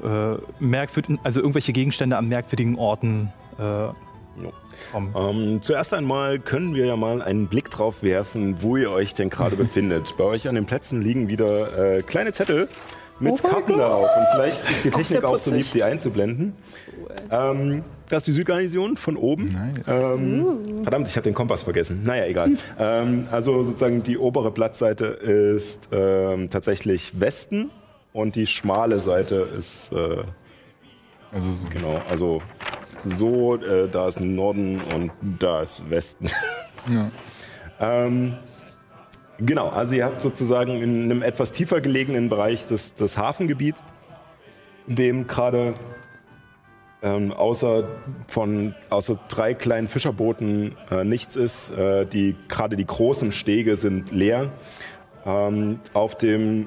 [0.61, 3.89] äh, merkwürdigen, also irgendwelche Gegenstände an merkwürdigen Orten äh,
[4.93, 5.15] kommen.
[5.17, 9.31] Ähm, zuerst einmal können wir ja mal einen Blick drauf werfen, wo ihr euch denn
[9.31, 10.15] gerade befindet.
[10.17, 12.69] Bei euch an den Plätzen liegen wieder äh, kleine Zettel
[13.19, 14.09] mit Karten darauf.
[14.17, 16.55] Und vielleicht ist die Technik sehr auch, so lieb, die einzublenden.
[17.31, 19.53] Ähm, das ist die Südgarnison von oben.
[19.53, 19.87] Nice.
[19.87, 22.03] Ähm, verdammt, ich habe den Kompass vergessen.
[22.05, 22.53] Naja, egal.
[22.79, 27.71] ähm, also sozusagen die obere Blattseite ist ähm, tatsächlich Westen
[28.13, 30.25] und die schmale Seite ist äh,
[31.33, 31.65] Also so.
[31.73, 32.43] genau, also
[33.05, 36.29] so, äh, da ist Norden und da ist Westen.
[36.89, 37.11] Ja.
[37.79, 38.37] Ähm,
[39.39, 43.75] genau, also ihr habt sozusagen in einem etwas tiefer gelegenen Bereich das, das Hafengebiet,
[44.89, 45.75] in dem gerade
[47.03, 47.87] ähm, außer
[48.29, 51.69] von außer drei kleinen Fischerbooten äh, nichts ist.
[51.71, 54.51] Äh, die gerade die großen Stege sind leer.
[55.27, 56.67] Ähm, auf dem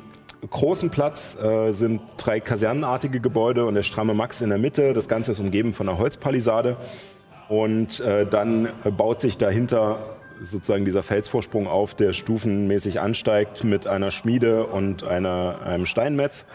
[0.49, 4.93] großen Platz äh, sind drei kasernenartige Gebäude und der stramme Max in der Mitte.
[4.93, 6.77] Das Ganze ist umgeben von einer Holzpalisade.
[7.49, 9.99] Und äh, dann baut sich dahinter
[10.43, 16.45] sozusagen dieser Felsvorsprung auf, der stufenmäßig ansteigt mit einer Schmiede und einer, einem Steinmetz.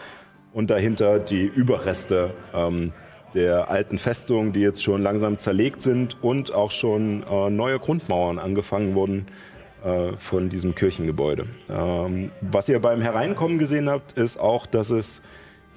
[0.53, 2.91] Und dahinter die Überreste ähm,
[3.33, 8.39] der alten Festung, die jetzt schon langsam zerlegt sind und auch schon äh, neue Grundmauern
[8.39, 9.27] angefangen wurden
[10.17, 11.45] von diesem Kirchengebäude.
[11.69, 15.21] Ähm, was ihr beim Hereinkommen gesehen habt, ist auch, dass es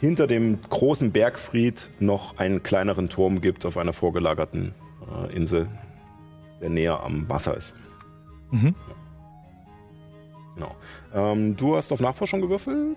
[0.00, 4.74] hinter dem großen Bergfried noch einen kleineren Turm gibt auf einer vorgelagerten
[5.28, 5.68] äh, Insel,
[6.61, 7.74] der näher am Wasser ist.
[8.50, 8.74] Mhm.
[10.57, 10.74] Genau.
[11.14, 12.96] Ähm, du hast auf Nachforschung gewürfelt?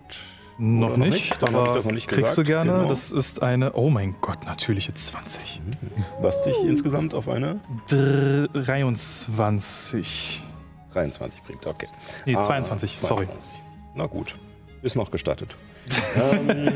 [0.57, 1.43] Noch noch nicht, nicht?
[1.43, 2.65] Dann hab ich aber das noch nicht kriegst du gesagt.
[2.65, 2.79] gerne.
[2.79, 2.89] Genau.
[2.89, 5.59] Das ist eine, oh mein Gott, natürliche 20.
[6.21, 10.41] Was dich insgesamt auf eine 23.
[10.95, 11.67] 23 bringt.
[11.67, 11.87] Okay.
[12.25, 13.25] Nee, Ah, 22, sorry.
[13.25, 13.51] 22.
[13.95, 14.35] Na gut,
[14.81, 15.55] ist noch gestattet.
[16.15, 16.71] ähm,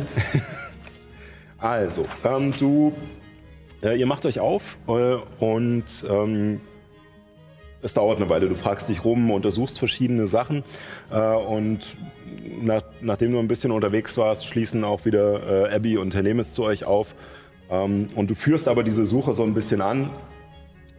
[1.58, 2.94] also, ähm, du,
[3.82, 6.62] äh, ihr macht euch auf äh, und ähm,
[7.82, 8.50] es dauert eine Weile.
[8.50, 10.64] Du fragst dich rum, untersuchst verschiedene Sachen
[11.12, 11.96] äh, und
[12.62, 16.64] nach, nachdem du ein bisschen unterwegs warst, schließen auch wieder äh, Abby und Helemis zu
[16.64, 17.16] euch auf.
[17.72, 20.10] Ähm, und du führst aber diese Suche so ein bisschen an,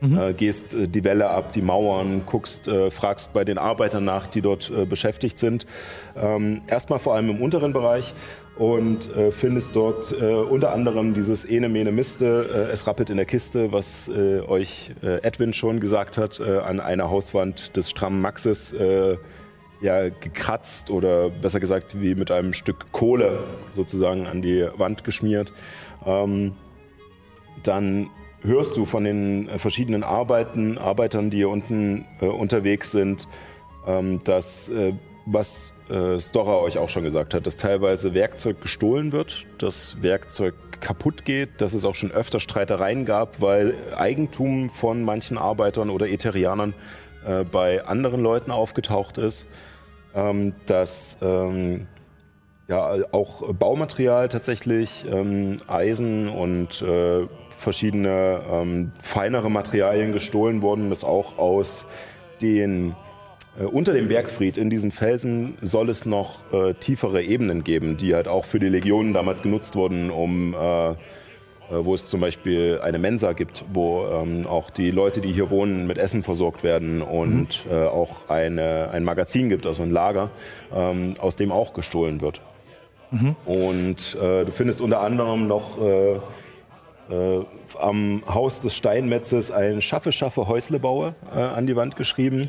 [0.02, 4.26] äh, gehst äh, die Welle ab, die Mauern, guckst, äh, fragst bei den Arbeitern nach,
[4.26, 5.66] die dort äh, beschäftigt sind.
[6.16, 8.14] Ähm, erstmal vor allem im unteren Bereich
[8.56, 13.26] und äh, findest dort äh, unter anderem dieses Ene Mene Miste, es rappelt in der
[13.26, 18.74] Kiste, was euch Edwin schon gesagt hat, an einer Hauswand des strammen Maxes.
[19.80, 23.38] Ja, gekratzt oder besser gesagt wie mit einem Stück Kohle
[23.72, 25.54] sozusagen an die Wand geschmiert.
[26.04, 26.52] Ähm,
[27.62, 28.10] dann
[28.42, 33.28] hörst du von den äh, verschiedenen Arbeiten, Arbeitern, die hier unten äh, unterwegs sind,
[33.86, 34.94] ähm, dass, äh,
[35.26, 40.54] was äh, Stora euch auch schon gesagt hat, dass teilweise Werkzeug gestohlen wird, dass Werkzeug
[40.80, 46.08] kaputt geht, dass es auch schon öfter Streitereien gab, weil Eigentum von manchen Arbeitern oder
[46.08, 46.74] Eterianern
[47.26, 49.46] äh, bei anderen Leuten aufgetaucht ist,
[50.14, 51.86] ähm, dass ähm,
[52.68, 57.26] ja, auch Baumaterial tatsächlich, ähm, Eisen und äh,
[57.60, 61.86] verschiedene ähm, feinere Materialien gestohlen wurden, das auch aus
[62.40, 62.94] den
[63.58, 68.14] äh, unter dem Bergfried in diesem Felsen soll es noch äh, tiefere Ebenen geben, die
[68.14, 70.94] halt auch für die Legionen damals genutzt wurden, um äh,
[71.70, 75.50] äh, wo es zum Beispiel eine Mensa gibt, wo ähm, auch die Leute, die hier
[75.50, 80.30] wohnen, mit Essen versorgt werden und äh, auch eine, ein Magazin gibt, also ein Lager,
[80.74, 82.40] ähm, aus dem auch gestohlen wird.
[83.44, 86.20] Und äh, du findest unter anderem noch äh,
[87.10, 87.44] äh,
[87.78, 92.48] am Haus des Steinmetzes ein Schaffe, Schaffe, Häusle baue äh, an die Wand geschrieben.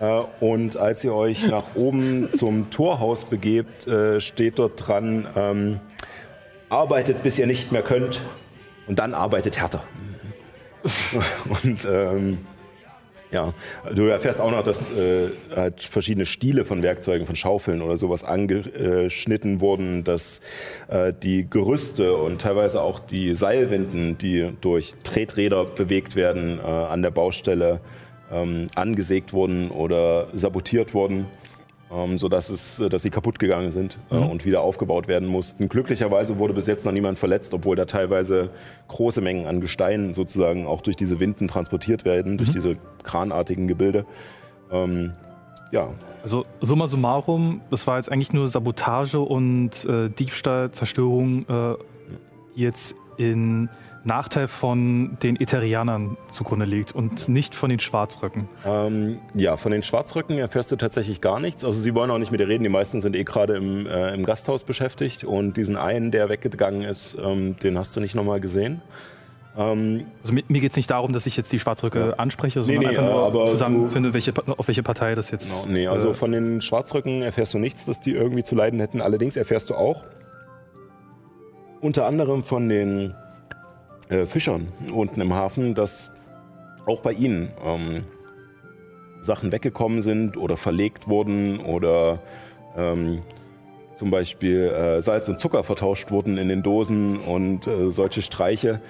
[0.00, 5.80] Äh, und als ihr euch nach oben zum Torhaus begebt, äh, steht dort dran, ähm,
[6.68, 8.20] arbeitet bis ihr nicht mehr könnt
[8.86, 9.82] und dann arbeitet härter.
[11.62, 12.38] Und ähm,
[13.32, 13.54] ja,
[13.94, 18.24] du erfährst auch noch, dass äh, halt verschiedene Stile von Werkzeugen, von Schaufeln oder sowas
[18.24, 20.40] angeschnitten wurden, dass
[20.88, 27.02] äh, die Gerüste und teilweise auch die Seilwinden, die durch Treträder bewegt werden, äh, an
[27.02, 27.80] der Baustelle
[28.32, 31.26] ähm, angesägt wurden oder sabotiert wurden
[31.92, 34.30] ähm, sodass es, äh, dass sie kaputt gegangen sind äh, mhm.
[34.30, 35.68] und wieder aufgebaut werden mussten.
[35.68, 38.50] Glücklicherweise wurde bis jetzt noch niemand verletzt, obwohl da teilweise
[38.88, 42.38] große Mengen an Gestein sozusagen auch durch diese Winden transportiert werden, mhm.
[42.38, 44.06] durch diese kranartigen Gebilde.
[44.70, 45.12] Ähm,
[45.72, 45.88] ja.
[46.22, 51.74] Also summa summarum, das war jetzt eigentlich nur Sabotage und äh, Diebstahl, Zerstörung, äh,
[52.56, 53.68] die jetzt in
[54.04, 58.48] Nachteil von den Eterianern zugrunde liegt und nicht von den Schwarzröcken.
[58.64, 61.64] Ähm, ja, von den Schwarzröcken erfährst du tatsächlich gar nichts.
[61.64, 62.62] Also sie wollen auch nicht mit dir reden.
[62.62, 66.82] Die meisten sind eh gerade im, äh, im Gasthaus beschäftigt und diesen einen, der weggegangen
[66.82, 68.80] ist, ähm, den hast du nicht nochmal gesehen.
[69.56, 72.84] Ähm, also mir, mir geht es nicht darum, dass ich jetzt die Schwarzröcke anspreche, sondern
[72.84, 75.64] nee, nee, einfach nur zusammenfinde, welche, auf welche Partei das jetzt.
[75.64, 78.80] Genau, nee, also äh, von den Schwarzröcken erfährst du nichts, dass die irgendwie zu leiden
[78.80, 79.00] hätten.
[79.00, 80.04] Allerdings erfährst du auch
[81.80, 83.14] unter anderem von den
[84.10, 86.12] äh, Fischern unten im Hafen, dass
[86.86, 88.04] auch bei ihnen ähm,
[89.22, 92.20] Sachen weggekommen sind oder verlegt wurden oder
[92.76, 93.22] ähm,
[93.94, 98.80] zum Beispiel äh, Salz und Zucker vertauscht wurden in den Dosen und äh, solche Streiche.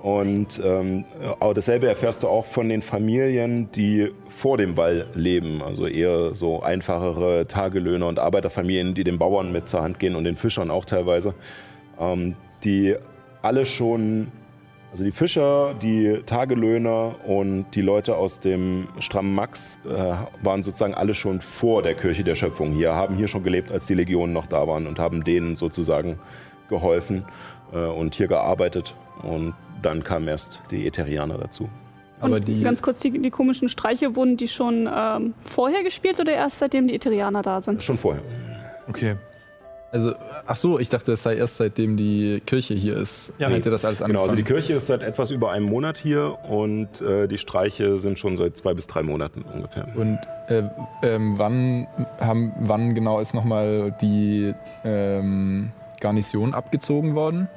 [0.00, 1.04] Und ähm,
[1.40, 6.34] aber dasselbe erfährst du auch von den Familien, die vor dem Wall leben, also eher
[6.34, 10.70] so einfachere Tagelöhner und Arbeiterfamilien, die den Bauern mit zur Hand gehen und den Fischern
[10.70, 11.34] auch teilweise,
[11.98, 12.96] ähm, die
[13.42, 14.28] alle schon
[14.92, 20.94] also die Fischer, die Tagelöhner und die Leute aus dem strammen Max äh, waren sozusagen
[20.94, 24.32] alle schon vor der Kirche der Schöpfung hier, haben hier schon gelebt, als die Legionen
[24.32, 26.18] noch da waren und haben denen sozusagen
[26.68, 27.24] geholfen
[27.72, 28.94] äh, und hier gearbeitet.
[29.22, 31.68] Und dann kamen erst die Eterianer dazu.
[32.20, 36.20] Aber und die ganz kurz, die, die, komischen Streiche, wurden die schon ähm, vorher gespielt
[36.20, 37.82] oder erst seitdem die Eterianer da sind?
[37.82, 38.22] Schon vorher.
[38.88, 39.16] Okay.
[39.92, 40.14] Also,
[40.46, 43.32] ach so, ich dachte, es sei erst seitdem die Kirche hier ist.
[43.38, 44.12] Ja, hätte das alles angefangen.
[44.12, 47.98] Genau, also die Kirche ist seit etwas über einem Monat hier und äh, die Streiche
[47.98, 49.88] sind schon seit zwei bis drei Monaten ungefähr.
[49.96, 50.18] Und
[50.48, 50.62] äh,
[51.02, 51.88] ähm, wann,
[52.20, 57.48] haben, wann genau ist nochmal die ähm, Garnison abgezogen worden?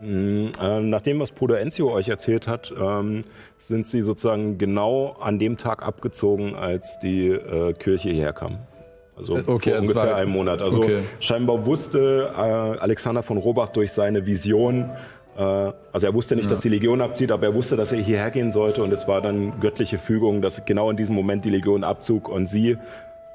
[0.00, 3.24] Mhm, äh, nach dem, was Bruder Enzio euch erzählt hat, ähm,
[3.58, 8.58] sind sie sozusagen genau an dem Tag abgezogen, als die äh, Kirche hierher kam.
[9.16, 10.62] Also okay, vor ungefähr einem Monat.
[10.62, 11.00] Also okay.
[11.20, 14.90] scheinbar wusste äh, Alexander von Robach durch seine Vision,
[15.36, 16.50] äh, also er wusste nicht, ja.
[16.50, 19.20] dass die Legion abzieht, aber er wusste, dass er hierher gehen sollte und es war
[19.20, 22.78] dann göttliche Fügung, dass genau in diesem Moment die Legion abzog und sie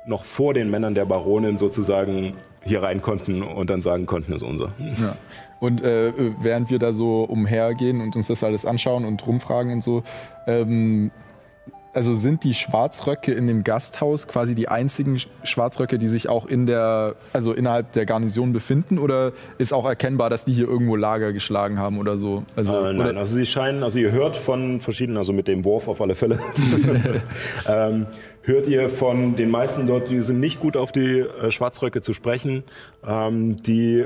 [0.05, 4.43] noch vor den Männern der Baronin sozusagen hier rein konnten und dann sagen konnten, ist
[4.43, 4.71] unser.
[4.80, 5.15] Ja.
[5.59, 9.82] Und äh, während wir da so umhergehen und uns das alles anschauen und rumfragen und
[9.84, 10.03] so,
[10.45, 11.11] ähm,
[11.93, 16.65] also sind die Schwarzröcke in dem Gasthaus quasi die einzigen Schwarzröcke, die sich auch in
[16.65, 18.99] der, also innerhalb der Garnison befinden?
[18.99, 22.43] Oder ist auch erkennbar, dass die hier irgendwo Lager geschlagen haben oder so?
[22.55, 25.88] Also, äh, nein, also sie scheinen, also ihr hört von verschiedenen, also mit dem Wurf
[25.88, 26.39] auf alle Fälle,
[27.67, 28.05] ähm,
[28.43, 32.13] hört ihr von den meisten dort, die sind nicht gut auf die äh, Schwarzröcke zu
[32.13, 32.63] sprechen.
[33.05, 34.05] Ähm, die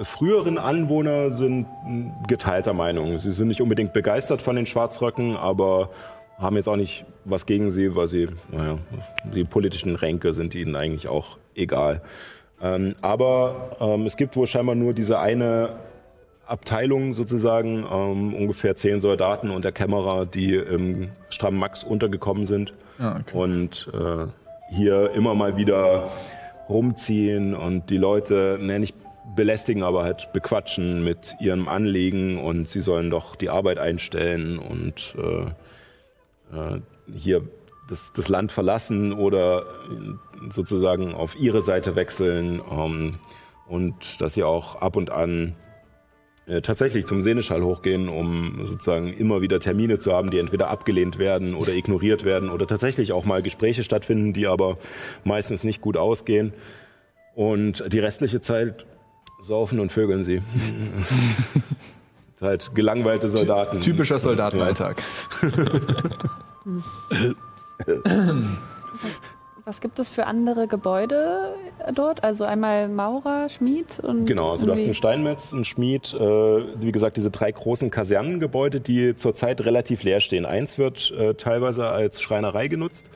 [0.00, 1.66] früheren Anwohner sind
[2.28, 3.18] geteilter Meinung.
[3.18, 5.90] Sie sind nicht unbedingt begeistert von den Schwarzröcken, aber
[6.38, 8.78] haben jetzt auch nicht was gegen sie, weil sie, naja,
[9.34, 12.00] die politischen Ränke sind ihnen eigentlich auch egal.
[12.62, 15.70] Ähm, aber ähm, es gibt wohl scheinbar nur diese eine
[16.46, 22.72] Abteilung sozusagen, ähm, ungefähr zehn Soldaten und der Kämmerer, die im strammen Max untergekommen sind
[22.98, 23.36] ah, okay.
[23.36, 24.26] und äh,
[24.74, 26.08] hier immer mal wieder
[26.68, 28.96] rumziehen und die Leute, ne, nicht
[29.36, 35.14] belästigen, aber halt bequatschen mit ihrem Anliegen und sie sollen doch die Arbeit einstellen und
[35.18, 35.50] äh,
[36.52, 36.80] äh,
[37.12, 37.42] hier
[37.88, 39.64] das, das, Land verlassen oder
[40.50, 43.16] sozusagen auf ihre Seite wechseln ähm,
[43.66, 45.54] und dass sie auch ab und an
[46.48, 51.18] äh, tatsächlich zum Seneschall hochgehen, um sozusagen immer wieder Termine zu haben, die entweder abgelehnt
[51.18, 54.78] werden oder ignoriert werden oder tatsächlich auch mal Gespräche stattfinden, die aber
[55.24, 56.54] meistens nicht gut ausgehen.
[57.34, 58.86] Und die restliche Zeit
[59.40, 60.40] saufen und vögeln sie.
[62.42, 63.80] halt gelangweilte Soldaten.
[63.80, 65.02] Typischer Soldatenalltag.
[69.64, 71.54] Was gibt es für andere Gebäude
[71.94, 72.24] dort?
[72.24, 74.24] Also einmal Maurer, Schmied und.
[74.24, 78.80] Genau, also du hast einen Steinmetz, einen Schmied, äh, wie gesagt, diese drei großen Kasernengebäude,
[78.80, 80.46] die zurzeit relativ leer stehen.
[80.46, 83.10] Eins wird äh, teilweise als Schreinerei genutzt.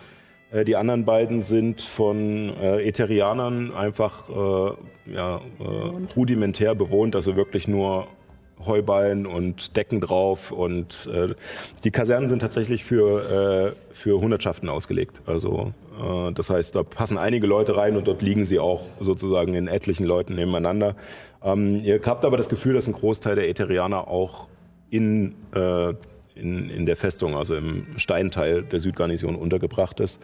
[0.51, 5.43] Äh, die anderen beiden sind von äh, Eterianern einfach äh, ja, äh,
[6.15, 8.09] rudimentär bewohnt, also wirklich nur
[8.67, 11.35] Heuballen und Decken drauf und äh,
[11.85, 15.23] die Kasernen sind tatsächlich für, äh, für Hundertschaften ausgelegt.
[15.27, 19.55] Also äh, das heißt, da passen einige Leute rein und dort liegen sie auch sozusagen
[19.55, 20.97] in etlichen Leuten nebeneinander.
[21.43, 24.49] Ähm, ihr habt aber das Gefühl, dass ein Großteil der Ätherianer auch
[24.91, 25.95] in, äh,
[26.35, 30.21] in, in der Festung, also im Steinteil der Südgarnison untergebracht ist.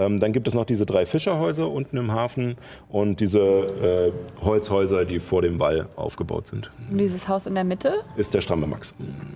[0.00, 2.56] Ähm, dann gibt es noch diese drei Fischerhäuser unten im Hafen
[2.88, 4.12] und diese äh,
[4.42, 6.70] Holzhäuser, die vor dem Wall aufgebaut sind.
[6.90, 7.96] Und dieses Haus in der Mitte?
[8.16, 8.94] Ist der stramme Max.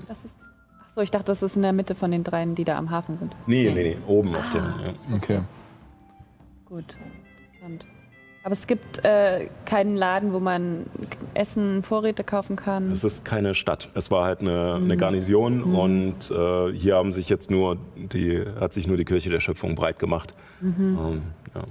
[0.09, 0.37] Das ist.
[0.89, 3.17] Achso, ich dachte, das ist in der Mitte von den dreien, die da am Hafen
[3.17, 3.35] sind.
[3.47, 4.63] Nee, nee, nee, oben auf dem.
[4.63, 5.17] Ja.
[5.17, 5.43] Okay.
[6.65, 6.97] Gut.
[8.45, 10.85] Aber es gibt äh, keinen Laden, wo man
[11.33, 12.93] Essen, Vorräte kaufen kann.
[12.93, 13.89] Es ist keine Stadt.
[13.95, 18.75] Es war halt eine, eine Garnison und äh, hier haben sich jetzt nur die, hat
[18.75, 20.35] sich nur die Kirche der Schöpfung breit gemacht.
[20.63, 21.23] Ähm,
[21.55, 21.63] ja.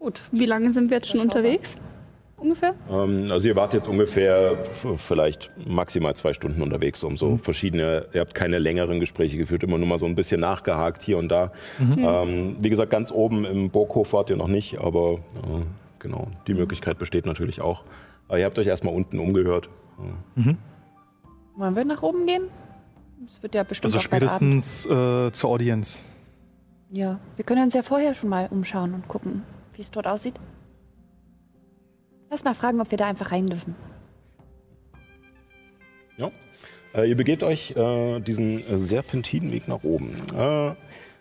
[0.00, 0.20] Gut.
[0.32, 1.78] Wie lange sind wir jetzt schon unterwegs?
[2.38, 2.74] Ungefähr?
[2.90, 4.58] Ähm, also ihr wart jetzt ungefähr
[4.98, 9.78] vielleicht maximal zwei Stunden unterwegs, um so verschiedene, ihr habt keine längeren Gespräche geführt, immer
[9.78, 11.52] nur mal so ein bisschen nachgehakt hier und da.
[11.80, 15.62] Ähm, wie gesagt, ganz oben im Burghof wart ihr noch nicht, aber äh,
[15.98, 17.84] genau, die Möglichkeit besteht natürlich auch.
[18.28, 19.70] Aber ihr habt euch erstmal unten umgehört.
[21.56, 22.42] Wollen wir nach oben gehen?
[23.24, 24.62] Es wird ja bestimmt Also auch bald Abend.
[24.62, 26.02] spätestens äh, zur Audienz.
[26.90, 29.42] Ja, wir können uns ja vorher schon mal umschauen und gucken,
[29.74, 30.34] wie es dort aussieht.
[32.30, 33.74] Lass mal fragen, ob wir da einfach rein dürfen.
[36.16, 36.30] Ja.
[36.94, 40.16] Äh, ihr begeht euch äh, diesen äh, Serpentinenweg nach oben.
[40.34, 40.74] Äh,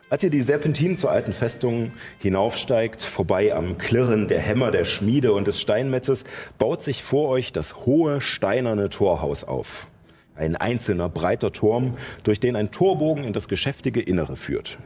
[0.09, 5.33] als ihr die Serpentinen zur alten Festung hinaufsteigt, vorbei am Klirren der Hämmer der Schmiede
[5.33, 6.23] und des Steinmetzes,
[6.57, 9.87] baut sich vor euch das hohe steinerne Torhaus auf.
[10.35, 14.77] Ein einzelner breiter Turm, durch den ein Torbogen in das geschäftige Innere führt.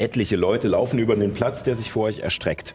[0.00, 2.74] Etliche Leute laufen über den Platz, der sich vor euch erstreckt.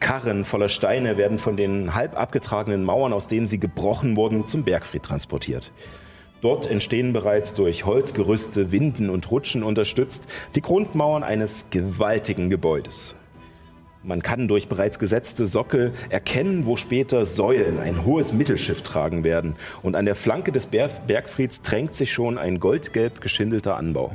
[0.00, 4.64] Karren voller Steine werden von den halb abgetragenen Mauern, aus denen sie gebrochen wurden, zum
[4.64, 5.70] Bergfried transportiert.
[6.40, 10.24] Dort entstehen bereits durch Holzgerüste, Winden und Rutschen unterstützt
[10.54, 13.14] die Grundmauern eines gewaltigen Gebäudes.
[14.02, 19.56] Man kann durch bereits gesetzte Sockel erkennen, wo später Säulen ein hohes Mittelschiff tragen werden.
[19.82, 24.12] Und an der Flanke des Ber Bergfrieds drängt sich schon ein goldgelb geschindelter Anbau.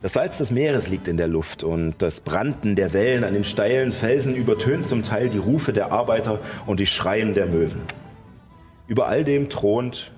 [0.00, 3.42] Das Salz des Meeres liegt in der Luft und das Branden der Wellen an den
[3.42, 7.82] steilen Felsen übertönt zum Teil die Rufe der Arbeiter und die Schreien der Möwen.
[8.86, 10.12] Über all dem thront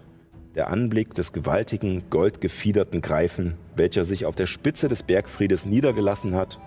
[0.54, 6.60] der Anblick des gewaltigen, goldgefiederten Greifen, welcher sich auf der Spitze des Bergfriedes niedergelassen hat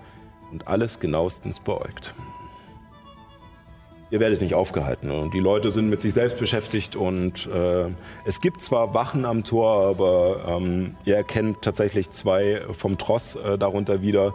[0.50, 2.14] und alles genauestens beäugt.
[4.14, 7.86] Ihr werdet nicht aufgehalten und die Leute sind mit sich selbst beschäftigt und äh,
[8.24, 13.58] es gibt zwar Wachen am Tor, aber ähm, ihr erkennt tatsächlich zwei vom Tross äh,
[13.58, 14.32] darunter wieder,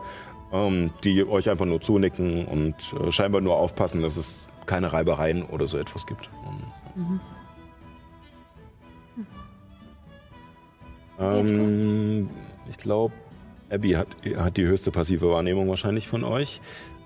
[0.51, 5.43] ähm, die euch einfach nur zunicken und äh, scheinbar nur aufpassen, dass es keine Reibereien
[5.43, 6.29] oder so etwas gibt.
[11.21, 12.29] Ähm,
[12.69, 13.13] ich glaube,
[13.69, 16.59] Abby hat, hat die höchste passive Wahrnehmung wahrscheinlich von euch.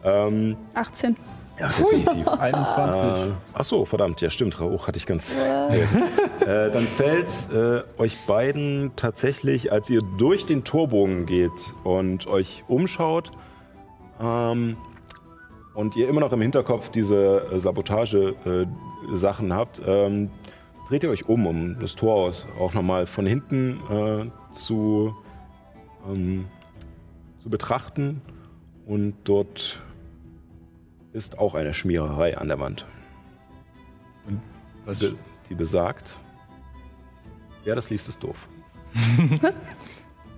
[0.03, 1.15] Ähm, 18.
[1.63, 2.27] ja, definitiv.
[2.39, 3.01] 21.
[3.01, 6.03] Äh, ach so, verdammt, ja stimmt, Rauch hatte ich ganz vergessen.
[6.41, 11.51] äh, dann fällt äh, euch beiden tatsächlich, als ihr durch den Torbogen geht
[11.83, 13.31] und euch umschaut
[14.21, 14.77] ähm,
[15.73, 20.29] und ihr immer noch im Hinterkopf diese äh, Sabotage-Sachen habt, ähm,
[20.87, 25.15] dreht ihr euch um, um das Tor aus auch nochmal von hinten äh, zu,
[26.11, 26.45] ähm,
[27.41, 28.21] zu betrachten
[28.85, 29.79] und dort
[31.13, 32.85] ist auch eine Schmiererei an der Wand.
[34.85, 35.15] Was, Die,
[35.47, 36.17] die besagt,
[37.63, 38.49] wer das liest, ist doof.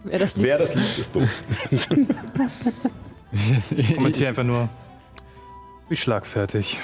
[0.04, 1.44] Wer das Wer das liest, ist doof.
[3.96, 4.70] Kommentiere einfach nur.
[5.90, 6.78] Wie schlagfertig.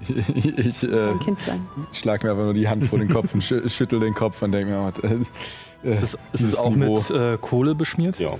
[0.08, 1.66] ich äh, ein Kind sein.
[1.92, 4.52] schlag mir einfach nur die Hand vor den Kopf und schü schüttel den Kopf und
[4.52, 6.94] denke mir, äh, Ist es, ist es auch Niveau.
[6.94, 8.18] mit äh, Kohle beschmiert?
[8.18, 8.34] Ja.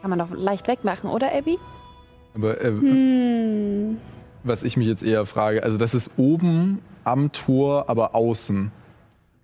[0.00, 1.58] Kann man doch leicht wegmachen, oder, Abby?
[2.34, 3.96] Aber äh, Hm.
[4.44, 8.70] was ich mich jetzt eher frage, also das ist oben am Tor, aber außen.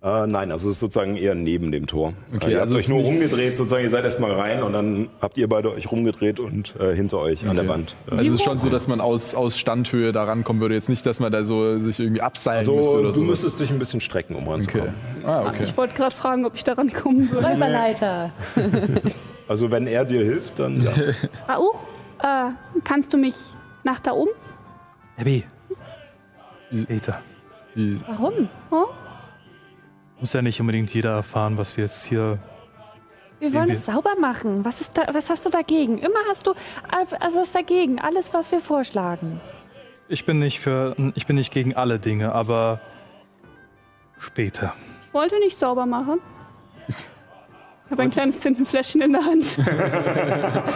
[0.00, 2.12] Äh, nein, also es ist sozusagen eher neben dem Tor.
[2.32, 5.08] Okay, äh, ihr also habt euch nur rumgedreht, sozusagen, ihr seid erstmal rein und dann
[5.20, 7.72] habt ihr beide euch rumgedreht und äh, hinter euch an der Okay.
[7.72, 7.96] Wand.
[8.08, 10.76] Also es ist schon so, dass man aus, aus Standhöhe da rankommen würde.
[10.76, 13.22] Jetzt nicht, dass man da so sich irgendwie abseilen müsste so, oder du so.
[13.22, 14.52] müsstest dich ein bisschen strecken, um Okay.
[14.52, 14.94] ranzukommen.
[15.26, 15.64] Ah, okay.
[15.64, 17.46] Ich wollte gerade fragen, ob ich daran kommen würde.
[17.48, 18.30] Räuberleiter.
[19.48, 20.92] Also wenn er dir hilft, dann ja.
[21.48, 21.80] Rauch,
[22.22, 22.50] äh,
[22.84, 23.36] kannst du mich
[23.84, 24.30] nach da oben?
[25.18, 25.44] Abby.
[26.70, 28.48] Wie, Warum?
[30.20, 32.38] Muss ja nicht unbedingt jeder erfahren, was wir jetzt hier.
[33.40, 34.64] Wir wollen Wir- es sauber machen.
[34.64, 35.98] Was, ist da, was hast du dagegen?
[35.98, 36.54] Immer hast du
[37.20, 38.00] also was dagegen.
[38.00, 39.40] Alles, was wir vorschlagen.
[40.08, 42.80] Ich bin nicht für, ich bin nicht gegen alle Dinge, aber
[44.18, 44.74] später.
[45.06, 46.18] Ich wollte nicht sauber machen.
[46.88, 49.58] Ich habe ein kleines Tintenfläschchen in der Hand.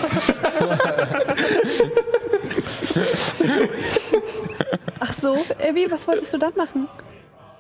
[5.63, 6.89] So, Abby, was wolltest du dann machen?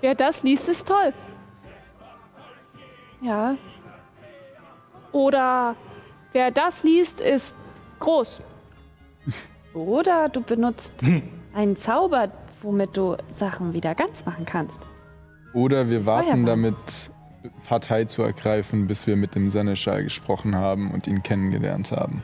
[0.00, 1.12] Wer das liest, ist toll.
[3.20, 3.56] Ja,
[5.12, 5.76] Oder
[6.32, 7.54] wer das liest, ist
[8.00, 8.40] groß.
[9.74, 10.92] oder du benutzt
[11.54, 12.30] einen Zauber,
[12.62, 14.78] womit du Sachen wieder ganz machen kannst.
[15.54, 16.46] Oder wir warten Feuerwehr.
[16.46, 16.76] damit,
[17.68, 22.22] Partei zu ergreifen, bis wir mit dem Seneschal gesprochen haben und ihn kennengelernt haben.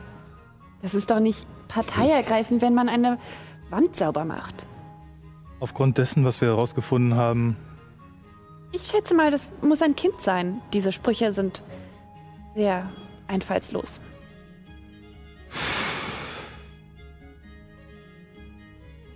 [0.81, 3.17] Das ist doch nicht Partei ergreifen, wenn man eine
[3.69, 4.65] Wand sauber macht.
[5.59, 7.57] Aufgrund dessen, was wir herausgefunden haben,
[8.71, 10.61] Ich schätze mal, das muss ein Kind sein.
[10.73, 11.61] Diese Sprüche sind
[12.55, 12.89] sehr
[13.27, 13.99] einfallslos.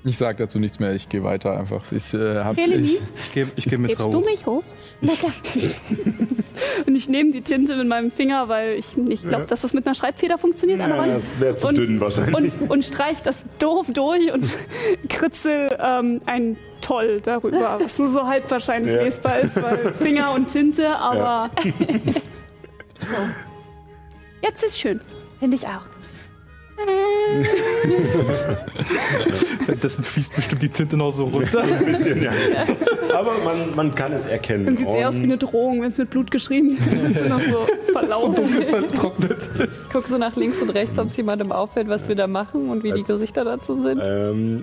[0.06, 1.92] Ich sage dazu nichts mehr, ich gehe weiter einfach.
[1.92, 2.84] Ich, äh, hab, Helene?
[2.84, 4.64] ich, ich gehe ich geh mit Hebst du mich hoch?
[5.04, 5.32] Klar.
[6.88, 9.86] Und ich nehme die Tinte mit meinem Finger, weil ich nicht glaube, dass das mit
[9.86, 10.80] einer Schreibfeder funktioniert.
[10.82, 11.16] an der Wand.
[11.16, 12.36] das wäre zu Und- dünn wahrscheinlich.
[12.62, 14.48] und, und streich das doof durch und
[15.10, 19.04] kritzel ähm, ein Toll darüber, was nur so halb wahrscheinlich Ja.
[19.04, 21.50] lesbar ist, weil Finger und Tinte, aber.
[21.64, 23.16] so.
[24.42, 25.00] Jetzt ist schön.
[25.40, 25.82] Finde ich auch.
[29.66, 31.64] Währenddessen fließt bestimmt die Tinte noch so runter.
[31.80, 32.32] Ein bisschen, ja.
[33.14, 34.66] Aber man, man kann es erkennen.
[34.66, 36.78] Dann sieht es eher aus wie Und- eine Drohung, wenn es mit Blut geschrieben
[37.08, 37.18] ist.
[37.18, 38.46] ist noch so verlaufen.
[38.70, 39.92] vertrocknet ist.
[39.94, 42.84] Guck so nach links und rechts, ob es jemandem auffällt, was wir da machen und
[42.84, 44.02] wie die Als- Gesichter dazu sind.
[44.06, 44.62] Ähm,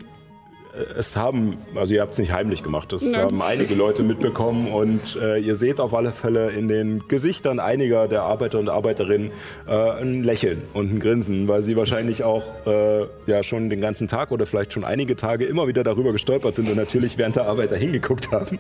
[0.96, 3.18] es haben, also ihr habt es nicht heimlich gemacht, es Nö.
[3.18, 8.08] haben einige Leute mitbekommen und äh, ihr seht auf alle Fälle in den Gesichtern einiger
[8.08, 9.30] der Arbeiter und Arbeiterinnen
[9.66, 14.08] äh, ein Lächeln und ein Grinsen, weil sie wahrscheinlich auch äh, ja schon den ganzen
[14.08, 17.46] Tag oder vielleicht schon einige Tage immer wieder darüber gestolpert sind und natürlich während der
[17.46, 18.58] Arbeit da hingeguckt haben.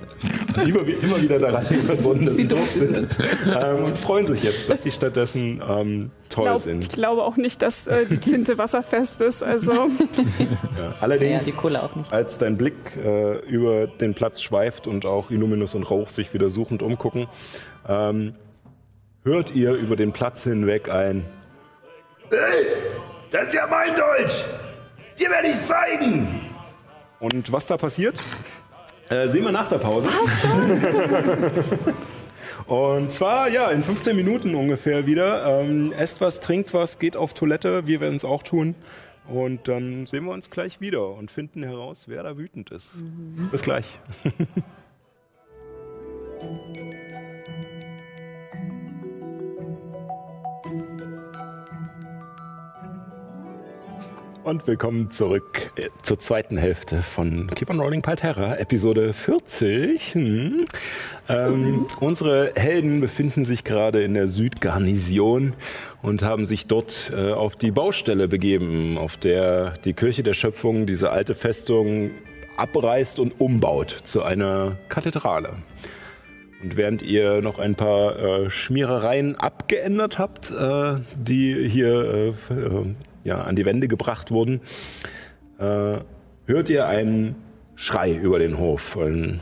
[0.56, 2.98] Und immer, immer wieder daran erinnert wurden, dass sie doof sind.
[2.98, 6.80] ähm, und freuen sich jetzt, dass sie stattdessen ähm, toll Glaub, sind.
[6.82, 9.42] ich glaube auch nicht, dass äh, die Tinte wasserfest ist.
[9.42, 9.88] Also Ja.
[10.78, 12.12] Ja, Allerdings die Kohle auch nicht.
[12.12, 16.48] Als dein Blick äh, über den Platz schweift und auch Illuminus und Rauch sich wieder
[16.48, 17.26] suchend umgucken,
[17.88, 18.34] ähm,
[19.24, 21.24] hört ihr über den Platz hinweg ein
[22.30, 22.66] Hey,
[23.30, 24.44] das ist ja mein Deutsch!
[25.18, 26.40] Dir werde ich zeigen!
[27.18, 28.18] Und was da passiert,
[29.08, 30.08] äh, sehen wir nach der Pause.
[32.70, 35.60] Und zwar, ja, in 15 Minuten ungefähr wieder.
[35.60, 37.88] Ähm, esst was, trinkt was, geht auf Toilette.
[37.88, 38.76] Wir werden es auch tun.
[39.26, 42.94] Und dann sehen wir uns gleich wieder und finden heraus, wer da wütend ist.
[43.50, 43.98] Bis gleich.
[54.42, 60.14] Und willkommen zurück äh, zur zweiten Hälfte von Keep on Rolling Palterra, Episode 40.
[60.14, 60.64] Hm.
[61.28, 65.52] Ähm, unsere Helden befinden sich gerade in der Südgarnison
[66.00, 70.86] und haben sich dort äh, auf die Baustelle begeben, auf der die Kirche der Schöpfung
[70.86, 72.10] diese alte Festung
[72.56, 75.56] abreißt und umbaut zu einer Kathedrale.
[76.62, 82.94] Und während ihr noch ein paar äh, Schmierereien abgeändert habt, äh, die hier äh, äh,
[83.24, 84.60] ja, an die Wände gebracht wurden,
[85.58, 85.98] äh,
[86.46, 87.36] hört ihr einen
[87.76, 88.96] Schrei über den Hof.
[88.96, 89.40] Ein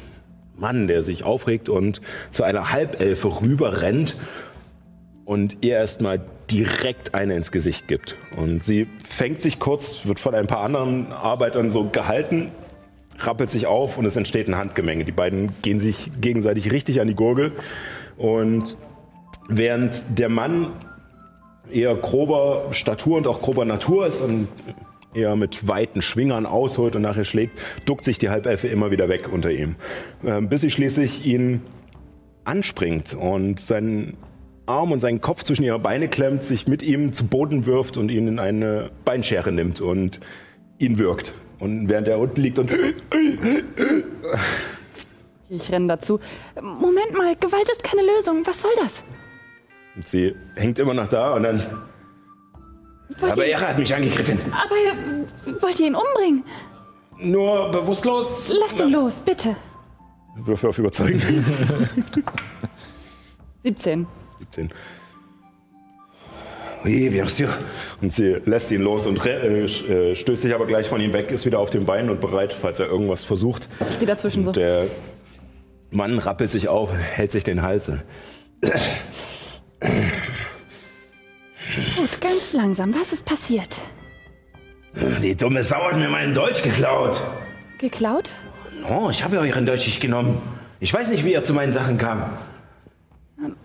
[0.57, 2.01] Mann, der sich aufregt und
[2.31, 4.17] zu einer Halbelfe rüber rennt
[5.25, 8.17] und ihr erstmal direkt eine ins Gesicht gibt.
[8.37, 12.51] Und sie fängt sich kurz, wird von ein paar anderen Arbeitern so gehalten,
[13.19, 15.05] rappelt sich auf und es entsteht ein Handgemenge.
[15.05, 17.53] Die beiden gehen sich gegenseitig richtig an die Gurgel.
[18.17, 18.77] Und
[19.49, 20.69] während der Mann
[21.73, 24.49] eher grober Statur und auch grober Natur ist und
[25.15, 29.33] eher mit weiten Schwingern ausholt und nachher schlägt, duckt sich die Halbelfe immer wieder weg
[29.33, 29.77] unter ihm.
[30.25, 31.63] Ähm, bis sie schließlich ihn
[32.45, 34.17] anspringt und seinen
[34.67, 38.11] Arm und seinen Kopf zwischen ihre Beine klemmt, sich mit ihm zu Boden wirft und
[38.11, 40.21] ihn in eine Beinschere nimmt und
[40.79, 41.33] ihn wirkt.
[41.59, 42.71] Und während er unten liegt und
[45.49, 46.21] Ich renne dazu.
[46.61, 48.47] Moment mal, Gewalt ist keine Lösung.
[48.47, 49.03] Was soll das?
[49.99, 51.61] Und sie hängt immer noch da und dann.
[53.19, 54.39] Wollt Aber ihr, er hat mich angegriffen.
[54.53, 56.45] aber ihr, wollt ihr ihn umbringen?
[57.19, 58.53] Nur bewusstlos.
[58.61, 59.57] Lasst ihn los, bitte.
[60.37, 61.21] Würfel auf Überzeugen.
[63.65, 64.07] 17.
[64.39, 64.71] 17.
[66.85, 67.49] Oui, bien sûr.
[68.01, 71.33] Und sie lässt ihn los und äh, äh, stößt sich aber gleich von ihm weg,
[71.33, 73.69] ist wieder auf den Beinen und bereit, falls er irgendwas versucht.
[73.81, 74.51] Ich stehe dazwischen so.
[74.51, 74.87] Und der
[75.91, 77.91] Mann rappelt sich auf, hält sich den Hals.
[79.81, 79.91] Gut,
[82.21, 82.95] ganz langsam.
[82.95, 83.77] Was ist passiert?
[85.23, 87.21] Die dumme Sau hat mir meinen Dolch geklaut.
[87.79, 88.31] Geklaut?
[88.89, 90.41] Oh, ich habe euren Dolch nicht genommen.
[90.81, 92.25] Ich weiß nicht, wie er zu meinen Sachen kam.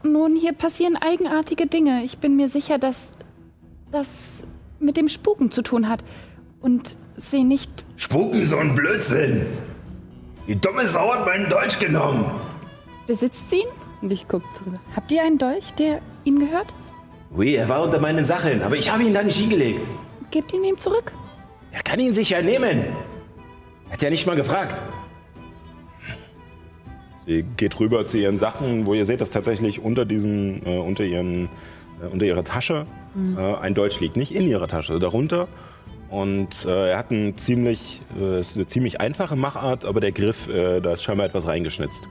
[0.03, 2.03] Nun, hier passieren eigenartige Dinge.
[2.03, 3.11] Ich bin mir sicher, dass
[3.91, 4.43] das
[4.79, 6.03] mit dem Spuken zu tun hat.
[6.61, 7.83] Und sie nicht.
[7.95, 9.45] Spuken, so ein Blödsinn.
[10.47, 12.25] Die dumme Sau hat meinen Dolch genommen.
[13.07, 13.67] Besitzt sie ihn?
[14.03, 14.79] Und ich gucke drüber.
[14.93, 16.67] Habt ihr einen Dolch, der ihm gehört?
[17.33, 19.79] Ui, er war unter meinen Sachen, aber ich habe ihn da nicht hingelegt.
[20.29, 21.13] Gebt ihn ihm zurück.
[21.71, 22.83] Er kann ihn sicher nehmen.
[23.89, 24.81] Hat ja nicht mal gefragt.
[27.25, 31.05] Sie geht rüber zu ihren Sachen, wo ihr seht, dass tatsächlich unter diesen, äh, unter
[31.05, 31.45] ihren,
[32.01, 32.85] äh, unter ihrer Tasche
[33.37, 35.47] äh, ein Dolch liegt, nicht in ihrer Tasche, darunter.
[36.13, 40.47] Und äh, er hat ein ziemlich, äh, ist eine ziemlich einfache Machart, aber der Griff,
[40.47, 42.03] äh, da ist scheinbar etwas reingeschnitzt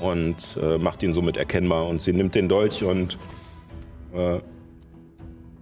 [0.00, 1.86] und äh, macht ihn somit erkennbar.
[1.86, 3.18] Und sie nimmt den Dolch und
[4.12, 4.40] äh,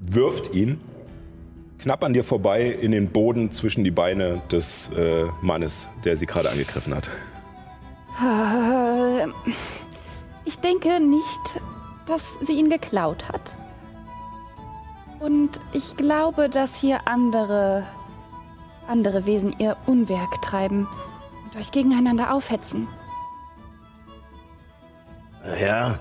[0.00, 0.80] wirft ihn
[1.78, 6.24] knapp an dir vorbei in den Boden zwischen die Beine des äh, Mannes, der sie
[6.24, 7.04] gerade angegriffen hat.
[8.18, 9.26] Äh,
[10.46, 11.60] Ich denke nicht,
[12.06, 13.54] dass sie ihn geklaut hat.
[15.24, 17.86] Und ich glaube, dass hier andere,
[18.86, 20.86] andere Wesen ihr Unwerk treiben
[21.44, 22.86] und euch gegeneinander aufhetzen.
[25.58, 25.98] Ja.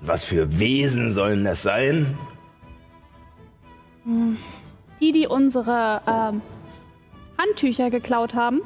[0.00, 2.16] Was für Wesen sollen das sein?
[5.02, 6.40] Die, die unsere ähm,
[7.36, 8.62] Handtücher geklaut haben.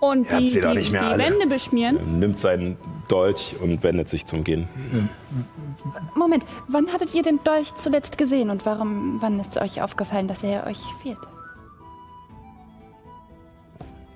[0.00, 1.18] Und die, die, nicht mehr die.
[1.18, 2.20] Wände beschmieren.
[2.20, 2.76] Nimmt seinen
[3.08, 4.68] Dolch und wendet sich zum Gehen.
[6.14, 10.44] Moment, wann hattet ihr den Dolch zuletzt gesehen und warum, wann ist euch aufgefallen, dass
[10.44, 11.18] er euch fehlt?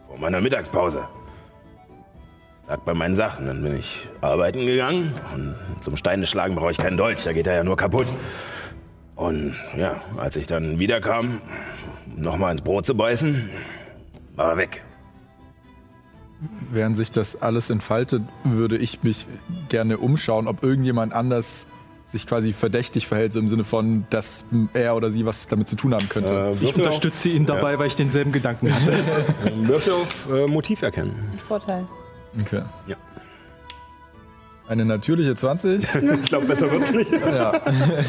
[0.07, 1.05] Vor meiner Mittagspause.
[2.69, 3.47] Lag bei meinen Sachen.
[3.47, 5.13] Dann bin ich arbeiten gegangen.
[5.35, 8.07] Und zum Steine schlagen brauche ich keinen Dolch, da geht er ja nur kaputt.
[9.17, 11.41] Und ja, als ich dann wiederkam,
[12.17, 13.51] nochmal ins Brot zu beißen,
[14.37, 14.83] war er weg.
[16.71, 19.27] Während sich das alles entfaltet, würde ich mich
[19.69, 21.67] gerne umschauen, ob irgendjemand anders
[22.09, 24.45] sich quasi verdächtig verhält, so im Sinne von, dass
[24.75, 26.57] er oder sie was damit zu tun haben könnte.
[26.61, 28.93] Äh, Ich unterstütze ihn dabei, weil ich denselben Gedanken hatte.
[29.45, 31.15] Auf, würfel auf äh, Motiv erkennen.
[31.49, 31.87] Vorteil.
[32.41, 32.63] Okay.
[32.87, 32.97] Ja.
[34.69, 35.83] Eine natürliche 20.
[36.23, 37.11] Ich glaube, besser wird's nicht.
[37.13, 37.51] ja.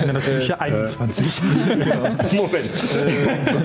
[0.01, 1.41] Eine natürliche 21.
[2.33, 2.69] Moment.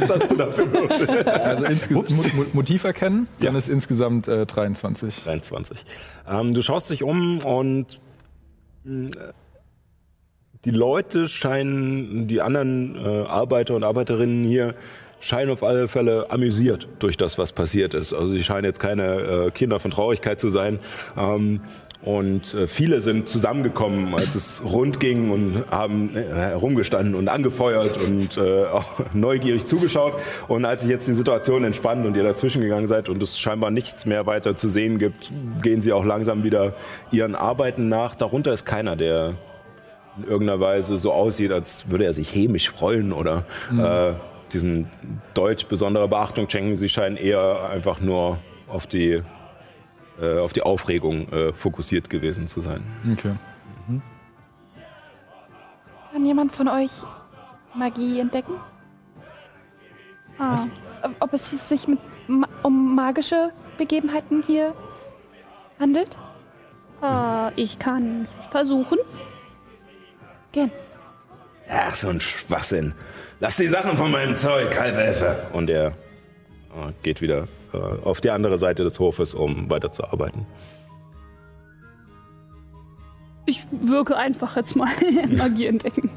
[0.01, 1.29] Was hast du da für Würfel?
[1.29, 3.59] Also insgesamt Mo Mo Motiv erkennen, dann Ja.
[3.59, 5.23] ist insgesamt äh, 23.
[5.23, 5.85] 23.
[6.29, 8.01] Ähm, du schaust dich um und
[8.85, 9.11] mh,
[10.65, 14.75] die Leute scheinen, die anderen äh, Arbeiter und Arbeiterinnen hier
[15.21, 18.13] scheinen auf alle Fälle amüsiert durch das, was passiert ist.
[18.13, 20.79] Also sie scheinen jetzt keine äh, Kinder von Traurigkeit zu sein.
[21.17, 21.61] Ähm,
[22.01, 27.97] und äh, viele sind zusammengekommen, als es rund ging und haben äh, herumgestanden und angefeuert
[28.01, 30.15] und äh, auch neugierig zugeschaut.
[30.47, 33.73] Und als sich jetzt die Situation entspannt und ihr dazwischen gegangen seid und es scheinbar
[33.73, 36.75] nichts mehr weiter zu sehen gibt, gehen sie auch langsam wieder
[37.11, 38.15] ihren Arbeiten nach.
[38.15, 39.35] Darunter ist keiner, der
[40.19, 43.45] in irgendeiner Weise so aussieht, als würde er sich hämisch freuen oder
[43.77, 44.13] äh,
[44.53, 44.89] diesen
[45.35, 46.77] Deutsch besondere Beachtung schenken.
[46.77, 48.39] Sie scheinen eher einfach nur
[48.69, 49.23] auf die,
[50.21, 52.83] äh, auf die Aufregung äh, fokussiert gewesen zu sein.
[53.13, 53.33] Okay.
[56.13, 56.91] Kann jemand von euch
[57.75, 58.55] Magie entdecken?
[60.39, 60.67] Ah.
[61.21, 62.01] Ob es sich mit,
[62.63, 64.75] um magische Begebenheiten hier
[65.79, 66.09] handelt?
[67.03, 68.99] Äh, ich kann versuchen.
[70.53, 70.73] Gern.
[71.69, 72.95] Ach, so ein Schwachsinn.
[73.41, 75.47] Lass die Sachen von meinem Zeug, Halbelfe.
[75.53, 80.47] Und er äh, geht wieder auf die andere Seite des Hofes, um weiterzuarbeiten.
[83.47, 84.89] Ich wirke einfach jetzt mal
[85.37, 86.11] Magie entdecken.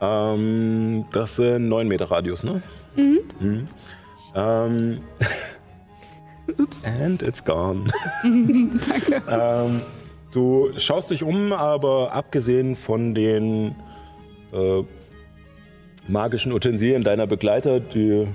[0.00, 2.62] Ähm, das sind 9 Meter Radius, ne?
[2.96, 3.68] Mhm.
[4.34, 5.00] Ähm,
[6.58, 6.84] Ups.
[6.84, 7.84] And it's gone.
[8.22, 9.22] Danke.
[9.28, 9.80] Ähm,
[10.32, 13.74] du schaust dich um, aber abgesehen von den
[14.52, 14.82] äh,
[16.06, 18.26] magischen Utensilien deiner Begleiter, die,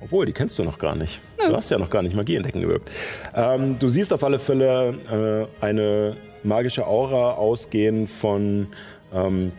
[0.00, 1.20] obwohl, die kennst du noch gar nicht.
[1.38, 2.90] Du hast ja noch gar nicht Magie entdecken gewirkt.
[3.34, 8.68] Ähm, du siehst auf alle Fälle äh, eine magische Aura ausgehen von
[9.12, 9.52] ähm,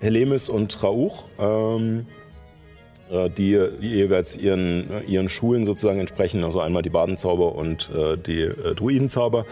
[0.00, 1.24] Helemis und Rauch.
[1.38, 2.06] Ähm,
[3.12, 8.42] äh, die jeweils ihren, ihren Schulen sozusagen entsprechen, also einmal die Badenzauber und äh, die
[8.42, 9.44] äh, Druidenzauber.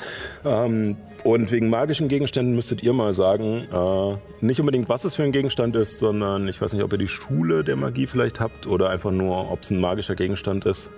[0.44, 5.22] Ähm, und wegen magischen Gegenständen müsstet ihr mal sagen, äh, nicht unbedingt, was es für
[5.22, 8.66] ein Gegenstand ist, sondern ich weiß nicht, ob ihr die Schule der Magie vielleicht habt
[8.66, 10.90] oder einfach nur, ob es ein magischer Gegenstand ist.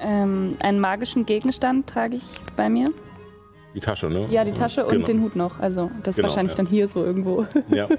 [0.00, 2.24] Ähm, einen magischen Gegenstand trage ich
[2.56, 2.92] bei mir.
[3.74, 4.26] Die Tasche, ne?
[4.30, 5.06] Ja, die Tasche und Genau.
[5.06, 5.58] den Hut noch.
[5.60, 6.56] Also das ist Genau, wahrscheinlich ja.
[6.56, 7.46] dann hier so irgendwo.
[7.70, 7.88] Ja.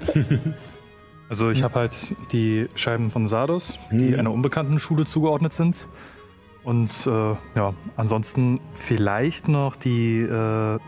[1.28, 1.94] Also ich habe halt
[2.32, 5.86] die Scheiben von Sardos, die einer unbekannten Schule zugeordnet sind.
[6.64, 7.10] Und äh,
[7.54, 10.78] ja, ansonsten vielleicht noch die äh,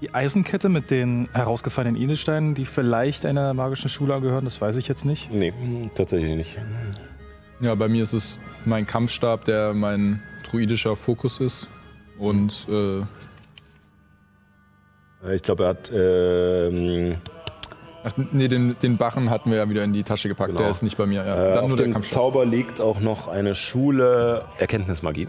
[0.00, 4.88] die Eisenkette mit den herausgefallenen Edelsteinen, die vielleicht einer magischen Schule gehören, das weiß ich
[4.88, 5.32] jetzt nicht.
[5.32, 5.52] Nee,
[5.94, 6.58] tatsächlich nicht.
[7.60, 11.68] Ja, bei mir ist es mein Kampfstab, der mein druidischer Fokus ist.
[12.18, 13.00] Und äh,
[15.24, 15.90] Äh, Ich glaube, er hat.
[15.94, 17.14] ähm,
[18.04, 20.50] ach, nee, den, den Barren hatten wir ja wieder in die Tasche gepackt.
[20.50, 20.60] Genau.
[20.60, 21.24] Der ist nicht bei mir.
[21.24, 21.50] Ja.
[21.50, 22.02] äh, Dann auf nur der dem.
[22.02, 25.28] Zauber liegt auch noch eine Schule Erkenntnismagie.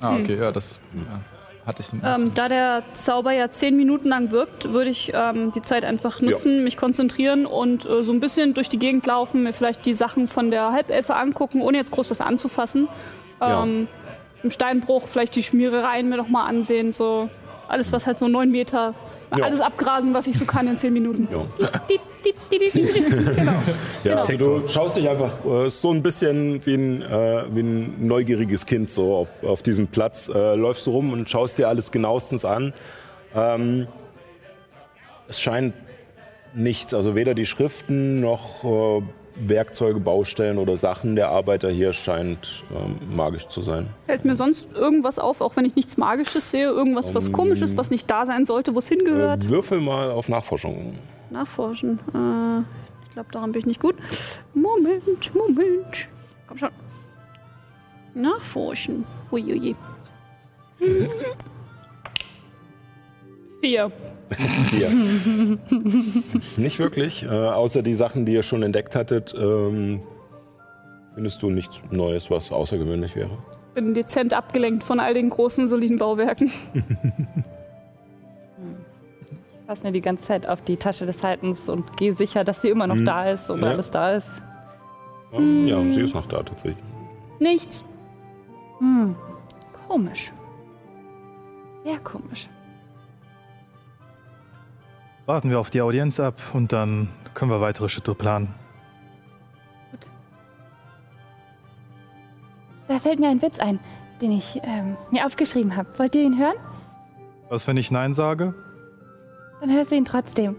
[0.00, 1.92] Ah, okay, ja, das ja, hatte ich.
[1.92, 6.20] Ähm, da der Zauber ja zehn Minuten lang wirkt, würde ich ähm, die Zeit einfach
[6.20, 9.94] nutzen, mich konzentrieren und äh, so ein bisschen durch die Gegend laufen, mir vielleicht die
[9.94, 12.88] Sachen von der Halbelfe angucken, ohne jetzt groß was anzufassen.
[13.40, 13.62] Ja.
[13.62, 13.88] Ähm,
[14.42, 17.28] Im Steinbruch vielleicht die Schmierereien mir noch mal ansehen, so
[17.68, 18.94] alles, was halt so neun Meter,
[19.36, 19.44] Ja.
[19.44, 21.28] alles abgrasen, was ich so kann in zehn Minuten.
[21.30, 21.68] Ja.
[23.36, 23.52] Genau.
[24.04, 24.22] Ja, Genau.
[24.22, 28.66] also du schaust dich einfach äh, so ein bisschen wie ein, äh, wie ein neugieriges
[28.66, 30.28] Kind so auf, auf diesem Platz.
[30.28, 32.72] Äh, läufst du rum und schaust dir alles genauestens an.
[33.34, 33.86] Ähm,
[35.28, 35.74] es scheint
[36.54, 39.02] nichts, also weder die Schriften noch äh,
[39.40, 43.88] Werkzeuge, Baustellen oder Sachen der Arbeiter hier scheint ähm, magisch zu sein.
[44.06, 47.90] Fällt mir sonst irgendwas auf, auch wenn ich nichts Magisches sehe, irgendwas, was komisches, was
[47.90, 49.44] nicht da sein sollte, wo es hingehört?
[49.46, 50.94] Äh, würfel mal auf Nachforschung.
[51.30, 51.98] Nachforschen.
[52.14, 52.60] Äh,
[53.06, 53.96] ich glaube, daran bin ich nicht gut.
[54.54, 56.08] Moment, Moment.
[56.46, 56.70] Komm schon.
[58.14, 59.04] Nachforschen.
[59.30, 59.76] Uiuiui.
[63.60, 63.92] Vier.
[64.70, 64.90] Hier.
[66.56, 67.22] Nicht wirklich.
[67.24, 70.00] Äh, außer die Sachen, die ihr schon entdeckt hattet, ähm,
[71.14, 73.30] findest du nichts Neues, was außergewöhnlich wäre.
[73.74, 76.50] Bin dezent abgelenkt von all den großen, soliden Bauwerken.
[79.66, 82.68] Pass mir die ganze Zeit auf die Tasche des Haltens und gehe sicher, dass sie
[82.70, 83.68] immer noch da ist und Ja.
[83.70, 84.28] alles da ist.
[85.32, 86.82] Ähm, Ja, sie ist noch da tatsächlich.
[87.38, 87.84] Nichts.
[88.78, 89.14] Hm,
[89.86, 90.32] komisch.
[91.84, 92.48] Sehr komisch.
[95.28, 98.54] Warten wir auf die Audienz ab und dann können wir weitere Schritte planen.
[102.88, 103.78] Da fällt mir ein Witz ein,
[104.22, 105.90] den ich ähm, mir aufgeschrieben habe.
[105.98, 106.56] Wollt ihr ihn hören?
[107.50, 108.54] Was, wenn ich Nein sage?
[109.60, 110.56] Dann hörst du ihn trotzdem.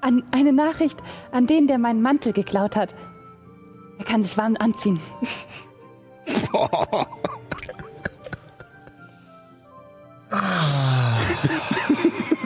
[0.00, 1.00] An eine Nachricht
[1.30, 2.96] an den, der meinen Mantel geklaut hat.
[4.00, 4.98] Er kann sich warm anziehen.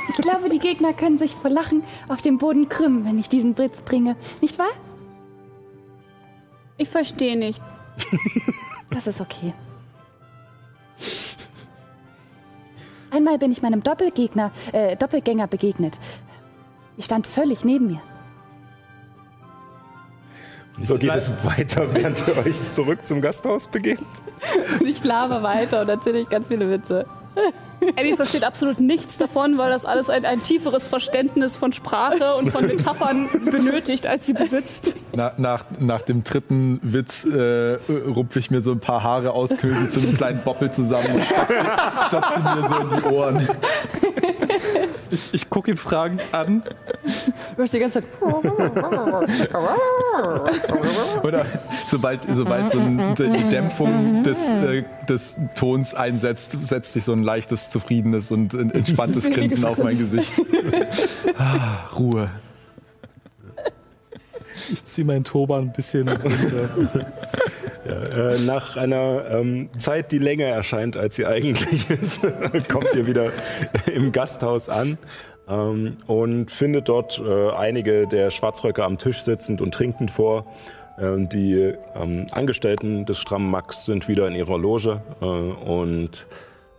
[0.09, 3.55] Ich glaube, die Gegner können sich vor Lachen auf dem Boden krümmen, wenn ich diesen
[3.55, 4.17] Blitz bringe.
[4.41, 4.71] Nicht wahr?
[6.77, 7.63] Ich verstehe nicht.
[8.93, 9.55] Das ist okay.
[13.13, 15.97] Einmal bin ich meinem Doppelgegner, äh, Doppelgänger begegnet.
[16.97, 18.03] Ich stand völlig neben mir.
[20.81, 24.05] So geht es weiter, während ihr euch zurück zum Gasthaus begebt.
[24.81, 27.07] Und ich laber weiter und erzähle ich ganz viele Witze.
[27.97, 32.51] Abby versteht absolut nichts davon, weil das alles ein, ein tieferes Verständnis von Sprache und
[32.51, 34.95] von Metaphern benötigt, als sie besitzt.
[35.15, 39.51] Na, nach, nach dem dritten Witz äh, rupfe ich mir so ein paar Haare aus,
[39.51, 41.25] sie zu einem kleinen Boppel zusammen und
[42.09, 43.49] stopf sie, mir so in die Ohren.
[45.11, 46.63] Ich, ich gucke ihn fragend an.
[47.57, 48.11] Du hast die ganze Zeit.
[51.25, 51.47] Oder
[51.87, 57.20] sobald, sobald so ein, die Dämpfung des, äh, des Tons einsetzt, setzt sich so ein
[57.23, 60.43] leichtes, zufriedenes und äh, entspanntes Grinsen auf mein Gesicht.
[61.39, 62.31] Ah, Ruhe.
[64.73, 66.71] Ich ziehe meinen Turban ein bisschen runter.
[67.87, 72.21] Äh, nach einer ähm, Zeit, die länger erscheint, als sie eigentlich ist,
[72.69, 73.33] kommt ihr wieder
[73.93, 74.99] im Gasthaus an
[75.49, 80.45] ähm, und findet dort äh, einige der Schwarzröcke am Tisch sitzend und trinkend vor.
[80.99, 86.27] Ähm, die ähm, Angestellten des strammen Max sind wieder in ihrer Loge äh, und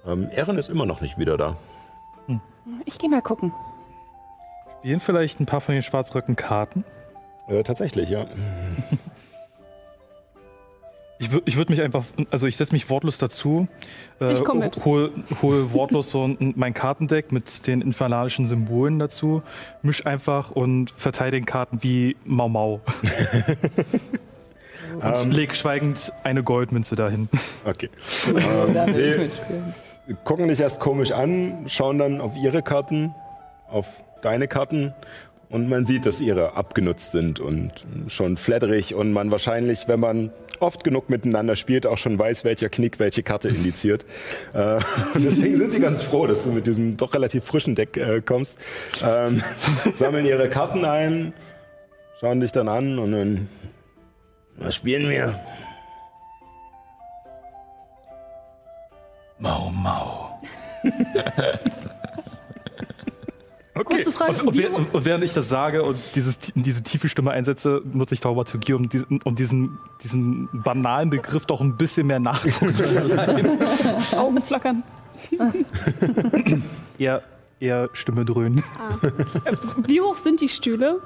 [0.06, 1.56] ähm, Erin ist immer noch nicht wieder da.
[2.86, 3.52] Ich gehe mal gucken.
[4.80, 6.84] Spielen vielleicht ein paar von den Schwarzröcken Karten?
[7.48, 8.26] Äh, tatsächlich, ja.
[11.20, 13.68] Ich würde ich würd mich einfach, also ich setze mich wortlos dazu.
[14.20, 14.84] Äh, Ich komm mit.
[14.86, 15.12] Hol,
[15.44, 19.44] hol wortlos so ein- mein Kartendeck mit den infernalischen Symbolen dazu,
[19.84, 22.82] misch einfach und verteile den Karten wie Mau Mau.
[25.00, 27.30] und leg schweigend eine Goldmünze dahin.
[27.66, 27.90] Okay.
[28.28, 29.30] Ähm, sie
[30.24, 33.14] gucken dich erst komisch an, schauen dann auf ihre Karten,
[33.70, 33.86] auf
[34.22, 34.94] deine Karten
[35.50, 37.72] und man sieht, dass ihre abgenutzt sind und
[38.08, 42.70] schon flatterig und man wahrscheinlich, wenn man oft genug miteinander spielt, auch schon weiß, welcher
[42.70, 44.06] Knick welche Karte indiziert.
[44.54, 44.80] Äh,
[45.14, 48.22] und deswegen sind sie ganz froh, dass du mit diesem doch relativ frischen Deck äh,
[48.22, 48.58] kommst.
[49.02, 49.42] Ähm,
[49.94, 51.34] sammeln ihre Karten ein,
[52.20, 53.50] schauen dich dann an und dann,
[54.58, 55.40] was spielen wir?
[59.42, 60.40] Mau, mau.
[63.74, 63.96] Okay.
[63.96, 64.34] Kurze Frage.
[64.34, 68.14] Und, und, während- und, während ich das sage und dieses, diese tiefe Stimme einsetze, nutze
[68.14, 72.88] ich Taumaturgie, um, diesen, um diesen, diesen banalen Begriff doch ein bisschen mehr Nachdruck zu
[72.88, 73.58] verleihen.
[74.18, 74.84] Augen flackern.
[77.00, 77.24] eher,
[77.60, 78.62] eher Stimme dröhnen.
[79.88, 81.00] Wie hoch sind die Stühle?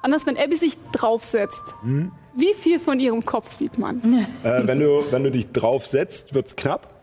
[0.00, 1.74] Anders, wenn Abby sich draufsetzt.
[1.82, 2.12] Hm?
[2.36, 4.00] Wie viel von ihrem Kopf sieht man?
[4.44, 6.93] Äh, wenn, du, wenn du dich drauf setzt, wird es knapp.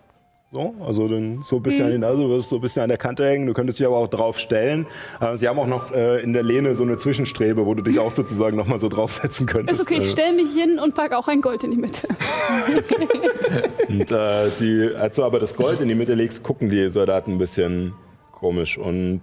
[0.54, 2.90] So, also dann so ein bisschen an die Nase, du wirst so ein bisschen an
[2.90, 3.48] der Kante hängen.
[3.48, 4.86] Du könntest dich aber auch drauf stellen.
[5.22, 8.00] Äh, sie haben auch noch äh, in der Lehne so eine Zwischenstrebe, wo du dich
[8.00, 9.80] auch sozusagen noch mal so draufsetzen könntest.
[9.80, 12.06] Ist okay, ich Äh, stelle mich hin und pack auch ein Gold in die Mitte.
[13.88, 17.34] Und äh, die, als du aber das Gold in die Mitte legst, gucken die Soldaten
[17.34, 17.94] ein bisschen
[18.34, 18.78] komisch.
[18.78, 19.22] Und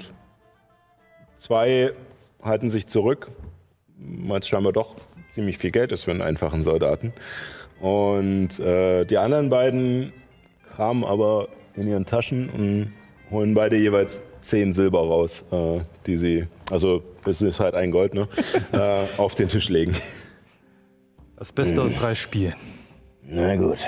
[1.37, 1.93] zwei
[2.43, 3.31] halten sich zurück,
[3.99, 4.95] weil es scheinbar doch
[5.31, 7.13] ziemlich viel Geld ist für einen einfachen Soldaten.
[7.81, 10.13] Und äh, die anderen beiden
[10.79, 12.93] kramen aber in ihren Taschen und
[13.33, 18.15] holen beide jeweils zehn Silber raus, äh, die sie, also das ist halt ein Gold,
[18.15, 18.29] ne,
[18.73, 19.97] äh, auf den Tisch legen.
[21.37, 22.55] Das Beste aus drei Spielen.
[23.25, 23.79] Na gut.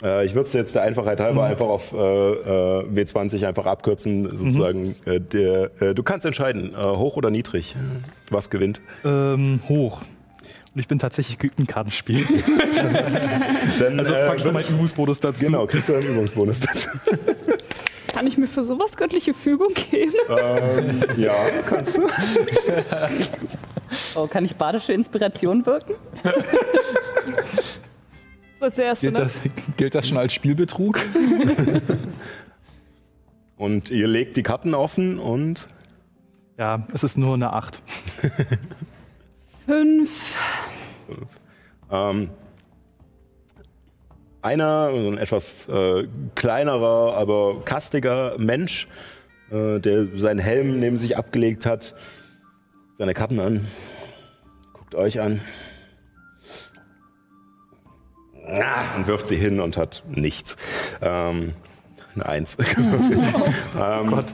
[0.00, 4.30] Äh, ich würde es jetzt der Einfachheit halber einfach auf äh, äh, W20 einfach abkürzen,
[4.36, 4.94] sozusagen.
[5.06, 7.74] Äh, der, äh, du kannst entscheiden, äh, hoch oder niedrig,
[8.30, 8.80] was gewinnt.
[9.04, 10.02] Ähm, hoch.
[10.74, 12.24] Und ich bin tatsächlich geübt im Kartenspiel.
[13.78, 15.44] Dann, Also äh, packe ich noch meinen Übungsbonus dazu.
[15.44, 16.88] Genau, kriegst du einen Übungsbonus dazu.
[18.08, 20.12] Kann ich mir für sowas göttliche Fügung geben?
[20.28, 21.34] ähm, ja,
[21.68, 22.08] kannst du.
[24.16, 25.94] Oh, kann ich badische Inspiration wirken?
[26.22, 26.34] Das
[28.60, 29.24] war das erste, Gilt ne?
[29.24, 30.98] das, gilt das schon als Spielbetrug?
[33.56, 35.68] Und ihr legt die Karten offen und
[36.58, 37.82] Ja, es ist nur eine 8.
[39.66, 40.36] Fünf.
[41.90, 42.30] Ähm,
[44.42, 48.88] einer, so ein etwas äh, kleinerer, aber kastiger Mensch,
[49.50, 51.94] äh, der seinen Helm neben sich abgelegt hat,
[52.98, 53.66] seine Karten an,
[54.72, 55.40] guckt euch an
[58.46, 60.56] Ah, und wirft sie hin und hat nichts.
[61.00, 61.54] Ähm,
[62.14, 62.56] eine Eins.
[63.78, 64.26] ähm, Gott.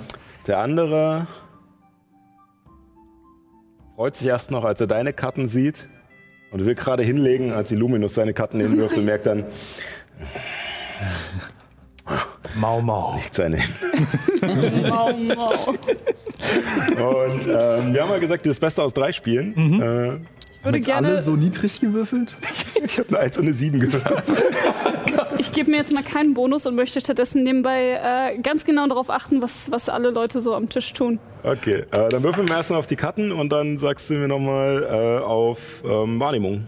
[0.46, 1.26] Der andere
[4.00, 5.86] freut sich erst noch, als er deine Karten sieht
[6.50, 9.44] und will gerade hinlegen, als Illuminus seine Karten hinwirft und merkt dann,
[12.54, 13.14] Mau, mau.
[13.16, 13.58] nicht seine.
[14.88, 15.74] Mau, mau.
[17.24, 19.54] Und ähm, wir haben ja gesagt, das Beste aus drei Spielen.
[19.82, 21.22] Äh, Ich würde Alle gerne.
[21.22, 22.38] so niedrig gewürfelt?
[22.82, 24.22] ich habe eine Eins und eine Sieben gehört.
[25.40, 27.98] Ich gebe mir jetzt mal keinen Bonus und möchte stattdessen nebenbei
[28.34, 31.18] äh, ganz genau darauf achten, was, was alle Leute so am Tisch tun.
[31.42, 34.82] Okay, äh, dann würfeln wir erstmal auf die Karten und dann sagst du mir nochmal
[34.82, 36.66] äh, auf ähm, Wahrnehmung.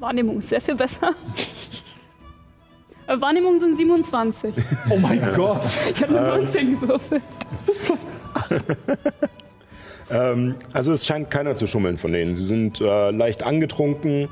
[0.00, 1.14] Wahrnehmung ist sehr viel besser.
[3.06, 4.52] Äh, Wahrnehmung sind 27.
[4.88, 5.66] Oh mein Gott.
[5.94, 7.22] Ich habe nur 19 gewürfelt.
[10.10, 12.34] Ähm, also es scheint keiner zu schummeln von denen.
[12.34, 14.28] Sie sind äh, leicht angetrunken.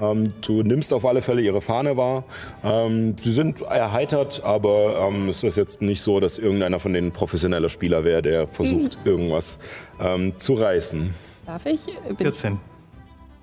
[0.00, 2.24] Ähm, du nimmst auf alle Fälle ihre Fahne wahr.
[2.64, 7.12] Ähm, sie sind erheitert, aber ähm, es ist jetzt nicht so, dass irgendeiner von denen
[7.12, 9.58] professioneller Spieler wäre, der versucht, irgendwas
[10.00, 11.14] ähm, zu reißen.
[11.46, 11.86] Darf ich?
[12.08, 12.58] Bin 14.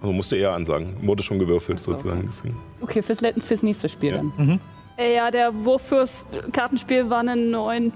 [0.02, 0.96] Also musst du eher ansagen.
[1.02, 1.92] Wurde schon gewürfelt so.
[1.92, 2.30] sozusagen.
[2.32, 2.58] Deswegen.
[2.82, 4.24] okay, fürs, fürs nächste Spiel Ja.
[4.38, 4.60] dann.
[4.98, 7.92] Äh, ja, der Wurf fürs Kartenspiel war eine 9.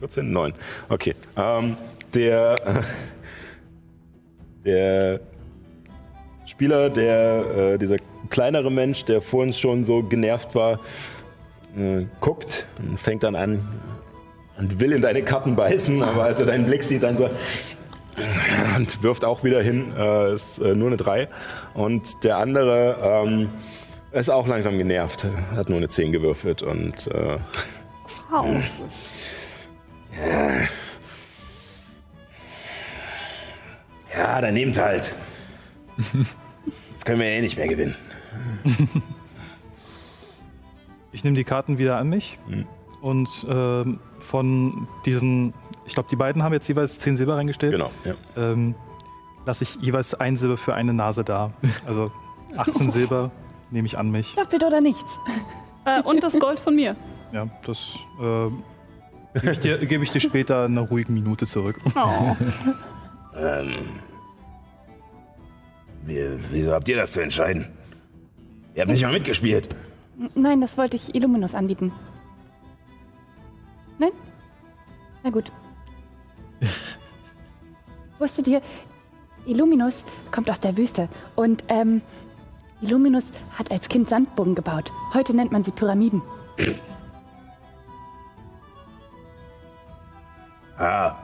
[0.00, 0.52] 14, 9.
[0.88, 1.14] Okay.
[1.36, 1.76] Ähm,
[2.14, 2.54] der,
[4.64, 5.20] der
[6.48, 7.96] Spieler, der, äh, dieser
[8.30, 10.80] kleinere Mensch, der vorhin schon so genervt war,
[11.76, 13.60] äh, guckt und fängt dann an
[14.58, 17.28] und will in deine Karten beißen, aber als er deinen Blick sieht, dann so
[18.76, 21.28] und wirft auch wieder hin, äh, ist äh, nur eine 3.
[21.74, 23.50] Und der andere ähm,
[24.12, 27.36] ist auch langsam genervt, hat nur eine 10 gewürfelt und äh,
[28.32, 28.56] Au.
[34.16, 35.14] Ja, dann nehmt halt.
[36.92, 37.94] Jetzt können wir ja eh nicht mehr gewinnen.
[41.10, 42.38] Ich nehme die Karten wieder an mich.
[43.00, 45.54] Und ähm, von diesen,
[45.86, 47.72] ich glaube, die beiden haben jetzt jeweils 10 Silber reingestellt.
[47.72, 47.90] Genau.
[48.04, 48.14] Ja.
[48.36, 48.74] Ähm,
[49.46, 51.52] lasse ich jeweils ein Silber für eine Nase da.
[51.86, 52.12] Also
[52.56, 53.30] 18 Silber
[53.70, 54.34] nehme ich an mich.
[54.34, 55.18] Doppelt oder nichts?
[55.84, 56.96] Äh, und das Gold von mir.
[57.32, 57.94] Ja, das.
[58.20, 58.50] Äh,
[59.40, 61.80] Gebe ich, dir, gebe ich dir später eine ruhige Minute zurück.
[61.96, 62.36] Oh.
[63.34, 63.74] Ähm.
[66.08, 67.66] Wie, wieso habt ihr das zu entscheiden?
[68.74, 69.68] Ihr habt nicht mal mitgespielt.
[70.34, 71.92] Nein, das wollte ich Illuminus anbieten.
[73.98, 74.12] Nein?
[75.22, 75.52] Na gut.
[78.18, 78.62] Wusstet ihr,
[79.44, 80.02] Illuminus
[80.32, 82.00] kommt aus der Wüste und ähm,
[82.80, 84.90] Illuminus hat als Kind Sandburgen gebaut.
[85.12, 86.22] Heute nennt man sie Pyramiden.
[90.78, 91.16] Ah,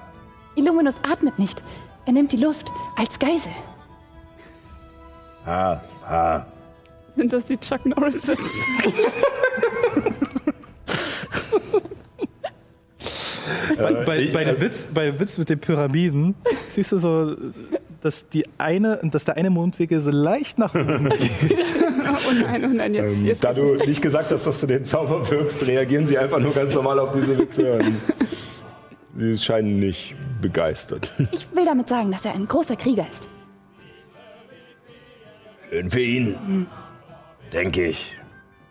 [0.57, 1.63] Illuminus atmet nicht.
[2.05, 3.53] Er nimmt die Luft als Geisel.
[5.47, 6.47] Ah, ah.
[7.17, 8.43] Sind das die Chuck Norris-Witze?
[13.77, 16.35] Bei, bei, bei, dem Witz, bei dem Witz mit den Pyramiden
[16.71, 17.37] siehst du so,
[18.03, 21.59] dass, die eine, dass der eine Mundwinkel so leicht nach oben geht.
[22.29, 23.19] oh nein, oh nein, jetzt.
[23.19, 26.39] Ähm, jetzt da du nicht gesagt hast, dass du den Zauber wirkst, reagieren sie einfach
[26.39, 27.81] nur ganz normal auf diese Witze.
[29.17, 31.13] Sie scheinen nicht begeistert.
[31.31, 33.29] Ich will damit sagen, dass er ein großer Krieger ist.
[35.75, 36.69] Schön für ihn.
[37.53, 38.17] Denke ich.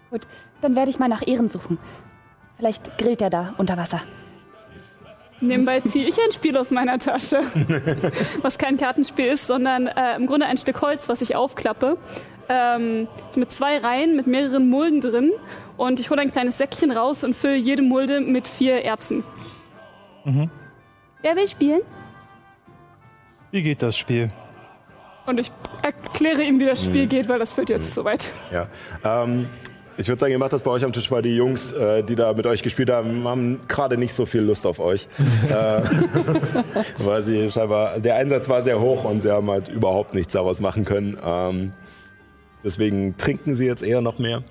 [0.09, 0.21] Gut,
[0.61, 1.77] dann werde ich mal nach Ehren suchen.
[2.55, 3.99] Vielleicht grillt er da unter Wasser.
[5.41, 7.41] Nebenbei ziehe ich ein Spiel aus meiner Tasche,
[8.41, 11.97] was kein Kartenspiel ist, sondern äh, im Grunde ein Stück Holz, was ich aufklappe.
[12.47, 15.33] Ähm, mit zwei Reihen, mit mehreren Mulden drin.
[15.75, 19.25] Und ich hole ein kleines Säckchen raus und fülle jede Mulde mit vier Erbsen.
[20.23, 21.81] Wer will spielen?
[23.51, 24.31] Wie geht das Spiel?
[25.25, 25.51] Und ich
[25.81, 28.33] erkläre ihm, wie das Spiel geht, weil das führt jetzt zu weit.
[28.51, 28.67] Ja.
[29.03, 29.47] Ähm,
[29.95, 32.15] ich würde sagen, ihr macht das bei euch am Tisch, weil die Jungs, äh, die
[32.15, 35.07] da mit euch gespielt haben, haben gerade nicht so viel Lust auf euch.
[35.49, 35.81] äh,
[36.97, 40.59] weil sie scheinbar, der Einsatz war sehr hoch und sie haben halt überhaupt nichts daraus
[40.59, 41.17] machen können.
[41.23, 41.73] Ähm,
[42.63, 44.43] deswegen trinken sie jetzt eher noch mehr.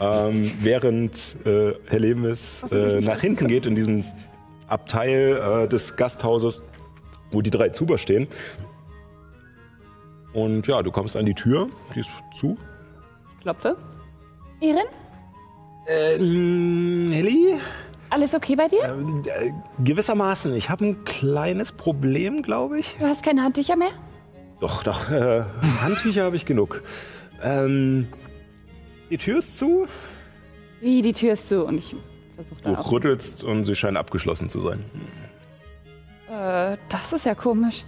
[0.00, 4.04] Ähm, während äh, Helemis äh, nach hinten geht in diesen
[4.66, 6.62] Abteil äh, des Gasthauses,
[7.30, 8.28] wo die drei Zuber stehen.
[10.36, 12.58] Und ja, du kommst an die Tür, die ist zu.
[13.40, 13.74] Klopfe.
[14.60, 14.84] Ehren?
[15.88, 17.54] Ähm, Heli?
[18.10, 18.84] Alles okay bei dir?
[18.84, 19.50] Ähm, äh,
[19.82, 20.54] gewissermaßen.
[20.54, 22.96] Ich habe ein kleines Problem, glaube ich.
[23.00, 23.92] Du hast keine Handtücher mehr?
[24.60, 25.10] Doch, doch.
[25.10, 25.44] Äh,
[25.80, 26.82] Handtücher habe ich genug.
[27.42, 28.08] Ähm,
[29.08, 29.86] die Tür ist zu.
[30.82, 31.96] Wie, die Tür ist zu und ich
[32.34, 32.92] versuche Du dann auch.
[32.92, 34.84] rüttelst und sie scheint abgeschlossen zu sein.
[36.30, 37.84] Äh, das ist ja komisch.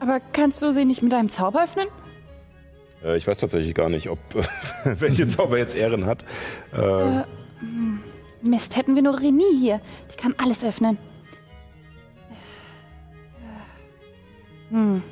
[0.00, 1.88] Aber kannst du sie nicht mit deinem Zauber öffnen?
[3.04, 4.18] Äh, ich weiß tatsächlich gar nicht, ob
[4.84, 6.24] welche Zauber jetzt Ehren hat.
[6.72, 7.22] Äh,
[8.42, 9.80] Mist, hätten wir nur Renie hier.
[10.12, 10.98] Die kann alles öffnen.
[14.70, 15.02] Hm.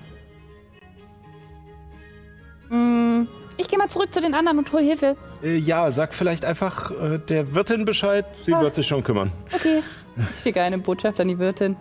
[2.69, 3.28] Hm.
[3.56, 5.16] Ich gehe mal zurück zu den anderen und hol Hilfe.
[5.43, 8.27] äh, ja, sag vielleicht einfach äh, der Wirtin Bescheid.
[8.44, 8.61] Sie Ah.
[8.61, 9.31] wird sich schon kümmern.
[9.55, 9.82] Okay.
[10.16, 11.77] Ich schicke eine Botschaft an die Wirtin.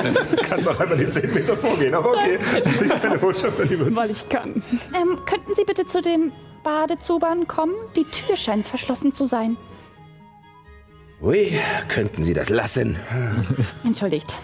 [0.00, 2.38] Du kannst auch einfach die 10 Meter vorgehen, aber okay.
[2.64, 3.96] Du schickst deine Botschaft an die Wirtin.
[3.96, 4.62] Weil ich kann.
[4.94, 6.32] Ähm, könnten Sie bitte zu dem
[6.64, 7.74] Badezubern kommen?
[7.96, 9.56] Die Tür scheint verschlossen zu sein.
[11.20, 11.56] Ui,
[11.88, 12.96] könnten Sie das lassen?
[13.84, 14.34] Entschuldigt.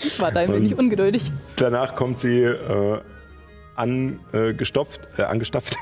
[0.00, 1.32] Ich war da ein wenig ungeduldig.
[1.56, 3.00] Danach kommt sie äh,
[3.74, 5.76] angestopft, äh, angestapft.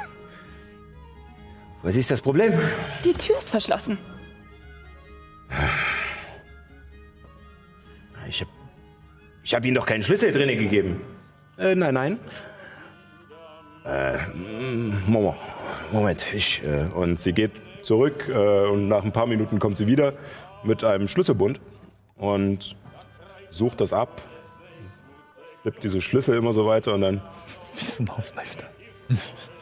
[1.82, 2.52] Was ist das Problem?
[3.04, 3.98] Die Tür ist verschlossen.
[8.28, 8.50] Ich habe
[9.44, 11.00] ich hab Ihnen doch keinen Schlüssel drinne gegeben.
[11.58, 12.18] Äh, nein, nein.
[15.06, 15.36] Moment,
[15.92, 16.62] Moment, ich...
[16.64, 20.14] Äh, und sie geht zurück äh, und nach ein paar Minuten kommt sie wieder
[20.64, 21.60] mit einem Schlüsselbund
[22.16, 22.74] und
[23.50, 24.22] sucht das ab,
[25.62, 27.22] flippt diese Schlüssel immer so weiter und dann
[27.76, 28.64] Wie ist ein Hausmeister?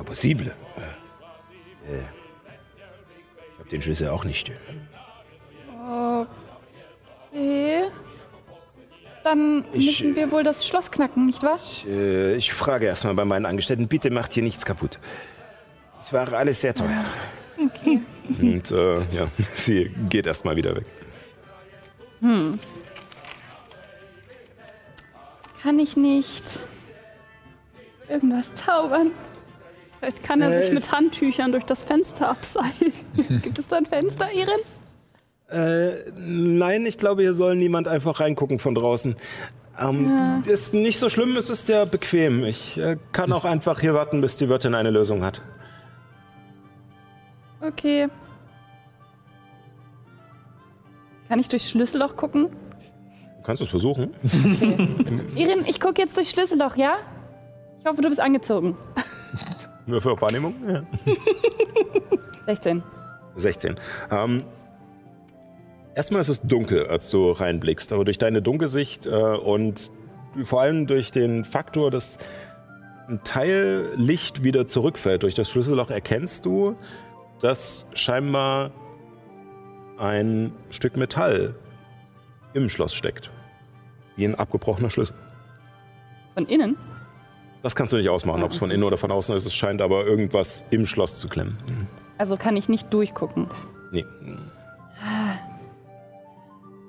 [0.00, 0.54] Pas possible.
[1.86, 2.00] Äh, äh,
[3.52, 4.50] ich habe den Schlüssel auch nicht.
[7.30, 7.84] Okay.
[9.22, 11.56] Dann Ich, müssen wir wohl das Schloss knacken, nicht wahr?
[11.56, 14.98] Ich, äh, ich frage erstmal bei meinen Angestellten, bitte macht hier nichts kaputt.
[16.00, 17.04] Es war alles sehr teuer.
[18.40, 20.86] und äh, ja, sie geht erstmal wieder weg.
[25.62, 26.44] Kann ich nicht
[28.08, 29.10] irgendwas zaubern?
[30.00, 32.92] Vielleicht kann er sich mit Handtüchern durch das Fenster abseilen.
[33.42, 34.60] Gibt es da ein Fenster, Erin?
[35.50, 39.14] Äh, nein, ich glaube, hier soll niemand einfach reingucken von draußen.
[39.78, 42.44] Ähm, Ist nicht so schlimm, es ist ja bequem.
[42.44, 45.42] Ich äh, kann auch einfach hier warten, bis die Wirtin eine Lösung hat.
[47.60, 48.08] Okay.
[51.28, 52.48] Kann ich durchs Schlüsselloch gucken?
[52.48, 54.14] Du kannst es versuchen.
[55.36, 56.96] Erin, ich gucke jetzt durchs Schlüsselloch, ja?
[57.80, 58.76] Ich hoffe, du bist angezogen.
[59.90, 60.54] Würfel auf Wahrnehmung.
[60.68, 60.82] Ja.
[62.46, 62.82] 16.
[63.36, 63.76] 16.
[64.10, 64.44] Ähm,
[65.94, 69.90] erstmal ist es dunkel, als du reinblickst, aber durch deine Dunkelsicht äh, und
[70.44, 72.18] vor allem durch den Faktor, dass
[73.08, 76.76] ein Teil Licht wieder zurückfällt durch das Schlüsselloch, erkennst du,
[77.40, 78.70] dass scheinbar
[79.98, 81.54] ein Stück Metall
[82.54, 83.30] im Schloss steckt.
[84.16, 85.16] Wie ein abgebrochener Schlüssel.
[86.34, 86.76] Von innen?
[87.62, 89.44] Das kannst du nicht ausmachen, ob es von innen oder von außen ist.
[89.44, 91.58] Es scheint aber irgendwas im Schloss zu klemmen.
[92.16, 93.48] Also kann ich nicht durchgucken.
[93.92, 94.06] Nee.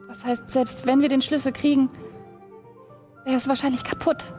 [0.08, 1.90] Das heißt, selbst wenn wir den Schlüssel kriegen,
[3.26, 4.34] der ist wahrscheinlich kaputt.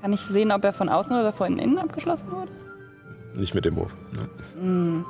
[0.00, 2.52] Kann ich sehen, ob er von außen oder von innen abgeschlossen wurde?
[3.34, 3.96] Nicht mit dem Wurf.
[4.12, 5.04] Ne?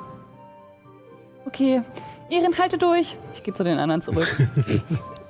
[1.45, 1.81] Okay,
[2.29, 3.17] Ehren, halte durch.
[3.33, 4.27] Ich gehe zu den anderen zurück.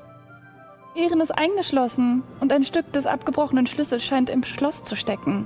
[0.95, 5.45] Ehren ist eingeschlossen und ein Stück des abgebrochenen Schlüssels scheint im Schloss zu stecken.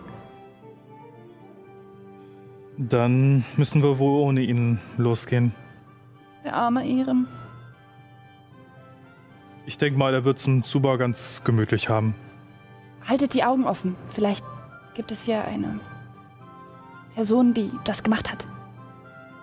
[2.78, 5.54] Dann müssen wir wohl ohne ihn losgehen.
[6.46, 7.28] Der arme Ehren.
[9.66, 12.16] Ich denke mal, er wird es im Zuba ganz gemütlich haben.
[13.06, 13.96] Haltet die Augen offen.
[14.10, 14.46] Vielleicht
[14.94, 15.80] gibt es hier eine
[17.16, 18.48] Person, die das gemacht hat.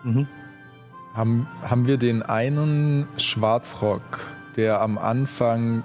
[0.02, 0.26] Mhm.
[1.14, 4.26] Haben, haben wir den einen Schwarzrock,
[4.56, 5.82] der am Anfang,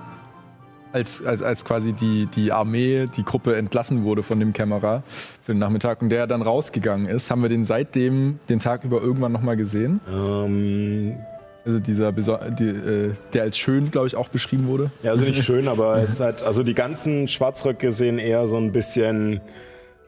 [0.94, 5.04] als, als, als quasi die, die Armee, die Gruppe entlassen wurde von dem Kämmerer
[5.44, 9.02] für den Nachmittag und der dann rausgegangen ist, haben wir den seitdem den Tag über
[9.02, 10.00] irgendwann nochmal gesehen?
[10.12, 11.16] Ähm,
[11.64, 14.90] Also dieser, die, äh, der als schön, glaube ich, auch beschrieben wurde?
[15.04, 18.58] ja, also nicht schön, aber es ist halt, also die ganzen Schwarzröcke sehen eher so
[18.58, 19.42] ein bisschen,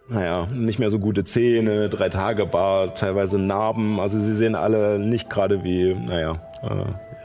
[0.09, 3.99] naja, nicht mehr so gute Zähne, drei Tage Bart, teilweise Narben.
[3.99, 6.67] Also sie sehen alle nicht gerade wie, naja, äh,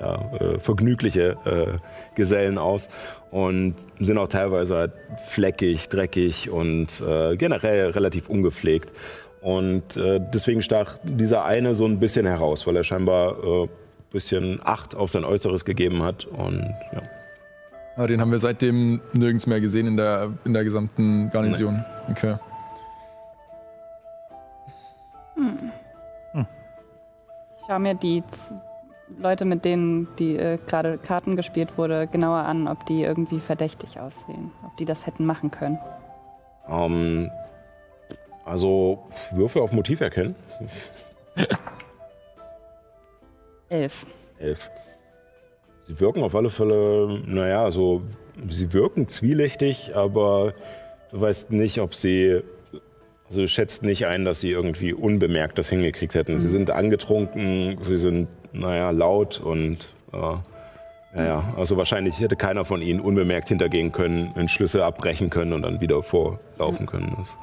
[0.01, 1.78] ja, äh, vergnügliche äh,
[2.14, 2.89] Gesellen aus
[3.31, 4.93] und sind auch teilweise halt
[5.27, 8.93] fleckig, dreckig und äh, generell relativ ungepflegt.
[9.41, 13.69] Und äh, deswegen stach dieser eine so ein bisschen heraus, weil er scheinbar ein äh,
[14.11, 16.25] bisschen Acht auf sein Äußeres gegeben hat.
[16.25, 16.61] Und
[16.93, 17.03] ja.
[17.97, 21.85] Aber den haben wir seitdem nirgends mehr gesehen in der, in der gesamten Garnison.
[22.09, 22.37] Okay.
[27.59, 28.23] Ich schaue mir die
[29.20, 33.98] Leute, mit denen die äh, gerade Karten gespielt wurde, genauer an, ob die irgendwie verdächtig
[34.01, 34.52] aussehen.
[34.66, 35.78] Ob die das hätten machen können.
[36.68, 37.30] Ähm,
[38.44, 40.35] also Würfel auf Motiv erkennen.
[43.68, 44.06] Elf.
[44.39, 44.70] Elf.
[45.86, 48.02] Sie wirken auf alle Fälle, naja, also
[48.51, 50.52] sie wirken zwielichtig, aber
[51.10, 52.43] du weißt nicht, ob sie,
[53.26, 56.39] also du schätzt nicht ein, dass sie irgendwie unbemerkt das hingekriegt hätten.
[56.39, 60.37] Sie sind angetrunken, sie sind, naja, laut und, äh,
[61.15, 65.62] naja, also wahrscheinlich hätte keiner von ihnen unbemerkt hintergehen können, einen Schlüssel abbrechen können und
[65.62, 67.15] dann wieder vorlaufen können.
[67.19, 67.37] Das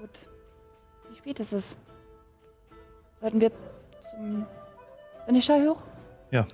[0.00, 0.10] Gut.
[1.10, 1.76] Wie spät ist es?
[3.20, 4.46] Sollten wir zum
[5.26, 5.82] Seneschall hoch?
[6.30, 6.46] Ja.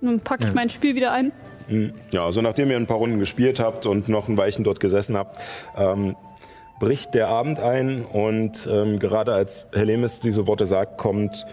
[0.00, 1.32] Nun packe ich mein Spiel wieder ein.
[2.10, 5.16] Ja, also nachdem ihr ein paar Runden gespielt habt und noch ein Weilchen dort gesessen
[5.16, 5.38] habt,
[5.76, 6.14] ähm,
[6.84, 11.46] bricht der Abend ein und ähm, gerade als Helemis diese Worte sagt, kommt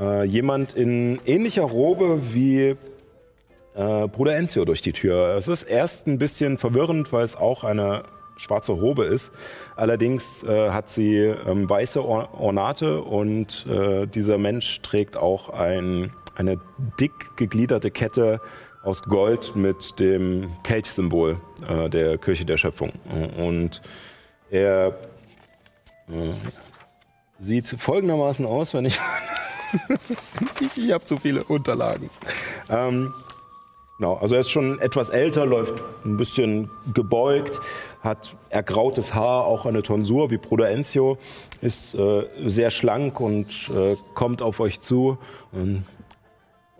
[0.00, 2.74] äh, jemand in ähnlicher Robe wie
[3.76, 5.36] äh, Bruder Enzio durch die Tür.
[5.36, 8.02] Es ist erst ein bisschen verwirrend, weil es auch eine
[8.36, 9.30] schwarze Robe ist.
[9.76, 16.12] Allerdings äh, hat sie ähm, weiße Or Ornate und äh, dieser Mensch trägt auch ein,
[16.34, 16.58] eine
[16.98, 18.40] dick gegliederte Kette
[18.82, 21.36] aus Gold mit dem Kelchsymbol
[21.68, 22.90] äh, der Kirche der Schöpfung.
[23.38, 23.80] Und
[24.52, 24.88] er
[26.08, 26.32] äh,
[27.40, 28.98] sieht folgendermaßen aus, wenn ich.
[30.60, 32.10] ich ich habe zu viele Unterlagen.
[32.70, 33.12] Ähm,
[34.02, 37.60] Genau, also er ist schon etwas älter, läuft ein bisschen gebeugt,
[38.00, 41.18] hat ergrautes Haar, auch eine Tonsur wie Bruder Enzio,
[41.60, 45.18] ist äh, sehr schlank und äh, kommt auf euch zu.
[45.52, 45.84] Und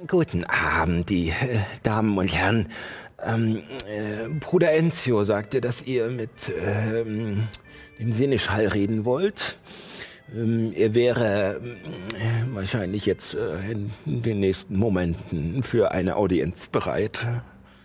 [0.09, 2.67] Guten Abend, die äh, Damen und Herren.
[3.25, 7.45] Ähm, äh, Bruder Enzio sagte, dass ihr mit ähm,
[8.03, 9.55] dem Seneschall reden wollt.
[10.35, 11.61] Ähm, er wäre
[12.15, 17.27] äh, wahrscheinlich jetzt äh, in den nächsten Momenten für eine Audienz bereit.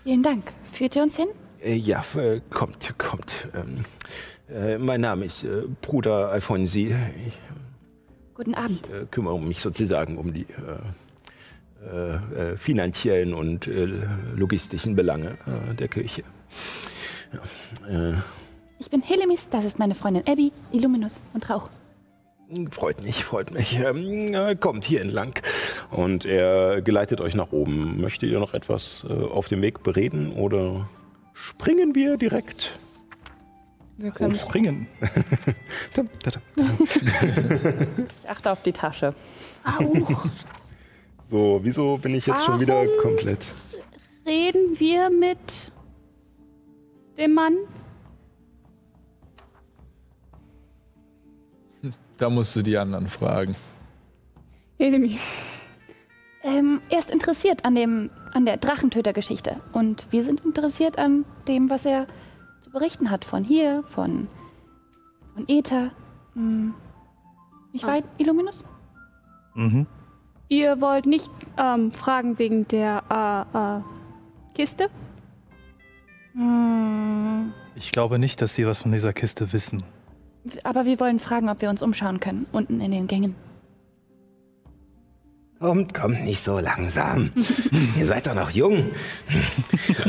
[0.03, 0.52] Vielen Dank.
[0.72, 1.27] Führt ihr uns hin?
[1.64, 3.49] Äh, ja, äh, kommt, kommt.
[3.53, 3.85] Ähm,
[4.53, 6.95] äh, mein Name ist äh, Bruder Alfonsi.
[7.27, 7.34] Ich
[8.34, 8.88] Guten Abend.
[8.89, 10.45] äh, kümmere mich sozusagen um die
[12.56, 13.69] finanziellen und
[14.35, 15.38] logistischen Belange
[15.80, 16.23] der Kirche.
[17.88, 18.23] Ja,
[18.79, 21.69] Ich bin Helemis, das ist meine Freundin Abby, Illuminus und Rauch.
[22.71, 23.77] Freut mich, freut mich.
[23.77, 25.33] Ähm, äh, kommt hier entlang.
[25.91, 27.99] Und er geleitet euch nach oben.
[27.99, 30.87] Möchtet ihr noch etwas äh, auf dem Weg bereden oder
[31.33, 32.71] springen wir direkt?
[33.97, 34.87] Wir können Springen.
[38.23, 39.13] ich achte auf die Tasche.
[41.29, 43.01] So, wieso bin ich jetzt schon wieder Warum?
[43.01, 43.43] komplett?
[44.25, 45.71] Reden wir mit
[47.17, 47.57] dem Mann?
[52.18, 53.56] Da musst du die anderen fragen.
[54.80, 55.19] Enemy.
[56.44, 59.57] Ähm, er ist interessiert an, dem, an der Drachentöter-Geschichte.
[59.73, 62.07] Und wir sind interessiert an dem, was er
[62.64, 63.26] zu berichten hat.
[63.26, 64.27] Von hier, von,
[65.34, 65.91] von Ether.
[66.34, 66.73] Hm.
[67.73, 67.89] Nicht Ah.
[67.89, 68.64] weit, Illuminus?
[69.56, 69.85] Mhm.
[70.49, 73.03] Ihr wollt nicht ähm, fragen wegen der
[73.53, 74.89] äh, äh, Kiste?
[76.34, 77.52] Hm.
[77.76, 79.84] Ich glaube nicht, dass sie was von dieser Kiste wissen.
[80.64, 82.45] Aber wir wollen fragen, ob wir uns umschauen können.
[82.52, 83.36] Unten in den Gängen.
[85.60, 87.32] Kommt, kommt nicht so langsam.
[87.98, 88.91] Ihr seid doch noch jung.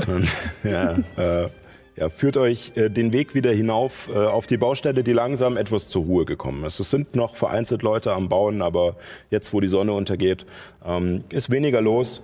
[0.06, 0.28] Und,
[0.62, 1.48] ja, äh,
[1.96, 5.88] ja, führt euch äh, den Weg wieder hinauf äh, auf die Baustelle, die langsam etwas
[5.88, 6.80] zur Ruhe gekommen ist.
[6.80, 8.96] Es sind noch vereinzelt Leute am Bauen, aber
[9.30, 10.44] jetzt, wo die Sonne untergeht,
[10.84, 12.22] ähm, ist weniger los.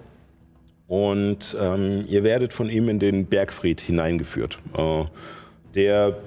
[0.87, 5.05] Und ähm, ihr werdet von ihm in den Bergfried hineingeführt, äh,
[5.75, 6.19] der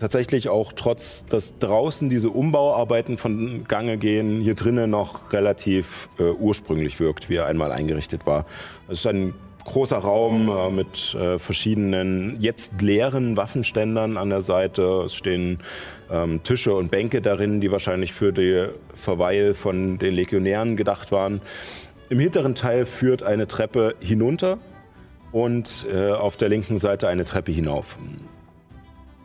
[0.00, 6.24] tatsächlich auch trotz, dass draußen diese Umbauarbeiten von Gange gehen, hier drinnen noch relativ äh,
[6.24, 8.46] ursprünglich wirkt, wie er einmal eingerichtet war.
[8.88, 15.02] Es ist ein großer Raum äh, mit äh, verschiedenen jetzt leeren Waffenständern an der Seite.
[15.04, 15.58] Es stehen
[16.10, 21.42] ähm, Tische und Bänke darin, die wahrscheinlich für die Verweil von den Legionären gedacht waren.
[22.08, 24.58] Im hinteren Teil führt eine Treppe hinunter
[25.30, 27.98] und äh, auf der linken Seite eine Treppe hinauf.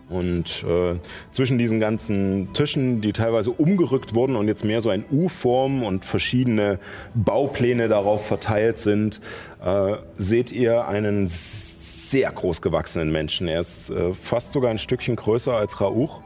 [0.08, 1.00] Und äh,
[1.32, 6.06] zwischen diesen ganzen Tischen, die teilweise umgerückt wurden und jetzt mehr so ein U-Form und
[6.06, 6.80] verschiedene
[7.16, 9.20] Baupläne darauf verteilt sind,
[9.64, 13.48] äh, seht ihr einen sehr groß gewachsenen Menschen.
[13.48, 16.22] Er ist äh, fast sogar ein Stückchen größer als Rauch,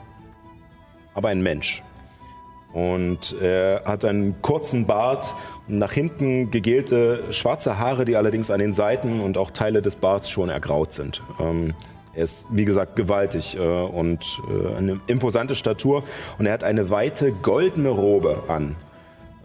[1.14, 1.82] aber ein Mensch.
[2.74, 5.34] Und er hat einen kurzen Bart
[5.68, 10.30] nach hinten gegelte schwarze Haare, die allerdings an den Seiten und auch Teile des Barts
[10.30, 11.24] schon ergraut sind.
[11.40, 11.74] Ähm,
[12.20, 16.04] er ist, wie gesagt, gewaltig äh, und äh, eine imposante Statur.
[16.38, 18.76] Und er hat eine weite goldene Robe an.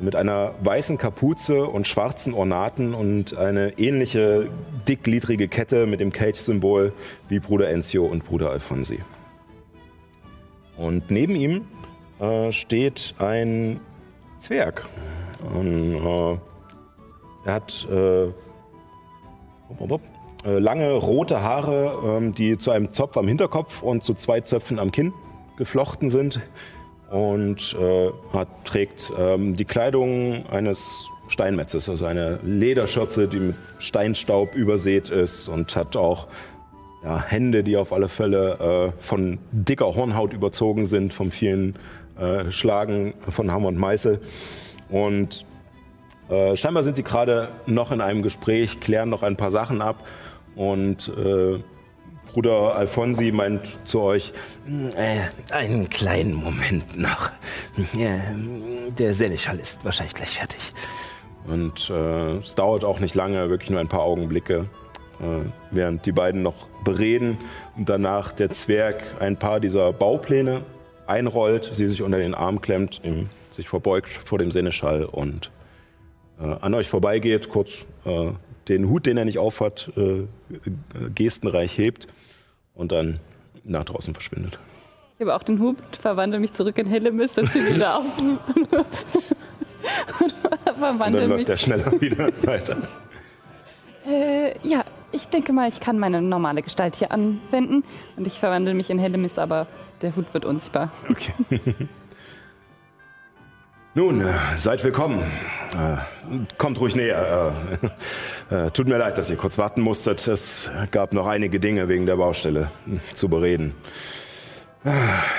[0.01, 4.51] Mit einer weißen Kapuze und schwarzen Ornaten und eine ähnliche
[4.89, 6.93] dickgliedrige Kette mit dem Kelch-Symbol
[7.29, 8.99] wie Bruder Enzio und Bruder Alfonsi.
[10.77, 11.63] Und neben ihm
[12.19, 13.79] äh, steht ein
[14.39, 14.85] Zwerg.
[15.55, 16.39] Und, äh,
[17.47, 17.87] er hat
[19.69, 20.14] wupp, äh,
[20.45, 24.93] lange rote Haare, ähm, die zu einem Zopf am Hinterkopf und zu zwei Zöpfen am
[24.93, 25.13] Kinn
[25.57, 26.41] geflochten sind.
[27.11, 34.55] Und äh, hat, trägt ähm, die Kleidung eines Steinmetzes, also eine Lederschürze, die mit Steinstaub
[34.55, 36.27] übersät ist und hat auch
[37.03, 41.77] ja, Hände, die auf alle Fälle äh, von dicker Hornhaut überzogen sind, vom vielen
[42.19, 44.21] äh, Schlagen von Hammer und Meißel.
[44.89, 45.45] Und
[46.29, 50.05] äh, scheinbar sind sie gerade noch in einem Gespräch, klären noch ein paar Sachen ab.
[50.57, 51.59] Und äh,
[52.33, 54.33] Bruder Alfonsi meint zu euch,
[54.97, 55.21] Äh,
[55.55, 57.31] einen kleinen Moment noch.
[57.93, 58.21] Ja,
[58.99, 60.73] der Seneschall ist wahrscheinlich gleich fertig.
[61.47, 64.67] Und äh, es dauert auch nicht lange, wirklich nur ein paar Augenblicke,
[65.21, 65.25] äh,
[65.71, 67.39] während die beiden noch bereden
[67.77, 70.63] und danach der Zwerg ein paar dieser Baupläne
[71.07, 75.51] einrollt, sie sich unter den Arm klemmt, ihm sich verbeugt vor dem Seneschall und
[76.41, 78.31] äh, an euch vorbeigeht, kurz äh,
[78.69, 80.27] den Hut, den er nicht aufhat, äh,
[81.15, 82.07] gestenreich hebt
[82.75, 83.21] und dann
[83.65, 84.59] nach draußen verschwindet.
[85.17, 88.05] Ich habe auch den Hut, verwandle mich zurück in Hellemis, setze ihn wieder auf.
[90.21, 91.29] Und dann verwandle mich.
[91.29, 92.77] läuft er schneller wieder weiter.
[94.07, 97.85] Äh, ja, ich denke mal, ich kann meine normale Gestalt hier anwenden.
[98.17, 99.67] Und ich verwandle mich in Hellemis, aber
[100.03, 100.91] der Hut wird unsichtbar.
[101.09, 101.33] Okay.
[103.97, 105.21] Nun, äh, seid willkommen.
[105.21, 105.99] Äh,
[106.59, 107.55] kommt ruhig näher.
[108.51, 110.27] Äh, tut mir leid, dass ihr kurz warten musstet.
[110.27, 113.75] Es gab noch einige Dinge wegen der Baustelle hm, zu bereden.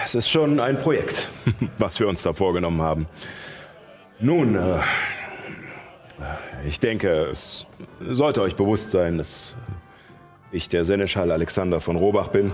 [0.05, 1.27] Es ist schon ein Projekt,
[1.77, 3.07] was wir uns da vorgenommen haben.
[4.19, 4.57] Nun,
[6.65, 7.67] ich denke, es
[8.09, 9.53] sollte euch bewusst sein, dass
[10.51, 12.51] ich der Seneschall Alexander von Robach bin,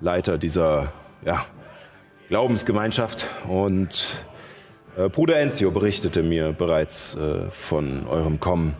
[0.00, 0.92] Leiter dieser
[1.24, 1.46] ja,
[2.28, 3.28] Glaubensgemeinschaft.
[3.48, 4.24] Und
[5.08, 8.74] Bruder Enzio berichtete mir bereits äh, von eurem Kommen.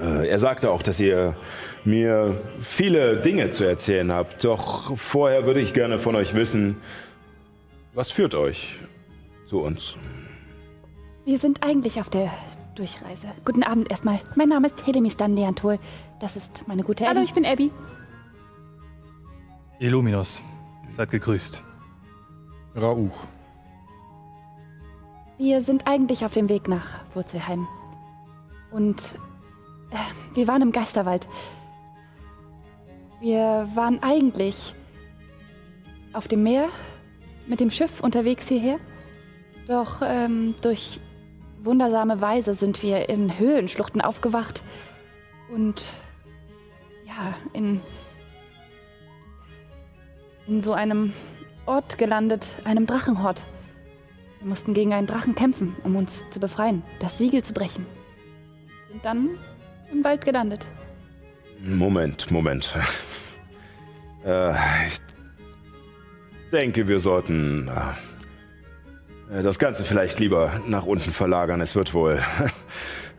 [0.00, 1.36] Äh, er sagte auch, dass ihr
[1.84, 4.44] mir viele Dinge zu erzählen habt.
[4.44, 6.76] Doch vorher würde ich gerne von euch wissen,
[7.92, 8.78] was führt euch
[9.46, 9.96] zu uns.
[11.24, 12.30] Wir sind eigentlich auf der
[12.76, 13.28] Durchreise.
[13.44, 14.20] Guten Abend erstmal.
[14.36, 15.78] Mein Name ist Helemis Danleantol.
[16.20, 17.24] Das ist meine gute Hallo, Ellie.
[17.24, 17.70] ich bin Abby.
[19.80, 20.40] Illuminus,
[20.90, 21.64] seid gegrüßt.
[22.76, 23.26] Rauch.
[25.40, 27.66] Wir sind eigentlich auf dem Weg nach Wurzelheim.
[28.70, 29.00] Und
[29.90, 31.26] äh, wir waren im Geisterwald.
[33.20, 34.74] Wir waren eigentlich
[36.12, 36.68] auf dem Meer
[37.46, 38.78] mit dem Schiff unterwegs hierher.
[39.66, 41.00] Doch ähm, durch
[41.62, 44.62] wundersame Weise sind wir in Höhlenschluchten aufgewacht
[45.54, 45.90] und
[47.06, 47.80] ja, in,
[50.46, 51.14] in so einem
[51.64, 53.46] Ort gelandet, einem Drachenhort.
[54.40, 57.84] Wir mussten gegen einen Drachen kämpfen, um uns zu befreien, das Siegel zu brechen.
[58.90, 59.28] Sind dann
[59.92, 60.66] im Wald gelandet.
[61.62, 62.74] Moment, Moment.
[64.24, 64.52] äh,
[64.86, 64.98] ich
[66.50, 67.68] denke, wir sollten
[69.30, 71.60] äh, das Ganze vielleicht lieber nach unten verlagern.
[71.60, 72.22] Es wird wohl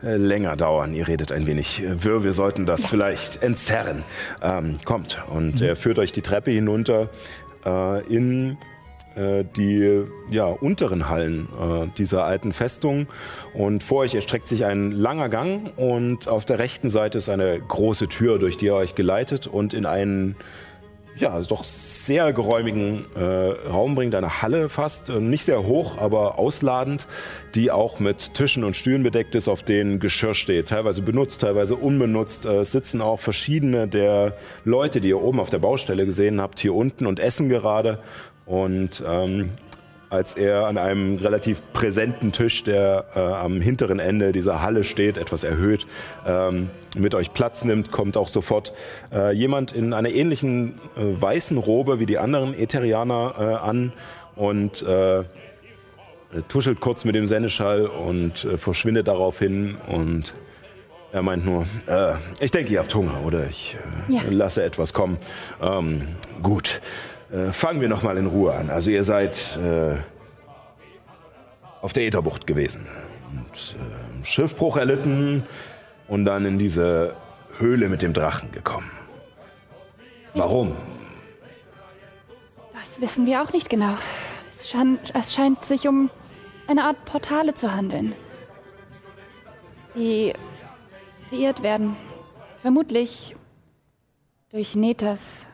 [0.02, 0.92] äh, länger dauern.
[0.92, 2.24] Ihr redet ein wenig äh, wirr.
[2.24, 4.02] Wir sollten das vielleicht entzerren.
[4.42, 5.22] Ähm, kommt.
[5.30, 7.10] Und er führt euch die Treppe hinunter
[7.64, 8.71] äh, in äh,
[9.16, 13.06] die ja, unteren Hallen äh, dieser alten Festung.
[13.54, 17.60] Und vor euch erstreckt sich ein langer Gang und auf der rechten Seite ist eine
[17.60, 20.36] große Tür, durch die er euch geleitet und in einen
[21.16, 26.38] ja, doch sehr geräumigen äh, Raum bringt, eine Halle fast, äh, nicht sehr hoch, aber
[26.38, 27.06] ausladend,
[27.54, 31.76] die auch mit Tischen und Stühlen bedeckt ist, auf denen Geschirr steht, teilweise benutzt, teilweise
[31.76, 32.46] unbenutzt.
[32.46, 36.74] Äh, sitzen auch verschiedene der Leute, die ihr oben auf der Baustelle gesehen habt, hier
[36.74, 37.98] unten und essen gerade.
[38.52, 39.48] Und ähm,
[40.10, 45.16] als er an einem relativ präsenten Tisch, der äh, am hinteren Ende dieser Halle steht,
[45.16, 45.86] etwas erhöht,
[46.26, 48.74] ähm, mit euch Platz nimmt, kommt auch sofort
[49.10, 53.94] äh, jemand in einer ähnlichen äh, weißen Robe wie die anderen Ätherianer äh, an
[54.36, 55.22] und äh,
[56.48, 60.34] tuschelt kurz mit dem Senneschall und äh, verschwindet daraufhin und
[61.10, 63.78] er meint nur, äh, ich denke, ihr habt Hunger oder ich
[64.10, 64.20] äh, Ja.
[64.28, 65.16] lasse etwas kommen.
[65.62, 66.02] Ähm,
[66.42, 66.80] gut,
[67.32, 68.68] äh, fangen wir noch mal in Ruhe an.
[68.70, 69.96] Also ihr seid äh,
[71.80, 72.86] auf der Ätherbucht gewesen
[73.30, 75.44] und äh, Schiffbruch erlitten
[76.08, 77.16] und dann in diese
[77.58, 78.90] Höhle mit dem Drachen gekommen.
[80.34, 80.76] Warum?
[82.74, 83.94] Das wissen wir auch nicht genau.
[84.54, 86.10] Es scheint, es scheint sich um
[86.66, 88.14] eine Art Portale zu handeln,
[89.94, 90.34] die
[91.28, 91.96] kreiert werden.
[92.60, 93.34] Vermutlich
[94.50, 95.48] durch Netas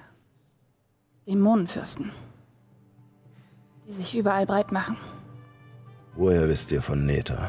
[1.29, 2.11] Dämonenfürsten,
[3.87, 4.97] die sich überall breit machen.
[6.17, 7.47] Woher wisst ihr von Neta?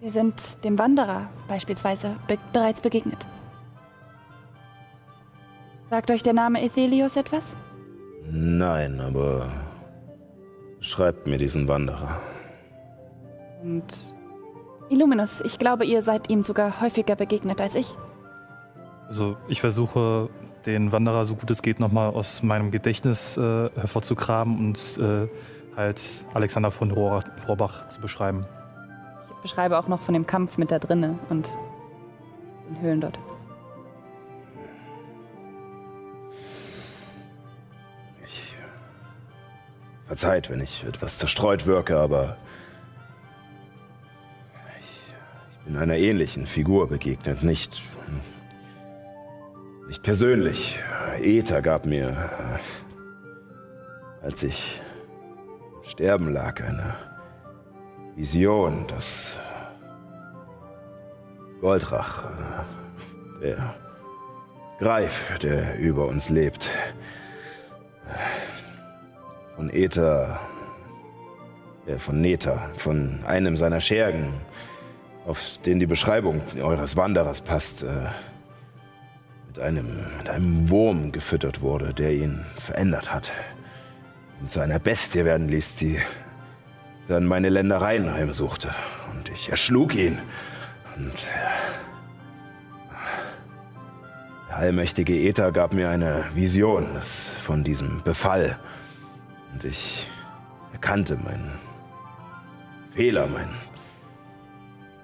[0.00, 3.26] Wir sind dem Wanderer beispielsweise be bereits begegnet.
[5.88, 7.56] Sagt euch der Name Ethelios etwas?
[8.30, 9.48] Nein, aber
[10.80, 12.20] schreibt mir diesen Wanderer.
[13.62, 13.84] Und
[14.90, 17.96] Illuminus, ich glaube, ihr seid ihm sogar häufiger begegnet als ich.
[19.06, 20.28] Also ich versuche
[20.66, 25.28] den Wanderer so gut es geht nochmal aus meinem Gedächtnis äh, hervorzugraben und äh,
[25.76, 26.00] halt
[26.34, 28.42] Alexander von Rohr Rohrbach zu beschreiben.
[29.36, 31.48] Ich beschreibe auch noch von dem Kampf mit da drinne und
[32.68, 33.18] den Höhlen dort.
[40.06, 42.36] Verzeiht, wenn ich etwas zerstreut wirke, aber
[44.80, 45.14] ich,
[45.60, 47.44] ich bin einer ähnlichen Figur begegnet.
[47.44, 47.80] Nicht,
[49.90, 50.78] nicht persönlich.
[51.20, 52.30] Ether gab mir,
[54.22, 54.80] als ich
[55.82, 56.94] im Sterben lag, eine
[58.14, 59.36] Vision, dass
[61.60, 63.74] Goldrach, äh, der
[64.78, 66.70] Greif, der über uns lebt,
[69.56, 70.38] von Ether,
[71.86, 74.34] äh, von Neta, von einem seiner Schergen,
[75.26, 78.06] auf den die Beschreibung eures Wanderers passt, äh,
[79.50, 79.86] mit einem,
[80.18, 83.32] mit einem Wurm gefüttert wurde, der ihn verändert hat.
[84.40, 85.98] Ihn zu einer Bestie werden ließ, die
[87.08, 88.72] dann meine Ländereien heimsuchte.
[89.12, 90.18] Und ich erschlug ihn.
[90.96, 91.12] Und
[94.48, 96.86] der allmächtige Ether gab mir eine Vision
[97.44, 98.56] von diesem Befall.
[99.52, 100.06] Und ich
[100.72, 101.50] erkannte meinen
[102.94, 103.48] Fehler, mein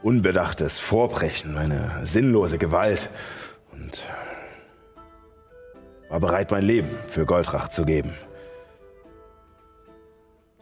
[0.03, 3.09] unbedachtes Vorbrechen, meine sinnlose Gewalt
[3.73, 4.05] und
[6.09, 8.15] war bereit, mein Leben für Goldrach zu geben.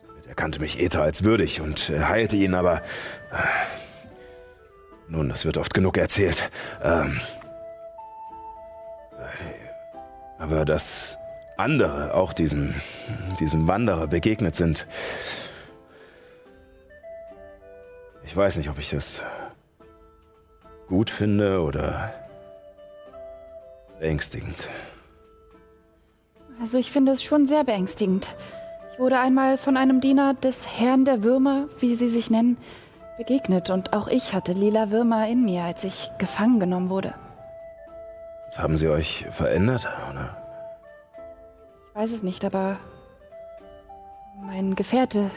[0.06, 2.78] Damit erkannte mich Ether als würdig und heilte ihn, aber
[3.30, 3.36] äh,
[5.08, 6.50] nun, das wird oft genug erzählt.
[6.82, 7.20] Ähm,
[9.12, 11.18] äh, aber dass
[11.56, 12.74] andere auch diesem,
[13.38, 14.86] diesem Wanderer begegnet sind,
[18.34, 19.22] Ich weiß nicht, ob ich das
[20.88, 22.12] gut finde oder
[24.00, 24.68] beängstigend.
[26.60, 28.28] Also ich finde es schon sehr beängstigend.
[28.92, 32.56] Ich wurde einmal von einem Diener des Herrn der Würmer, wie sie sich nennen,
[33.18, 37.14] begegnet und auch ich hatte lila Würmer in mir, als ich gefangen genommen wurde.
[38.56, 40.36] Haben sie euch verändert, oder?
[41.90, 42.78] Ich weiß es nicht, aber
[44.40, 45.30] mein Gefährte,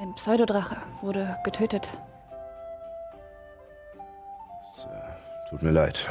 [0.00, 1.90] ein Pseudodrache, wurde getötet.
[4.74, 6.06] Es, äh, tut mir leid.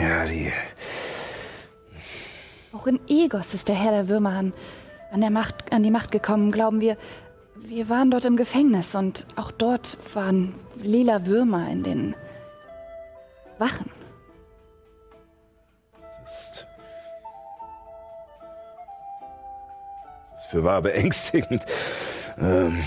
[0.00, 0.50] Ja, die.
[2.72, 4.54] Auch in Egos ist der Herr der Würmer an,
[5.12, 6.96] an, der Macht, an die Macht gekommen, glauben wir.
[7.56, 12.14] Wir waren dort im Gefängnis und auch dort waren lila Würmer in den
[13.58, 13.90] Wachen.
[16.24, 16.66] Das ist.
[20.32, 21.66] Das ist für wahr beängstigend.
[22.38, 22.82] Ähm.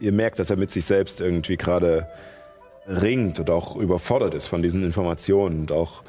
[0.00, 2.08] Ihr merkt, dass er mit sich selbst irgendwie gerade
[2.86, 6.02] ringt und auch überfordert ist von diesen Informationen und auch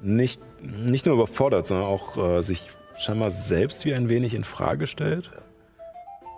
[0.00, 2.68] nicht, nicht nur überfordert, sondern auch äh, sich
[2.98, 5.30] scheinbar selbst wie ein wenig in Frage stellt.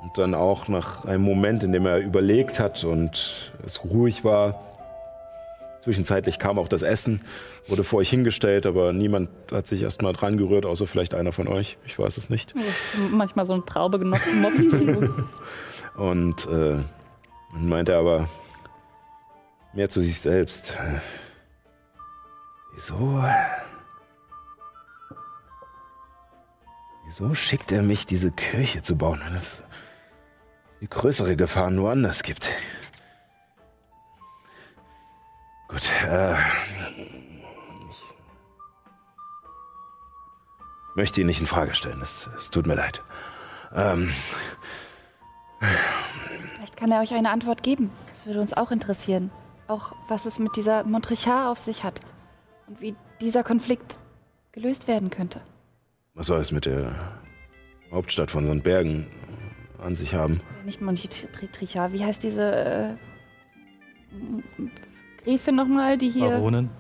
[0.03, 4.61] Und dann auch nach einem Moment, in dem er überlegt hat und es ruhig war,
[5.81, 7.21] zwischenzeitlich kam auch das Essen,
[7.67, 11.49] wurde vor euch hingestellt, aber niemand hat sich erstmal dran gerührt, außer vielleicht einer von
[11.49, 11.79] euch.
[11.85, 12.55] Ich weiß es nicht.
[13.11, 14.45] Manchmal so eine Traube genossen.
[15.99, 16.81] Und äh,
[17.53, 18.29] meinte er aber
[19.73, 20.73] mehr zu sich selbst.
[22.75, 23.25] Wieso?
[27.07, 29.65] Wieso schickt er mich, diese Kirche zu bauen, wenn es
[30.81, 32.49] die größere Gefahren nur anders gibt?
[35.67, 36.35] Gut, äh,
[37.91, 38.15] ich
[40.95, 42.01] möchte ihn nicht in Frage stellen.
[42.03, 43.03] Es, es tut mir leid.
[43.75, 44.15] Ähm,
[45.61, 47.91] Vielleicht kann er euch eine Antwort geben.
[48.11, 49.31] Das würde uns auch interessieren.
[49.67, 52.01] Auch was es mit dieser Montrichard auf sich hat.
[52.69, 53.97] Und wie dieser Konflikt
[54.53, 55.41] gelöst werden könnte.
[56.15, 56.95] was soll es mit der
[57.93, 59.07] Hauptstadt von so einen Bergen
[59.83, 60.41] an sich haben?
[60.65, 62.89] Nicht Montrichard, wie heißt diese äh,
[65.25, 66.31] Gräfin nochmal, die hier.
[66.31, 66.71] Baronin.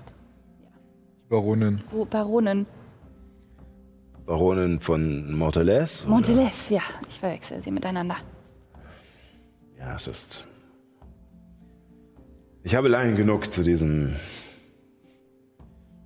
[1.29, 1.83] Baronin.
[1.91, 2.67] Wo- Baronin.
[4.27, 6.03] Baronin von Morteles?
[6.05, 6.11] oder?
[6.15, 6.83] Montelez, ja.
[7.09, 8.17] Ich verwechsel sie miteinander.
[9.79, 10.45] Ja, es ist.
[12.65, 14.17] Ich habe lange genug zu diesem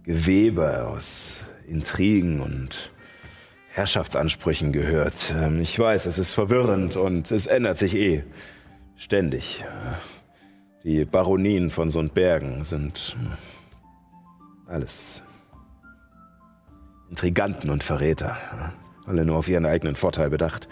[0.04, 2.90] Gewebe aus Intrigen und
[3.70, 5.32] Herrschaftsansprüchen gehört.
[5.34, 8.24] Ähm, Ich weiß, es ist verwirrend und es ändert sich eh
[8.96, 9.64] ständig.
[10.84, 13.32] Die Baronien von Sundbergen sind hm,
[14.66, 15.22] alles
[17.08, 18.36] Intriganten und Verräter.
[19.06, 20.68] Alle nur auf ihren eigenen Vorteil bedacht.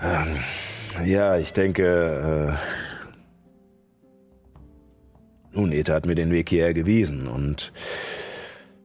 [0.00, 0.36] Ähm,
[1.04, 2.56] ja, ich denke.
[2.56, 2.84] Äh,
[5.56, 7.72] nun, Eta hat mir den Weg hierher gewiesen und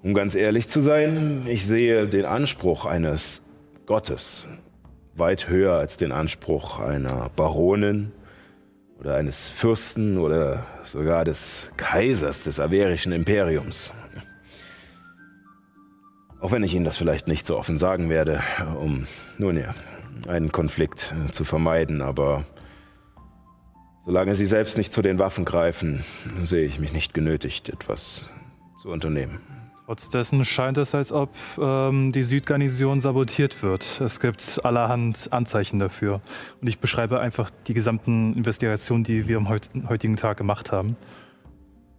[0.02, 3.42] um ganz ehrlich zu sein, ich sehe den Anspruch eines
[3.86, 4.46] Gottes
[5.16, 8.12] weit höher als den Anspruch einer Baronin
[9.00, 13.94] oder eines Fürsten oder sogar des Kaisers des Averischen Imperiums.
[16.40, 18.42] Auch wenn ich Ihnen das vielleicht nicht so offen sagen werde,
[18.80, 19.08] um,
[19.38, 19.74] nun ja,
[20.28, 22.44] einen Konflikt äh, zu vermeiden, aber
[24.06, 26.04] solange Sie selbst nicht zu den Waffen greifen,
[26.44, 28.26] sehe ich mich nicht genötigt, etwas
[28.82, 29.40] zu unternehmen.
[29.90, 34.00] Trotz dessen scheint es, als ob ähm, die Südgarnison sabotiert wird.
[34.00, 36.22] Es gibt allerhand Anzeichen dafür.
[36.62, 40.96] Und ich beschreibe einfach die gesamten Investigationen, die wir am heut heutigen Tag gemacht haben.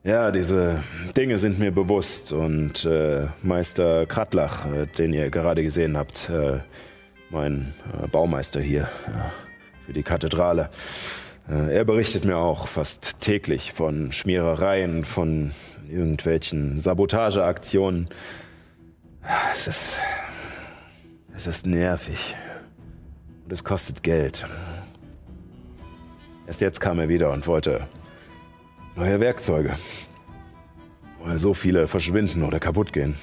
[0.05, 0.85] Ja, diese
[1.17, 6.61] Dinge sind mir bewusst und äh, Meister Kratlach, äh, den ihr gerade gesehen habt, äh,
[7.31, 10.71] mein äh, Baumeister hier äh, für die Kathedrale,
[11.49, 15.53] äh, er berichtet mir auch fast täglich von Schmierereien, von
[15.89, 18.09] irgendwelchen Sabotageaktionen.
[19.53, 19.97] Es ist,
[21.37, 22.37] es ist nervig
[23.45, 24.45] und es kostet Geld.
[26.47, 27.89] Erst jetzt kam er wieder und wollte
[28.97, 29.77] neue Werkzeuge.
[31.23, 33.15] Weil so viele verschwinden oder kaputt gehen.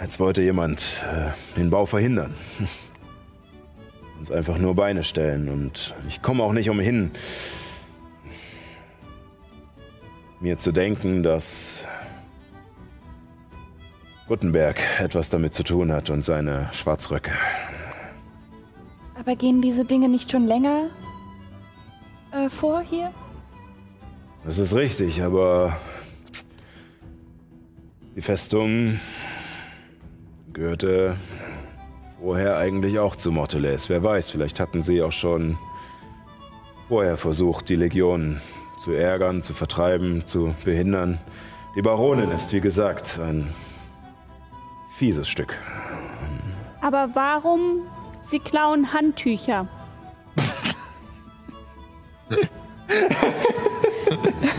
[0.00, 2.34] Jetzt wollte jemand äh, den Bau verhindern.
[4.18, 5.48] Uns einfach nur Beine stellen.
[5.48, 7.10] Und ich komme auch nicht umhin,
[10.40, 11.84] mir zu denken, dass
[14.28, 17.32] Gutenberg etwas damit zu tun hat und seine Schwarzröcke.
[19.18, 20.90] Aber gehen diese Dinge nicht schon länger
[22.32, 23.10] äh, vor hier?
[24.44, 25.78] Das ist richtig, aber
[28.16, 29.00] Die Festung
[30.54, 31.16] gehörte
[32.20, 33.88] vorher eigentlich auch zu Morteles.
[33.88, 35.58] Wer weiß, vielleicht hatten sie auch schon
[36.88, 38.40] vorher versucht, die Legion
[38.78, 41.18] zu ärgern, zu vertreiben, zu behindern.
[41.76, 43.52] Die Baronin ist, wie gesagt, ein
[44.94, 45.58] fieses Stück.
[46.80, 47.82] Aber warum
[48.22, 49.66] sie klauen Handtücher?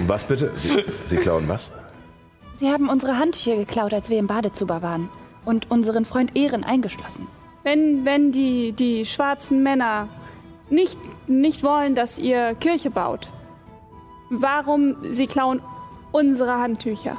[0.08, 0.52] Was bitte?
[0.58, 1.72] Sie, sie klauen was?
[2.60, 5.10] Sie haben unsere Handtücher geklaut, als wir im Badezuber waren.
[5.46, 7.28] Und unseren Freund Ehren eingeschlossen.
[7.64, 10.08] Wenn, wenn die, die schwarzen Männer
[10.70, 10.98] nicht,
[11.28, 13.30] nicht wollen, dass ihr Kirche baut,
[14.30, 15.62] warum sie klauen
[16.12, 17.18] unsere Handtücher?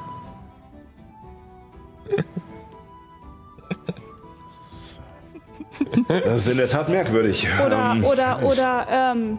[6.09, 7.47] Das ist in der Tat merkwürdig.
[7.65, 9.39] Oder, Ähm, oder, oder ähm,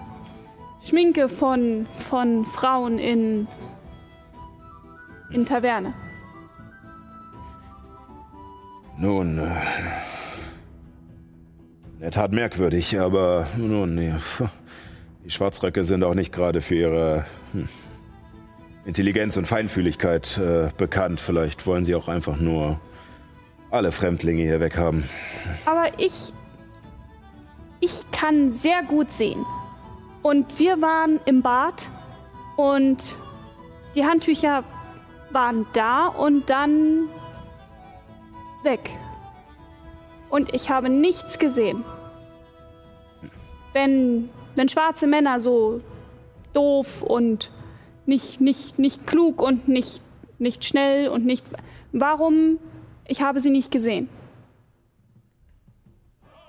[0.83, 3.47] Schminke von, von Frauen in,
[5.31, 5.93] in Taverne.
[8.99, 9.51] Nun, äh,
[11.93, 14.13] in der Tat merkwürdig, aber nun, nee,
[15.23, 17.69] die Schwarzröcke sind auch nicht gerade für ihre hm,
[18.85, 21.19] Intelligenz und Feinfühligkeit äh, bekannt.
[21.19, 22.79] Vielleicht wollen sie auch einfach nur
[23.69, 25.03] alle Fremdlinge hier weghaben.
[25.65, 26.33] Aber ich.
[27.79, 29.45] Ich kann sehr gut sehen.
[30.23, 31.91] Und wir waren im Bad
[32.55, 33.15] und
[33.93, 34.63] die Handtücher
[35.31, 37.07] waren da und dann
[38.63, 38.91] weg.
[40.29, 41.83] Und ich habe nichts gesehen.
[43.73, 45.81] Wenn, wenn schwarze Männer so
[46.53, 47.51] doof und
[48.05, 50.01] nicht, nicht, nicht klug und nicht,
[50.39, 51.45] nicht schnell und nicht.
[51.91, 52.59] Warum?
[53.05, 54.09] Ich habe sie nicht gesehen.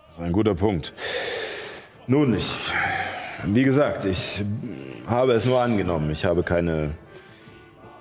[0.06, 0.92] Das ist ein guter Punkt.
[2.06, 2.72] Nun, ich,
[3.44, 4.42] wie gesagt, ich
[5.06, 6.10] habe es nur angenommen.
[6.10, 6.92] Ich habe keine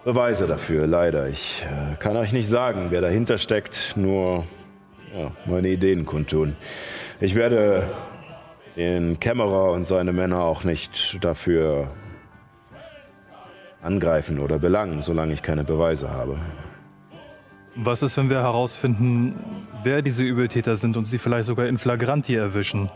[0.07, 1.27] Beweise dafür, leider.
[1.27, 4.45] Ich äh, kann euch nicht sagen, wer dahinter steckt, nur
[5.13, 6.55] ja, meine Ideen kundtun.
[7.19, 7.83] Ich werde
[8.77, 11.91] den Kämmerer und seine Männer auch nicht dafür
[13.81, 16.37] angreifen oder belangen, solange ich keine Beweise habe.
[17.75, 19.35] Was ist, wenn wir herausfinden,
[19.83, 22.89] wer diese Übeltäter sind und sie vielleicht sogar in Flagranti erwischen?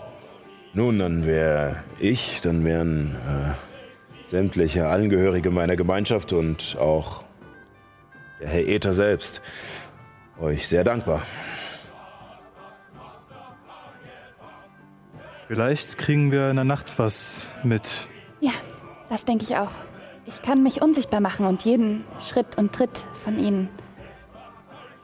[0.74, 3.71] Nun, dann wäre ich, dann wären äh,
[4.32, 7.26] sämtliche Angehörige meiner Gemeinschaft und auch
[8.40, 9.42] der Herr Ether selbst
[10.40, 11.22] euch sehr dankbar.
[15.50, 18.08] Vielleicht kriegen wir in der Nacht was mit.
[18.40, 18.54] Ja,
[19.10, 19.72] das denke ich auch.
[20.26, 23.68] Ich kann mich unsichtbar machen und jeden Schritt und Tritt von ihnen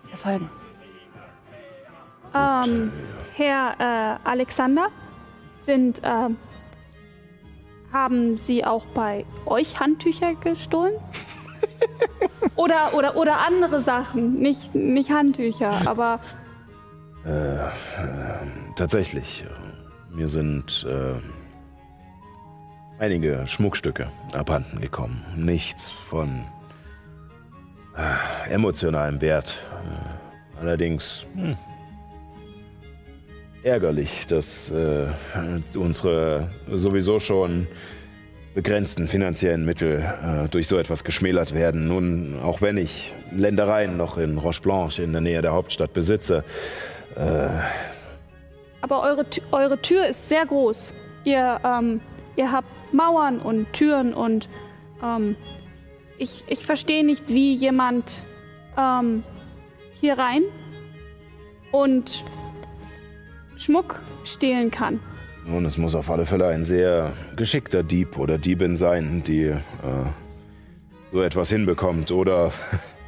[0.08, 0.50] verfolgen.
[2.34, 2.94] Ähm,
[3.36, 4.88] Herr äh, Alexander,
[5.66, 6.38] sind, ähm,
[7.92, 10.96] haben Sie auch bei euch Handtücher gestohlen?
[12.56, 16.20] oder, oder, oder andere Sachen, nicht, nicht Handtücher, aber
[18.76, 21.20] Tatsächlich, äh, mir sind äh,
[23.00, 25.26] einige Schmuckstücke abhanden gekommen.
[25.36, 26.46] Nichts von
[27.98, 29.58] äh, emotionalem Wert.
[30.56, 31.58] Äh, allerdings hm,
[33.68, 35.08] ärgerlich, dass äh,
[35.76, 37.68] unsere sowieso schon
[38.56, 41.88] begrenzten finanziellen Mittel äh, durch so etwas geschmälert werden.
[41.88, 46.44] Nun, auch wenn ich Ländereien noch in Roche Blanche in der Nähe der Hauptstadt besitze,
[48.82, 50.94] Aber eure, eure Tür ist sehr groß.
[51.24, 52.00] Ihr, ähm,
[52.36, 54.48] ihr habt Mauern und Türen und
[55.04, 55.36] ähm,
[56.18, 58.24] ich, ich verstehe nicht, wie jemand
[58.78, 59.24] ähm,
[60.00, 60.44] hier rein
[61.72, 62.24] und
[63.58, 65.00] Schmuck stehlen kann.
[65.46, 69.56] Nun, es muss auf alle Fälle ein sehr geschickter Dieb oder Diebin sein, die äh,
[71.10, 72.12] so etwas hinbekommt.
[72.12, 72.52] Oder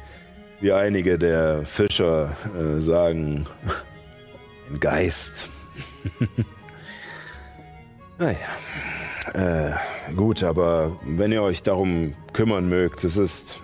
[0.60, 3.46] wie einige der Fischer äh, sagen,
[4.70, 5.48] ein Geist.
[8.18, 8.36] naja.
[9.34, 13.58] Äh, gut, aber wenn ihr euch darum kümmern mögt, es ist.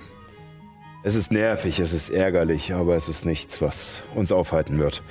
[1.03, 5.05] Es ist nervig, es ist ärgerlich, aber es ist nichts, was uns aufhalten wird.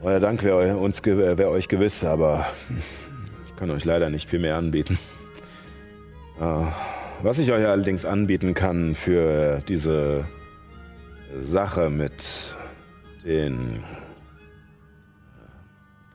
[0.00, 2.46] Euer Dank wäre uns ge- wäre euch gewiss, aber
[3.48, 4.98] ich kann euch leider nicht viel mehr anbieten.
[6.40, 6.64] Äh,
[7.22, 10.24] Was ich euch allerdings anbieten kann für diese
[11.42, 12.54] Sache mit
[13.24, 13.82] den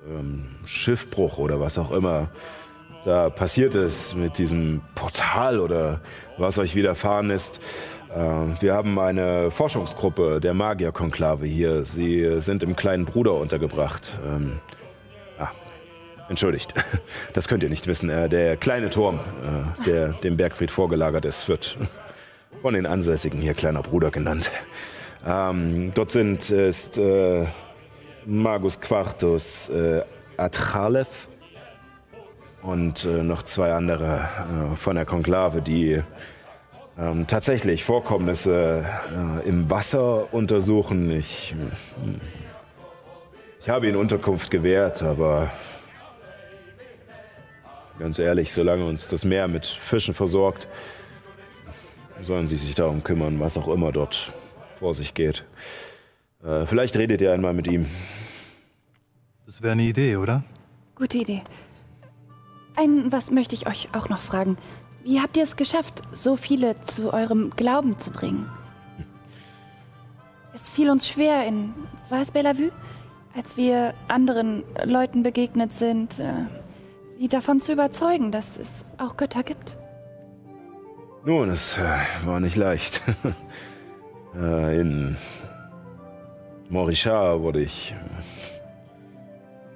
[0.10, 2.30] ähm, Schiffbruch oder was auch immer
[3.04, 6.00] da passiert ist mit diesem Portal oder
[6.38, 7.60] was euch widerfahren ist.
[8.14, 11.84] Äh, Wir haben eine Forschungsgruppe der Magierkonklave hier.
[11.84, 14.18] Sie sind im kleinen Bruder untergebracht.
[14.26, 14.60] Ähm,
[15.40, 15.50] ah,
[16.30, 16.74] entschuldigt,
[17.34, 18.10] das könnt ihr nicht wissen.
[18.10, 21.78] Äh, Der kleine Turm, äh, der dem Bergfried vorgelagert ist, wird
[22.62, 24.52] von den Ansässigen hier kleiner Bruder genannt.
[25.26, 27.46] Ähm, dort sind ist äh,
[28.26, 30.02] Magus Quartus äh,
[30.38, 31.28] Atralev
[32.62, 34.28] und äh, noch zwei andere
[34.72, 36.02] äh, von der Konklave, die
[36.98, 38.86] ähm, tatsächlich Vorkommnisse
[39.46, 41.12] äh, im Wasser untersuchen.
[41.12, 41.56] Ich,
[43.60, 45.52] ich habe ihnen Unterkunft gewährt, aber
[48.00, 50.68] ganz ehrlich, solange uns das Meer mit Fischen versorgt,
[52.22, 54.32] sollen sie sich darum kümmern, was auch immer dort
[54.80, 55.46] vor sich geht.
[56.44, 57.86] Äh, vielleicht redet ihr einmal mit ihm.
[59.46, 60.44] Das wäre eine Idee, oder?
[60.96, 61.42] Gute Idee.
[62.76, 64.58] Ein, was möchte ich euch auch noch fragen?
[65.04, 68.50] Wie habt ihr es geschafft, so viele zu eurem Glauben zu bringen?
[70.56, 71.74] Es fiel uns schwer in,
[72.10, 72.72] war es Bellevue?
[73.36, 76.32] Als wir anderen Leuten begegnet sind, äh,
[77.18, 79.76] sie davon zu überzeugen, dass es auch Götter gibt.
[81.26, 83.02] Nun, es äh, war nicht leicht.
[84.36, 85.18] äh, in
[86.70, 87.96] Morichard wurde ich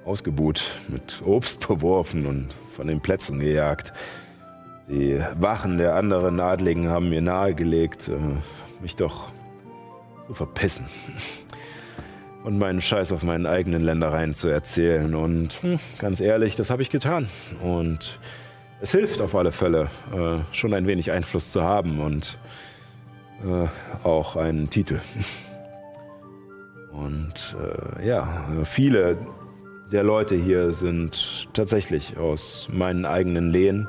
[0.04, 3.92] ausgebuht, mit Obst beworfen und von den Plätzen gejagt.
[4.88, 8.16] Die Wachen der anderen Adligen haben mir nahegelegt, äh,
[8.80, 9.28] mich doch
[10.26, 10.86] zu verpissen
[12.44, 15.14] und meinen Scheiß auf meinen eigenen Ländereien zu erzählen.
[15.14, 17.28] Und hm, ganz ehrlich, das habe ich getan.
[17.62, 18.18] Und
[18.80, 22.38] es hilft auf alle Fälle, äh, schon ein wenig Einfluss zu haben und
[23.44, 25.00] äh, auch einen Titel.
[26.90, 27.54] Und
[28.00, 29.18] äh, ja, viele
[29.92, 33.86] der Leute hier sind tatsächlich aus meinen eigenen Lehen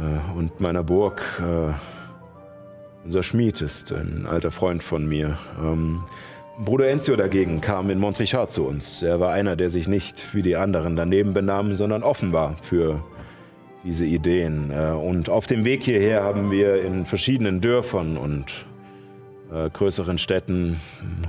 [0.00, 1.22] äh, und meiner Burg.
[1.40, 1.72] Äh,
[3.04, 5.36] unser Schmied ist ein alter Freund von mir.
[5.62, 6.04] Ähm,
[6.58, 9.02] Bruder Enzio dagegen kam in Montrichard zu uns.
[9.02, 13.02] Er war einer, der sich nicht wie die anderen daneben benahm, sondern offen war für
[13.84, 14.70] diese Ideen.
[14.70, 18.66] Äh, und auf dem Weg hierher haben wir in verschiedenen Dörfern und
[19.54, 20.80] äh, größeren Städten,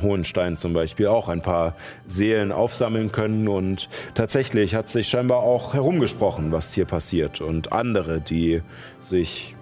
[0.02, 1.76] Hohenstein zum Beispiel, auch ein paar
[2.08, 3.48] Seelen aufsammeln können.
[3.48, 7.42] Und tatsächlich hat sich scheinbar auch herumgesprochen, was hier passiert.
[7.42, 8.62] Und andere, die
[9.00, 9.56] sich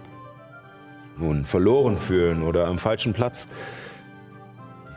[1.18, 3.48] nun verloren fühlen oder am falschen Platz,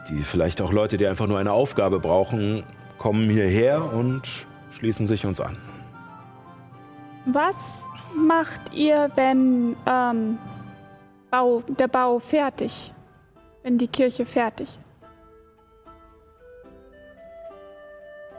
[0.09, 2.63] die vielleicht auch Leute, die einfach nur eine Aufgabe brauchen,
[2.99, 4.23] kommen hierher und
[4.79, 5.57] schließen sich uns an.
[7.27, 7.57] Was
[8.15, 10.39] macht ihr, wenn ähm,
[11.31, 12.93] Bau, der Bau fertig,
[13.67, 14.69] wenn die Kirche fertig?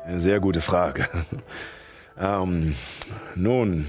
[0.05, 1.09] Eine sehr gute Frage.
[2.17, 2.75] ähm,
[3.35, 3.85] nun,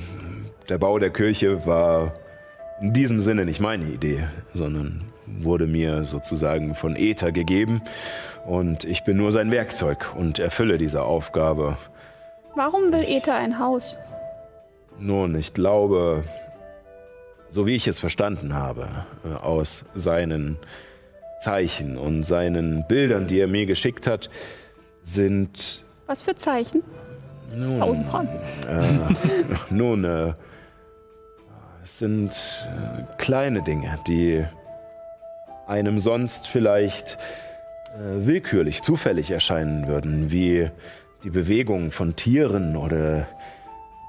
[0.69, 2.13] der Bau der Kirche war
[2.81, 7.83] in diesem Sinne nicht meine Idee, sondern wurde mir sozusagen von Äther gegeben
[8.45, 11.77] und ich bin nur sein Werkzeug und erfülle diese Aufgabe.
[12.57, 13.97] Warum will Äther ein Haus?
[14.99, 16.25] Nun, ich glaube,
[17.49, 18.89] so wie ich es verstanden habe,
[19.25, 20.59] äh, aus seinen
[21.41, 24.31] Zeichen und seinen Bildern, die er mir geschickt hat,
[25.03, 25.85] sind.
[26.07, 26.83] Was für Zeichen?
[27.57, 28.29] Nun, Tausend Fragen.
[28.69, 30.33] Äh, nun, äh,
[31.83, 32.33] es sind
[32.67, 34.45] äh, kleine Dinge, die
[35.67, 37.19] einem sonst vielleicht
[37.95, 40.71] äh, willkürlich, zufällig erscheinen würden, wie
[41.25, 43.27] die Bewegung von Tieren oder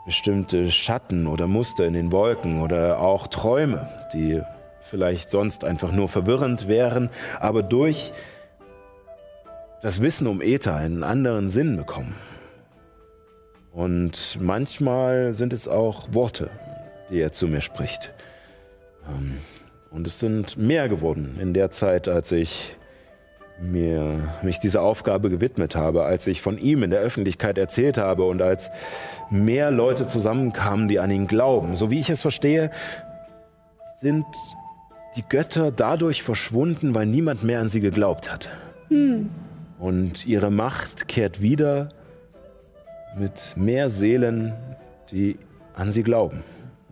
[0.05, 4.41] bestimmte Schatten oder Muster in den Wolken oder auch Träume, die
[4.89, 7.09] vielleicht sonst einfach nur verwirrend wären,
[7.39, 8.11] aber durch
[9.81, 12.15] das Wissen um Äther einen anderen Sinn bekommen.
[13.71, 16.49] Und manchmal sind es auch Worte,
[17.09, 18.13] die er zu mir spricht.
[19.07, 19.37] Ähm,
[19.91, 22.75] und es sind mehr geworden in der Zeit, als ich
[23.61, 28.23] mir mich dieser Aufgabe gewidmet habe, als ich von ihm in der Öffentlichkeit erzählt habe
[28.23, 28.71] und als
[29.29, 31.75] mehr Leute zusammenkamen, die an ihn glauben.
[31.75, 32.71] So wie ich es verstehe,
[33.99, 34.25] sind
[35.19, 38.49] die Götter dadurch verschwunden, weil niemand mehr an sie geglaubt hat.
[38.87, 39.29] Hm.
[39.77, 41.89] Und ihre Macht kehrt wieder
[43.17, 44.53] mit mehr Seelen,
[45.11, 45.37] die
[45.75, 46.41] an sie glauben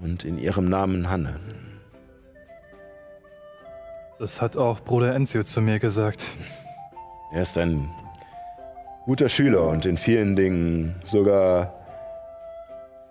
[0.01, 1.39] und in ihrem Namen handeln.
[4.19, 6.35] Das hat auch Bruder Enzio zu mir gesagt.
[7.31, 7.87] Er ist ein
[9.05, 11.73] guter Schüler und in vielen Dingen sogar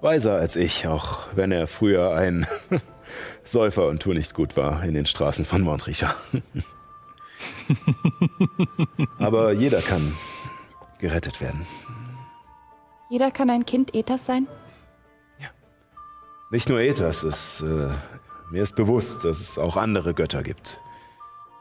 [0.03, 2.47] weiser als ich, auch wenn er früher ein
[3.47, 6.15] Säufer und tu nicht gut war in den Straßen von Montricher.
[9.19, 10.13] Aber jeder kann
[10.99, 11.67] gerettet werden.
[13.09, 14.49] Jeder kann ein Kind Ethers sein?
[16.51, 17.89] Nicht nur Ethers, es, äh,
[18.51, 20.79] mir ist bewusst, dass es auch andere Götter gibt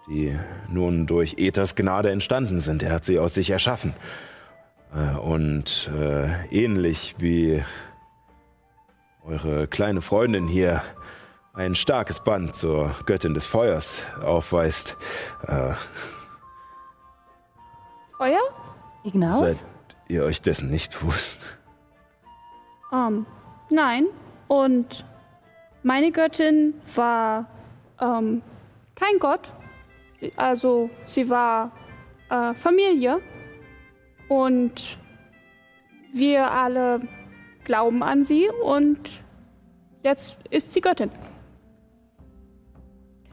[0.08, 0.38] die
[0.70, 2.84] nun durch Ethers Gnade entstanden sind.
[2.84, 3.94] Er hat sie aus sich erschaffen.
[4.94, 7.64] Äh, und äh, ähnlich wie
[9.24, 10.84] eure kleine Freundin hier
[11.56, 14.98] ein starkes Band zur Göttin des Feuers aufweist,
[15.48, 15.74] äh,
[18.18, 18.40] Feuer?
[19.04, 19.40] Ignaus?
[19.40, 19.64] Seid
[20.08, 21.42] ihr euch dessen nicht bewusst?
[22.94, 23.26] Ähm,
[23.70, 24.06] nein.
[24.48, 25.04] Und
[25.84, 27.46] meine Göttin war
[28.02, 28.42] ähm,
[28.96, 29.52] kein Gott.
[30.20, 31.72] Sie, also sie war
[32.30, 33.20] äh, Familie.
[34.28, 34.98] Und
[36.14, 37.02] wir alle
[37.66, 39.22] glauben an sie und
[40.04, 41.12] jetzt ist sie Göttin.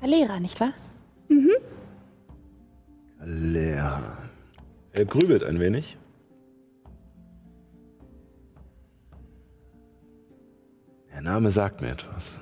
[0.03, 0.73] Kalera, nicht wahr?
[3.25, 4.19] Lehrer.
[4.91, 5.97] Er grübelt ein wenig.
[11.13, 12.37] Der Name sagt mir etwas.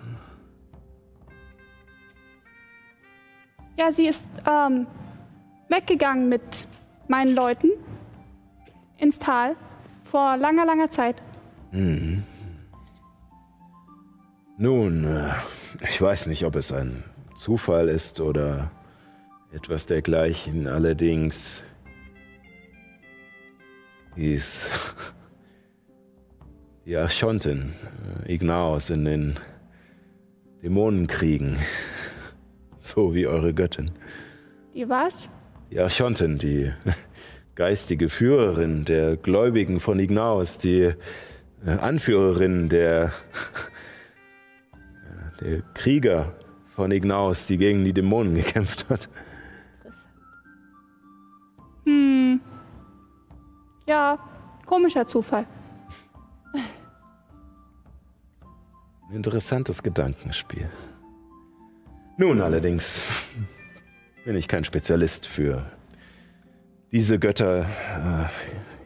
[3.77, 4.87] Ja, sie ist ähm,
[5.69, 6.67] weggegangen mit
[7.09, 7.69] meinen Leuten
[8.97, 9.55] ins Tal
[10.07, 11.17] vor langer, langer Zeit.
[14.57, 15.35] Nun, äh,
[15.83, 17.05] ich weiß nicht, ob es ein
[17.41, 18.71] Zufall ist oder
[19.51, 20.67] etwas dergleichen.
[20.67, 21.63] Allerdings
[24.15, 24.69] hieß
[26.85, 27.73] die Archontin
[28.27, 29.37] äh, Ignaos in den
[30.63, 31.57] Dämonenkriegen,
[32.79, 33.91] so wie eure Göttin.
[34.75, 35.15] Die was?
[35.71, 36.71] Die Archontin, die
[37.55, 40.93] geistige Führerin der Gläubigen von Ignaos, die
[41.65, 43.13] äh, Anführerin der,
[45.41, 46.35] der Krieger
[46.75, 49.09] von Ignaos, die gegen die Dämonen gekämpft hat.
[51.85, 52.41] Hm.
[53.87, 54.19] Ja,
[54.67, 55.47] komischer Zufall.
[59.09, 60.69] Ein interessantes Gedankenspiel.
[62.17, 63.03] Nun allerdings
[64.25, 65.65] bin ich kein Spezialist für
[66.93, 67.67] diese Götter.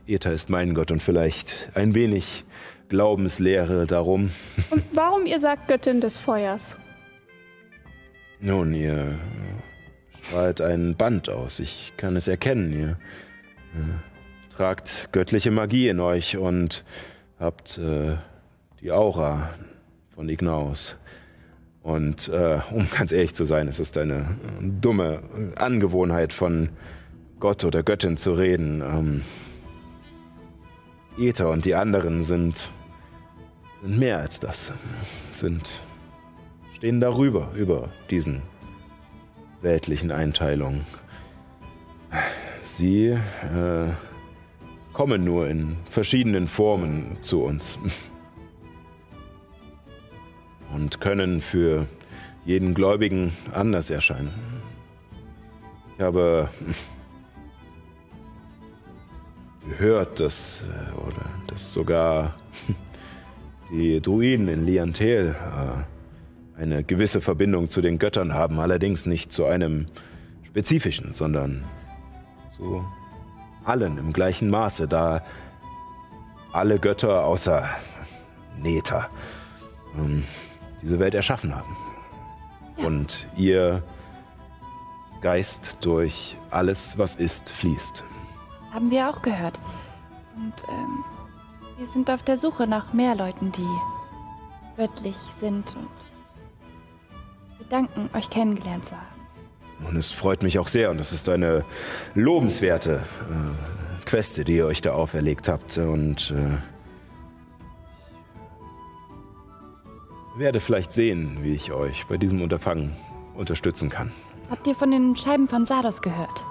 [0.06, 2.44] Äh, Eta ist mein Gott und vielleicht ein wenig
[2.88, 4.30] Glaubenslehre darum.
[4.70, 6.76] Und warum ihr sagt Göttin des Feuers?
[8.40, 9.18] Nun, ihr
[10.22, 11.60] strahlt ein Band aus.
[11.60, 12.72] Ich kann es erkennen.
[12.72, 16.84] Ihr äh, tragt göttliche Magie in euch und
[17.38, 18.16] habt äh,
[18.80, 19.50] die Aura
[20.14, 20.96] von Ignaus.
[21.82, 24.26] Und äh, um ganz ehrlich zu sein, es ist eine
[24.60, 25.22] dumme
[25.56, 26.70] Angewohnheit von
[27.40, 28.80] Gott oder Göttin zu reden.
[28.80, 29.22] Ähm,
[31.18, 32.70] Ether und die anderen sind,
[33.82, 34.72] sind mehr als das.
[35.30, 35.80] Sind
[36.84, 38.42] stehen darüber, über diesen
[39.62, 40.84] weltlichen Einteilungen.
[42.66, 43.88] Sie äh,
[44.92, 47.78] kommen nur in verschiedenen Formen zu uns
[50.74, 51.86] und können für
[52.44, 54.34] jeden Gläubigen anders erscheinen.
[55.96, 56.50] Ich habe
[59.70, 62.34] gehört, dass, äh, oder, dass sogar
[63.70, 65.93] die Druiden in Liantel äh,
[66.56, 69.86] eine gewisse Verbindung zu den Göttern haben, allerdings nicht zu einem
[70.42, 71.64] spezifischen, sondern
[72.56, 72.84] zu
[73.64, 75.24] allen im gleichen Maße, da
[76.52, 77.68] alle Götter außer
[78.56, 79.08] Neta
[79.98, 80.22] ähm,
[80.82, 81.76] diese Welt erschaffen haben.
[82.76, 83.82] Und ihr
[85.20, 88.04] Geist durch alles, was ist, fließt.
[88.72, 89.58] Haben wir auch gehört.
[90.36, 91.04] Und ähm,
[91.78, 93.66] wir sind auf der Suche nach mehr Leuten, die
[94.76, 96.03] göttlich sind und
[97.74, 99.86] danken, euch kennengelernt zu haben.
[99.88, 101.64] Und es freut mich auch sehr und es ist eine
[102.14, 105.78] lobenswerte äh, Queste, die ihr euch da auferlegt habt.
[105.78, 106.56] Und äh,
[110.38, 112.92] werde vielleicht sehen, wie ich euch bei diesem Unterfangen
[113.34, 114.12] unterstützen kann.
[114.50, 116.44] Habt ihr von den Scheiben von Sardos gehört?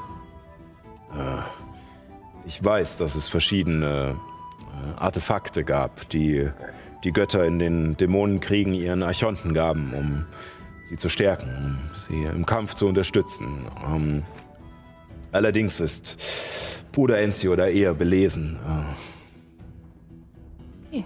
[2.46, 4.16] Ich weiß, dass es verschiedene
[4.74, 6.50] äh, Artefakte gab, die
[7.04, 10.26] die Götter in den Dämonenkriegen ihren Archonten gaben, um
[10.94, 13.66] sie zu stärken, um sie im Kampf zu unterstützen.
[13.86, 14.24] Ähm,
[15.32, 16.18] allerdings ist
[16.92, 18.58] Bruder Enzio da eher belesen.
[20.92, 21.02] Äh,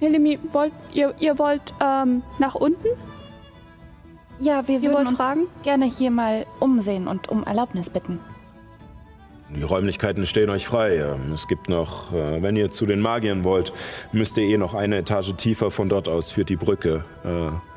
[0.00, 2.88] Helemi, wollt, ihr, ihr wollt ähm, nach unten?
[4.38, 5.46] Ja, wir Ihr würden uns fragen?
[5.62, 8.20] gerne hier mal umsehen und um Erlaubnis bitten.
[9.54, 10.96] Die Räumlichkeiten stehen euch frei.
[10.96, 13.72] Ähm, Es gibt noch, äh, wenn ihr zu den Magiern wollt,
[14.12, 15.70] müsst ihr eh noch eine Etage tiefer.
[15.70, 17.73] Von dort aus führt die Brücke äh,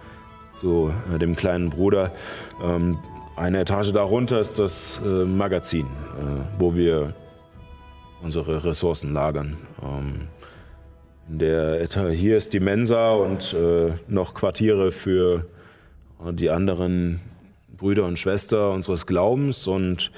[0.60, 2.12] zu äh, dem kleinen Bruder.
[2.64, 2.98] Ähm,
[3.36, 7.14] eine Etage darunter ist das äh, Magazin, äh, wo wir
[8.24, 9.58] unsere Ressourcen lagern.
[9.84, 10.28] Ähm,
[11.28, 15.46] der hier ist die Mensa und äh, noch Quartiere für
[16.32, 17.20] die anderen
[17.78, 20.12] Brüder und Schwester unseres Glaubens und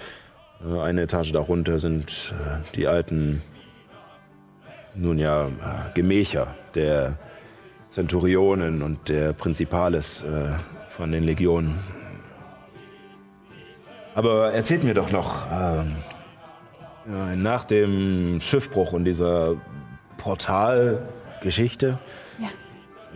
[0.64, 2.34] äh, Eine Etage darunter sind
[2.76, 3.42] die alten,
[4.94, 5.50] nun ja,
[5.96, 7.18] Gemächer der
[7.90, 10.52] Zenturionen und der Prinzipales äh,
[10.90, 11.76] von den Legionen.
[14.16, 15.84] Aber erzählt mir doch noch, äh,
[17.36, 19.56] nach dem Schiffbruch und dieser
[20.18, 21.98] Portalgeschichte
[22.38, 22.50] Ja.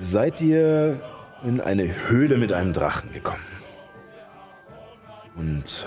[0.01, 0.99] seid ihr
[1.43, 3.43] in eine Höhle mit einem Drachen gekommen.
[5.35, 5.85] Und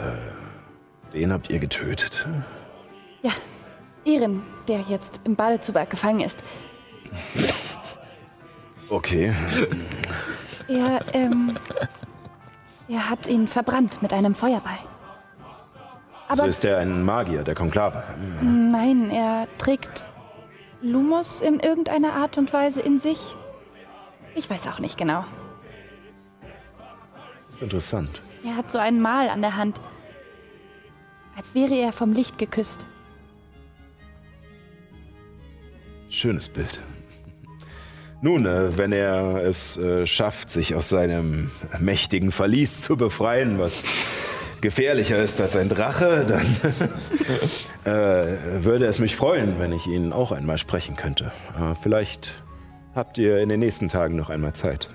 [1.13, 2.27] äh, den habt ihr getötet.
[3.23, 3.33] Ja,
[4.05, 6.39] Ehren, der jetzt im Badezuberg gefangen ist.
[8.89, 9.35] Okay.
[10.69, 11.57] Er, ähm,
[12.89, 14.79] er hat ihn verbrannt mit einem Feuerball.
[16.29, 18.03] Aber ist er ein Magier der Konklave.
[18.41, 20.09] nein, er trägt
[20.83, 23.37] Lumos in irgendeiner Art und Weise in sich.
[24.35, 25.25] Ich weiß auch nicht genau.
[27.47, 28.21] Das ist interessant.
[28.45, 29.81] Er hat so ein Mal an der Hand.
[31.37, 32.85] Als wäre er vom Licht geküsst.
[36.09, 36.81] Schönes Bild.
[38.23, 43.85] Nun, äh, wenn er es äh, schafft, sich aus seinem mächtigen Verlies zu befreien, was
[44.63, 46.47] gefährlicher ist als ein Drache, dann
[47.85, 51.31] äh, würde es mich freuen, wenn ich ihn auch einmal sprechen könnte.
[51.83, 52.43] Vielleicht
[52.95, 54.89] habt ihr in den nächsten Tagen noch einmal Zeit.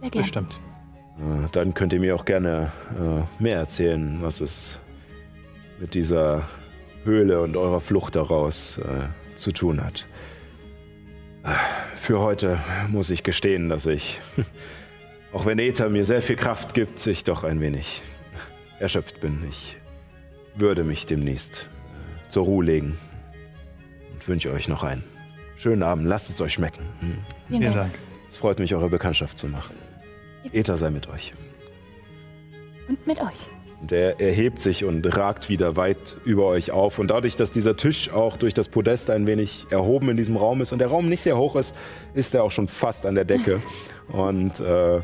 [0.00, 0.22] Sehr gerne.
[0.22, 0.60] Bestimmt.
[1.52, 2.70] Dann könnt ihr mir auch gerne
[3.38, 4.78] mehr erzählen, was es
[5.80, 6.42] mit dieser
[7.04, 8.80] Höhle und eurer Flucht daraus
[9.34, 10.06] zu tun hat.
[11.96, 12.58] Für heute
[12.88, 14.20] muss ich gestehen, dass ich,
[15.32, 18.02] auch wenn Ether mir sehr viel Kraft gibt, ich doch ein wenig
[18.78, 19.42] erschöpft bin.
[19.48, 19.76] Ich
[20.54, 22.98] würde mich demnächst äh, zur Ruhe legen
[24.12, 25.04] und wünsche euch noch einen
[25.56, 26.06] schönen Abend.
[26.06, 26.84] Lasst es euch schmecken.
[27.00, 27.18] Hm.
[27.48, 27.74] Vielen.
[27.74, 27.94] Dank.
[28.28, 29.74] Es freut mich, eure Bekanntschaft zu machen.
[30.52, 31.32] Ether sei mit euch.
[32.88, 33.48] Und mit euch.
[33.80, 36.98] Und er erhebt sich und ragt wieder weit über euch auf.
[36.98, 40.60] Und dadurch, dass dieser Tisch auch durch das Podest ein wenig erhoben in diesem Raum
[40.60, 41.74] ist und der Raum nicht sehr hoch ist,
[42.14, 43.60] ist er auch schon fast an der Decke.
[44.08, 45.00] und äh,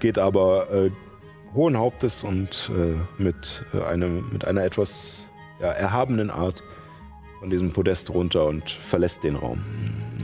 [0.00, 0.90] geht aber äh,
[1.54, 5.18] hohen Hauptes und äh, mit, äh, einem, mit einer etwas
[5.60, 6.62] ja, erhabenen Art
[7.38, 9.62] von diesem Podest runter und verlässt den Raum.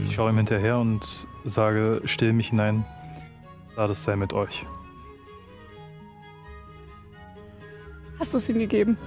[0.03, 2.85] Ich schaue ihm hinterher und sage still mich hinein.
[3.75, 4.65] Lades sei mit euch.
[8.19, 8.97] Hast du es ihm gegeben?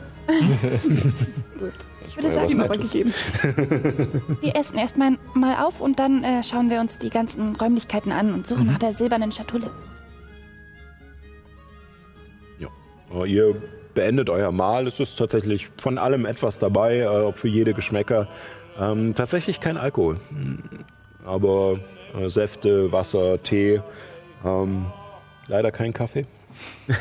[1.58, 1.72] Gut.
[2.08, 3.12] Ich würde Ja, sagen, aber gegeben.
[4.40, 8.32] wir essen erstmal mal auf und dann äh, schauen wir uns die ganzen Räumlichkeiten an
[8.34, 9.70] und suchen nach der silbernen Schatulle.
[13.14, 13.54] Äh, Ihr
[13.94, 14.86] beendet euer Mahl.
[14.86, 18.28] Es ist tatsächlich von allem etwas dabei, äh, auch für jede Geschmäcker.
[18.78, 20.16] Ähm, tatsächlich kein Alkohol.
[20.30, 20.56] Mm,
[21.26, 21.78] Aber
[22.18, 23.80] äh, Säfte, Wasser, Tee.
[24.44, 24.86] Ähm,
[25.48, 26.26] leider kein Kaffee.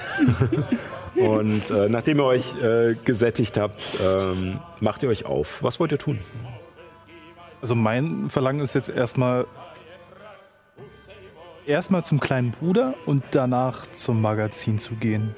[1.15, 5.61] Und äh, nachdem ihr euch äh, gesättigt habt, ähm, macht ihr euch auf.
[5.61, 6.19] Was wollt ihr tun?
[7.61, 9.45] Also mein Verlangen ist jetzt erstmal
[11.65, 15.35] erstmal zum kleinen Bruder und danach zum Magazin zu gehen.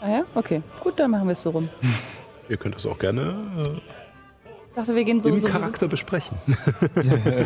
[0.00, 0.24] Ah ja?
[0.34, 0.62] Okay.
[0.80, 1.68] Gut, dann machen wir es so rum.
[2.48, 3.80] Ihr könnt das auch gerne
[4.44, 5.52] Ich dachte, wir gehen äh, so, im so, so.
[5.52, 6.38] Charakter besprechen.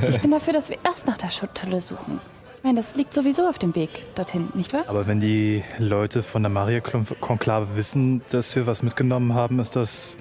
[0.09, 2.20] Ich bin dafür, dass wir erst nach der Schatulle suchen.
[2.62, 4.84] Meine, das liegt sowieso auf dem Weg dorthin, nicht wahr?
[4.86, 10.16] Aber wenn die Leute von der Maria-Konklave wissen, dass wir was mitgenommen haben, ist das,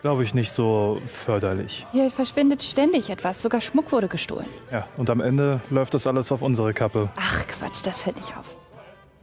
[0.00, 1.86] glaube ich, nicht so förderlich.
[1.92, 3.42] Hier verschwindet ständig etwas.
[3.42, 4.46] Sogar Schmuck wurde gestohlen.
[4.70, 7.10] Ja, und am Ende läuft das alles auf unsere Kappe.
[7.16, 8.56] Ach Quatsch, das fällt nicht auf.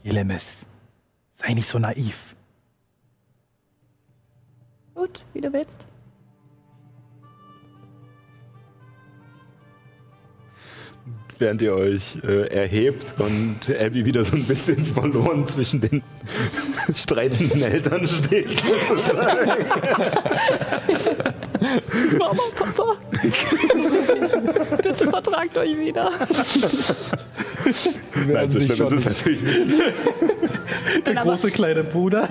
[0.03, 0.67] Elemis,
[1.33, 2.35] sei nicht so naiv.
[4.93, 5.87] Gut, wie du willst.
[11.39, 16.03] Während ihr euch äh, erhebt und Abby wieder so ein bisschen verloren zwischen den
[16.95, 18.61] streitenden Eltern steht.
[22.17, 22.95] Mama, Papa.
[24.81, 26.11] Bitte vertragt euch wieder.
[28.27, 29.59] Nein, so schlimm ist es natürlich nicht.
[31.05, 32.27] Der aber- große kleine Bruder.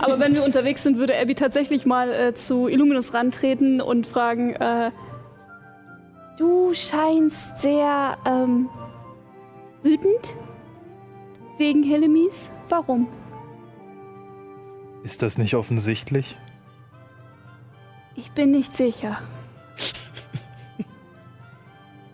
[0.00, 4.54] Aber wenn wir unterwegs sind, würde Abby tatsächlich mal äh, zu Illuminus rantreten und fragen,
[4.56, 4.90] äh,
[6.36, 8.68] Du scheinst sehr, ähm,
[9.82, 10.34] wütend?
[11.58, 12.50] Wegen Helemis?
[12.68, 13.08] Warum?
[15.02, 16.36] Ist das nicht offensichtlich?
[18.16, 19.18] Ich bin nicht sicher.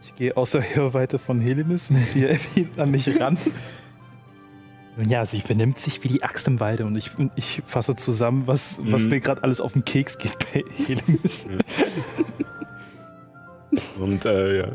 [0.05, 3.39] Ich gehe außer Hörweite von Helemis und ziehe Abby an mich ran.
[4.99, 8.47] Nun ja, sie benimmt sich wie die Axt im Walde und ich, ich fasse zusammen,
[8.47, 9.09] was, was Mhm.
[9.09, 11.47] mir gerade alles auf den Keks geht bei Helemis.
[13.99, 14.69] Und äh, ja.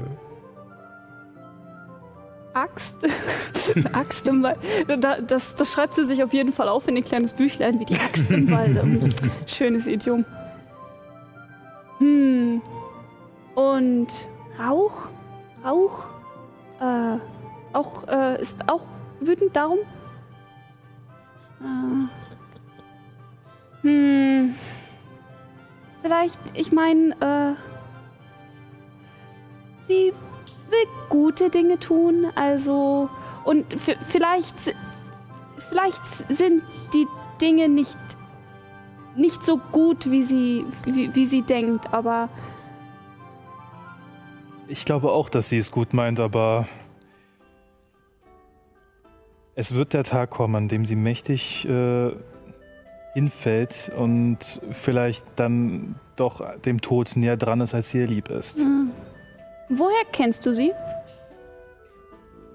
[2.53, 2.97] Axt?
[3.93, 4.57] Axt im Wald.
[4.87, 7.85] Da, das, das schreibt sie sich auf jeden Fall auf in ein kleines Büchlein wie
[7.85, 9.09] die Axt im Walde.
[9.47, 10.25] Schönes Idiom.
[11.99, 12.61] Hm.
[13.53, 14.07] Und
[14.59, 15.09] Rauch?
[15.63, 16.09] Rauch?
[16.79, 17.17] Äh,
[17.73, 18.87] auch, äh, ist auch
[19.19, 19.79] wütend darum?
[21.61, 22.07] Äh.
[23.83, 24.55] Hm.
[26.01, 27.66] vielleicht, ich meine, äh,
[29.87, 30.13] sie
[30.69, 33.09] will gute Dinge tun, also
[33.43, 34.75] und vielleicht,
[35.69, 37.07] vielleicht sind die
[37.41, 37.97] Dinge nicht
[39.15, 42.29] nicht so gut, wie sie wie, wie sie denkt, aber
[44.67, 46.67] Ich glaube auch, dass sie es gut meint, aber
[49.55, 52.11] es wird der Tag kommen, an dem sie mächtig äh,
[53.13, 58.63] hinfällt und vielleicht dann doch dem Tod näher dran ist, als ihr lieb ist.
[59.69, 60.73] Woher kennst du sie?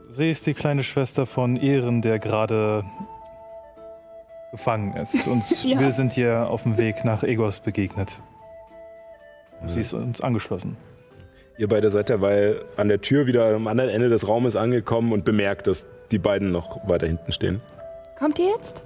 [0.09, 2.85] Sie ist die kleine Schwester von Ehren, der gerade
[4.51, 5.27] gefangen ist.
[5.27, 5.79] Und Ja.
[5.81, 8.21] wir sind ihr auf dem Weg nach Egos begegnet.
[9.69, 10.77] Sie ist uns angeschlossen.
[11.57, 15.25] Ihr beide seid derweil an der Tür wieder am anderen Ende des Raumes angekommen und
[15.25, 17.61] bemerkt, dass die beiden noch weiter hinten stehen.
[18.19, 18.83] Kommt ihr jetzt?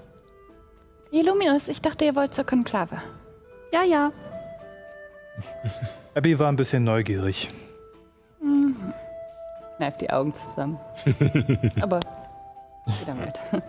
[1.11, 2.99] Illuminus, ich dachte, ihr wollt zur Konklave.
[3.73, 4.13] Ja, ja.
[6.15, 7.49] Abby war ein bisschen neugierig.
[9.77, 10.79] Kneif die Augen zusammen.
[11.81, 12.01] Aber
[13.01, 13.63] wieder weiter.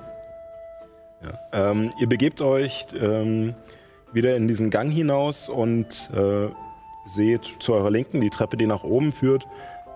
[1.51, 3.55] Ähm, ihr begebt euch ähm,
[4.13, 6.47] wieder in diesen Gang hinaus und äh,
[7.05, 9.47] seht zu eurer Linken die Treppe, die nach oben führt.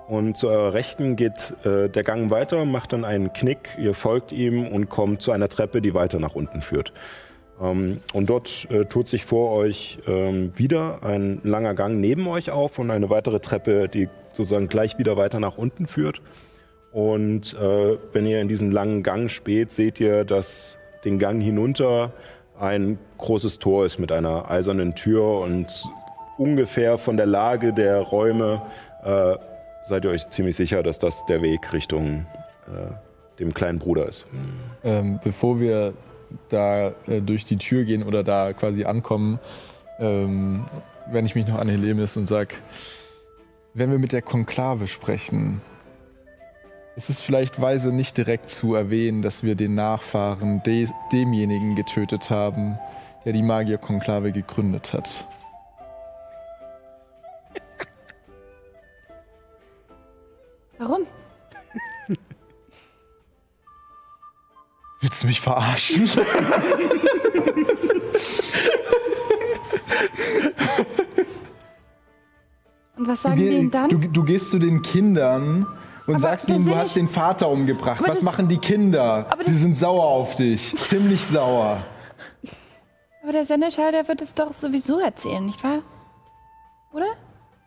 [0.07, 3.69] Und zu eurer Rechten geht äh, der Gang weiter, macht dann einen Knick.
[3.77, 6.91] Ihr folgt ihm und kommt zu einer Treppe, die weiter nach unten führt.
[7.61, 12.51] Ähm, und dort äh, tut sich vor euch ähm, wieder ein langer Gang neben euch
[12.51, 14.09] auf und eine weitere Treppe, die
[14.43, 16.21] sozusagen gleich wieder weiter nach unten führt.
[16.91, 22.11] Und äh, wenn ihr in diesen langen Gang späht, seht ihr, dass den Gang hinunter
[22.59, 25.67] ein großes Tor ist mit einer eisernen Tür und
[26.37, 28.61] ungefähr von der Lage der Räume
[29.03, 29.35] äh,
[29.87, 32.25] seid ihr euch ziemlich sicher, dass das der Weg Richtung
[32.67, 34.25] äh, dem kleinen Bruder ist.
[34.83, 35.93] Ähm, bevor wir
[36.49, 39.39] da äh, durch die Tür gehen oder da quasi ankommen,
[39.99, 40.65] ähm,
[41.11, 42.55] wende ich mich noch an Helemis und sage,
[43.73, 45.61] wenn wir mit der Konklave sprechen,
[46.95, 52.29] ist es vielleicht weise, nicht direkt zu erwähnen, dass wir den Nachfahren des, demjenigen getötet
[52.29, 52.77] haben,
[53.23, 55.27] der die Magierkonklave gegründet hat.
[60.77, 61.07] Warum?
[64.99, 66.09] Willst du mich verarschen?
[72.97, 73.89] Und was Du, sagen wir geh- ihnen dann?
[73.89, 75.65] du, du gehst zu den Kindern
[76.07, 77.99] und Aber sagst ihnen, du hast ich- den Vater umgebracht.
[77.99, 79.25] Aber Was das- machen die Kinder?
[79.29, 80.75] Aber Sie das- sind sauer auf dich.
[80.83, 81.77] Ziemlich sauer.
[83.23, 85.79] Aber der Sendeschall, der wird es doch sowieso erzählen, nicht wahr?
[86.91, 87.05] Oder?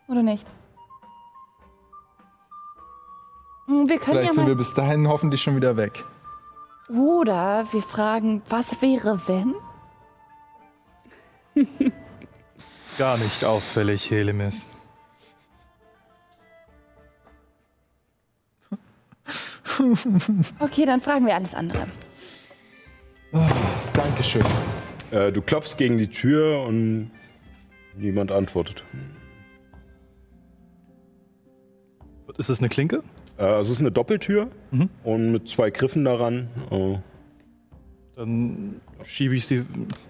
[0.08, 0.46] Oder nicht?
[3.66, 6.04] Hm, Wir können Vielleicht ja sind wir bis dahin hoffentlich schon wieder weg.
[6.90, 9.54] Oder wir fragen, was wäre, wenn?
[12.98, 14.66] Gar nicht auffällig, Helemis.
[20.60, 21.86] Okay, dann fragen wir alles andere.
[23.92, 24.44] Dankeschön.
[25.10, 27.10] Äh, du klopfst gegen die Tür und
[27.96, 28.82] niemand antwortet.
[32.38, 33.02] Ist es eine Klinke?
[33.38, 34.88] Äh, also es ist eine Doppeltür Mhm.
[35.04, 36.48] und mit zwei Griffen daran.
[36.70, 36.96] Äh,
[38.16, 39.64] Dann schiebe ich sie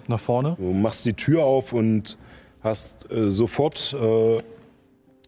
[0.09, 0.57] nach vorne.
[0.59, 2.19] Du machst die Tür auf und
[2.63, 4.39] hast äh, sofort äh,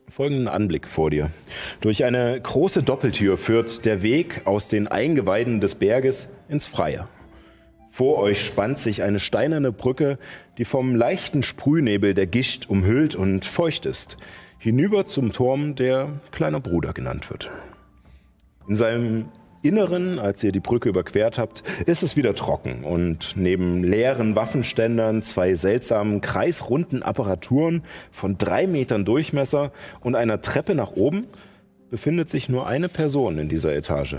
[0.08, 1.30] folgenden Anblick vor dir.
[1.80, 7.08] Durch eine große Doppeltür führt der Weg aus den Eingeweiden des Berges ins Freie.
[7.90, 10.18] Vor euch spannt sich eine steinerne Brücke,
[10.58, 14.18] die vom leichten Sprühnebel der Gischt umhüllt und feucht ist,
[14.58, 17.50] hinüber zum Turm, der kleiner Bruder genannt wird.
[18.68, 19.28] In seinem
[19.66, 25.22] Inneren, als ihr die Brücke überquert habt, ist es wieder trocken und neben leeren Waffenständern,
[25.22, 31.26] zwei seltsamen kreisrunden Apparaturen von drei Metern Durchmesser und einer Treppe nach oben
[31.90, 34.16] befindet sich nur eine Person in dieser Etage.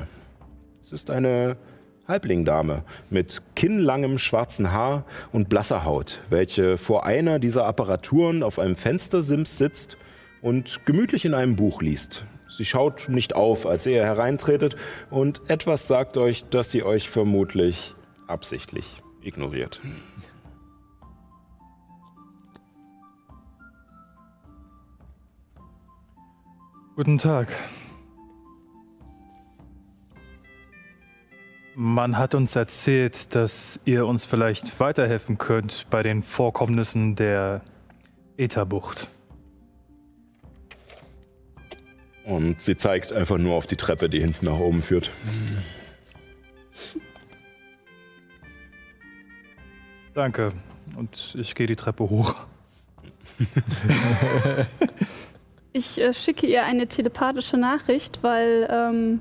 [0.82, 1.58] Es ist eine
[2.08, 8.76] Halblingdame mit kinnlangem schwarzen Haar und blasser Haut, welche vor einer dieser Apparaturen auf einem
[8.76, 9.98] Fenstersims sitzt
[10.42, 12.24] und gemütlich in einem Buch liest.
[12.58, 14.78] Sie schaut nicht auf, als ihr hereintretet
[15.12, 17.94] und etwas sagt euch, dass sie euch vermutlich
[18.26, 19.80] absichtlich ignoriert.
[26.96, 27.50] Guten Tag.
[31.76, 37.62] Man hat uns erzählt, dass ihr uns vielleicht weiterhelfen könnt bei den Vorkommnissen der
[38.36, 39.10] Ätherbucht.
[42.28, 45.12] Und sie zeigt einfach nur auf die Treppe, die hinten nach oben führt.
[50.14, 50.52] Danke.
[50.98, 52.36] Und ich gehe die Treppe hoch.
[55.74, 59.20] Ich äh, schicke ihr eine telepathische Nachricht, weil ähm,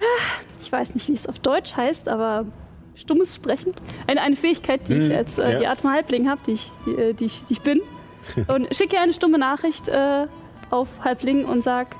[0.00, 2.46] ah, ich weiß nicht, wie es auf Deutsch heißt, aber
[2.94, 3.74] stummes Sprechen.
[4.06, 5.58] Eine, eine Fähigkeit, die ich Mhm, als äh, ja.
[5.58, 7.82] die Art von Halbling habe, die ich, die, äh, die, ich, die ich bin.
[8.48, 10.28] Und schicke ihr eine stumme Nachricht äh,
[10.74, 11.96] auf Halbling und sag,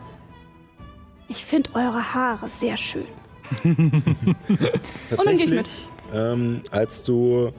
[1.29, 3.07] ich finde eure Haare sehr schön.
[3.65, 4.37] Und
[5.25, 5.69] dann gehe ich mit.
[6.13, 7.53] ähm, als du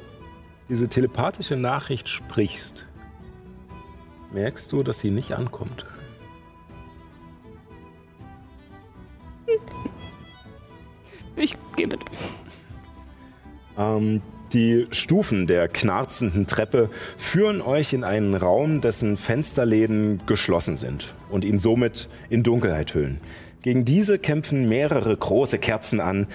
[0.68, 2.86] diese telepathische Nachricht sprichst,
[4.34, 5.86] merkst du, dass sie nicht ankommt.
[11.38, 12.00] Ich gehe mit.
[13.78, 14.22] Ähm,
[14.54, 21.46] die Stufen der knarzenden Treppe führen euch in einen Raum, dessen Fensterläden geschlossen sind und
[21.46, 23.22] ihn somit in Dunkelheit hüllen.
[23.62, 26.28] Gegen diese kämpfen mehrere große Kerzen an,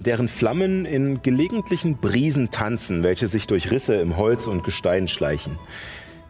[0.00, 5.58] deren Flammen in gelegentlichen Brisen tanzen, welche sich durch Risse im Holz und Gestein schleichen.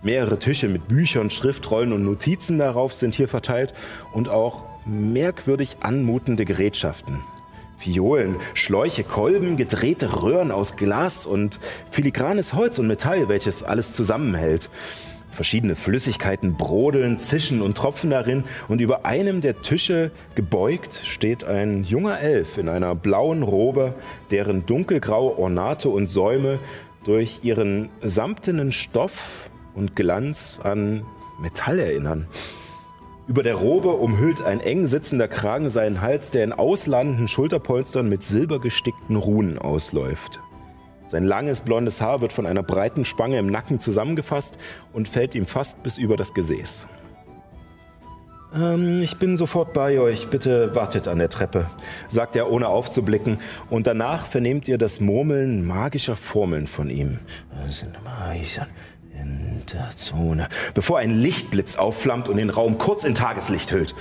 [0.02, 3.74] Mehrere Tische mit Büchern, Schriftrollen und Notizen darauf sind hier verteilt
[4.12, 7.18] und auch merkwürdig anmutende Gerätschaften.
[7.78, 14.68] Violen, Schläuche, Kolben, gedrehte Röhren aus Glas und filigranes Holz und Metall, welches alles zusammenhält.
[15.30, 21.84] Verschiedene Flüssigkeiten brodeln, zischen und tropfen darin und über einem der Tische gebeugt steht ein
[21.84, 23.94] junger Elf in einer blauen Robe,
[24.32, 26.58] deren dunkelgraue Ornate und Säume
[27.04, 31.04] durch ihren samtenen Stoff und Glanz an
[31.40, 32.26] Metall erinnern.
[33.28, 38.22] Über der Robe umhüllt ein eng sitzender Kragen seinen Hals, der in ausladenden Schulterpolstern mit
[38.22, 40.40] silbergestickten Runen ausläuft.
[41.06, 44.56] Sein langes blondes Haar wird von einer breiten Spange im Nacken zusammengefasst
[44.94, 46.86] und fällt ihm fast bis über das Gesäß.
[48.54, 50.28] Ähm, ich bin sofort bei euch.
[50.28, 51.66] Bitte wartet an der Treppe,
[52.08, 53.40] sagt er ohne aufzublicken.
[53.68, 57.18] Und danach vernehmt ihr das Murmeln magischer Formeln von ihm.
[59.20, 60.48] In der Zone.
[60.74, 63.94] Bevor ein Lichtblitz aufflammt und den Raum kurz in Tageslicht hüllt.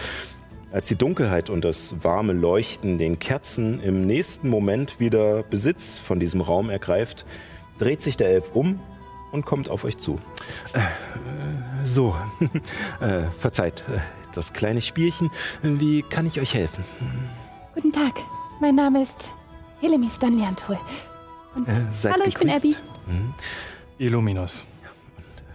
[0.72, 6.20] Als die Dunkelheit und das warme Leuchten den Kerzen im nächsten Moment wieder Besitz von
[6.20, 7.26] diesem Raum ergreift,
[7.80, 8.80] dreht sich der Elf um
[9.32, 10.20] und kommt auf euch zu.
[10.74, 10.80] Äh,
[11.84, 12.16] so,
[13.00, 14.00] äh, verzeiht äh,
[14.34, 15.32] das kleine Spielchen.
[15.64, 16.84] Wie kann ich euch helfen?
[17.74, 18.14] Guten Tag,
[18.60, 19.34] mein Name ist
[19.80, 20.78] Helemis Danliantul.
[21.66, 22.82] Äh, seid Hallo, ich bin gegrüßt.
[23.98, 24.66] Illuminus.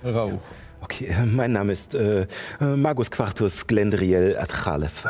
[0.04, 0.40] Rauch.
[0.80, 2.26] Okay, äh, mein Name ist äh,
[2.60, 5.06] äh, Magus Quartus Glendriel Atralev.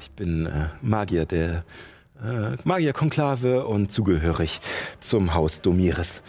[0.00, 1.64] Ich bin äh, Magier der
[2.22, 4.60] äh, Magierkonklave und zugehörig
[4.98, 6.22] zum Haus Domiris.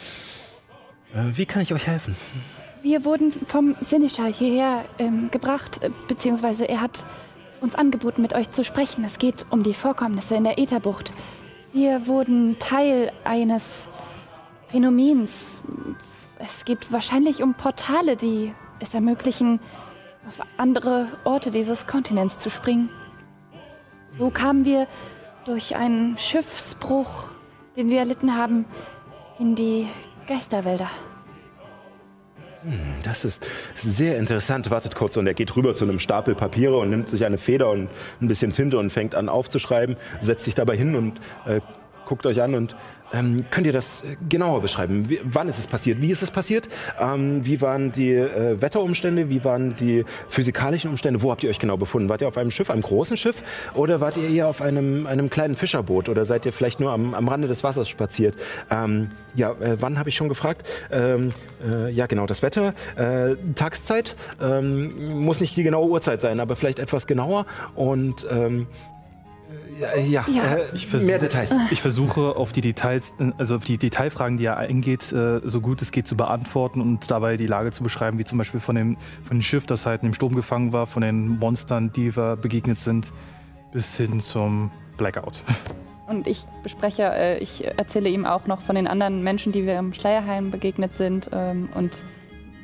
[1.13, 2.15] Äh, wie kann ich euch helfen?
[2.83, 7.05] wir wurden vom Seneschal hierher ähm, gebracht, äh, beziehungsweise er hat
[7.59, 9.03] uns angeboten, mit euch zu sprechen.
[9.03, 11.11] Es geht um die Vorkommnisse in der Ätherbucht.
[11.73, 13.83] Wir wurden Teil eines
[14.67, 15.59] Phänomens.
[16.43, 19.59] Es geht wahrscheinlich um Portale, die es ermöglichen,
[20.27, 22.89] auf andere Orte dieses Kontinents zu springen.
[24.17, 24.87] So kamen wir
[25.45, 27.25] durch einen Schiffsbruch,
[27.75, 28.65] den wir erlitten haben,
[29.39, 29.87] in die
[30.27, 30.89] Geisterwälder.
[33.03, 34.69] Das ist sehr interessant.
[34.69, 37.69] Wartet kurz und er geht rüber zu einem Stapel Papiere und nimmt sich eine Feder
[37.71, 37.89] und
[38.21, 41.61] ein bisschen Tinte und fängt an aufzuschreiben, setzt sich dabei hin und äh,
[42.05, 42.75] guckt euch an und
[43.13, 45.09] ähm, könnt ihr das äh, genauer beschreiben?
[45.09, 46.01] Wie, wann ist es passiert?
[46.01, 46.67] Wie ist es passiert?
[46.99, 49.29] Ähm, wie waren die äh, Wetterumstände?
[49.29, 51.21] Wie waren die physikalischen Umstände?
[51.21, 52.09] Wo habt ihr euch genau befunden?
[52.09, 53.43] Wart ihr auf einem Schiff, einem großen Schiff?
[53.73, 56.09] Oder wart ihr eher auf einem, einem kleinen Fischerboot?
[56.09, 58.35] Oder seid ihr vielleicht nur am, am Rande des Wassers spaziert?
[58.69, 60.65] Ähm, ja, äh, wann habe ich schon gefragt?
[60.91, 61.31] Ähm,
[61.67, 62.73] äh, ja, genau, das Wetter.
[62.95, 64.15] Äh, Tageszeit.
[64.41, 67.45] Ähm, muss nicht die genaue Uhrzeit sein, aber vielleicht etwas genauer.
[67.75, 68.67] Und ähm,
[69.79, 70.43] ja, ja, Ja.
[70.55, 71.55] Äh, Ich versuche- mehr Details.
[71.71, 75.81] Ich versuche auf die Details, also auf die Detailfragen, die er eingeht, äh, so gut
[75.81, 78.97] es geht zu beantworten und dabei die Lage zu beschreiben, wie zum Beispiel von dem,
[79.23, 82.35] von dem Schiff, das halt in dem Sturm gefangen war, von den Monstern, die wir
[82.35, 83.11] begegnet sind,
[83.71, 85.43] bis hin zum Blackout.
[86.07, 89.79] Und ich bespreche, äh, ich erzähle ihm auch noch von den anderen Menschen, die wir
[89.79, 92.03] im Schleierheim begegnet sind ähm, und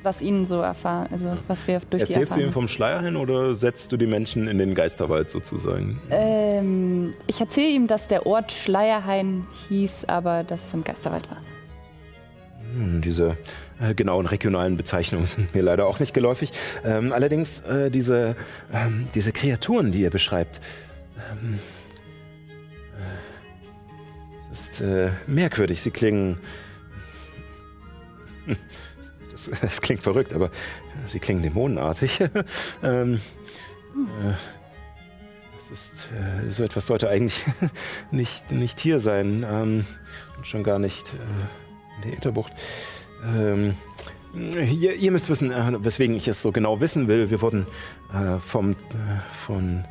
[0.07, 3.17] was ihnen so erfahren, also was wir durch die Erzählst du ihm vom Schleier hin
[3.17, 6.01] oder setzt du die Menschen in den Geisterwald sozusagen?
[6.09, 11.41] Ähm, ich erzähle ihm, dass der Ort Schleierhain hieß, aber dass es im Geisterwald war.
[12.73, 13.37] Hm, Diese
[13.81, 16.53] äh, genauen regionalen Bezeichnungen sind mir leider auch nicht geläufig.
[16.85, 18.37] Ähm, allerdings äh, diese,
[18.73, 20.61] ähm, diese Kreaturen, die ihr beschreibt,
[21.17, 21.59] ähm,
[22.95, 25.81] äh, es ist äh, merkwürdig.
[25.81, 26.37] Sie klingen.
[29.37, 30.49] Das, das klingt verrückt, aber
[31.05, 32.19] sie klingen dämonenartig.
[32.83, 33.21] ähm,
[33.95, 35.83] äh, ist,
[36.13, 37.43] äh, so etwas sollte eigentlich
[38.11, 39.45] nicht, nicht hier sein.
[39.47, 39.85] Ähm,
[40.41, 42.53] schon gar nicht äh, in der Ätherbucht.
[43.23, 43.75] Ähm,
[44.33, 47.29] ihr, ihr müsst wissen, äh, weswegen ich es so genau wissen will.
[47.29, 47.67] Wir wurden
[48.13, 48.75] äh, vom, äh,
[49.45, 49.85] von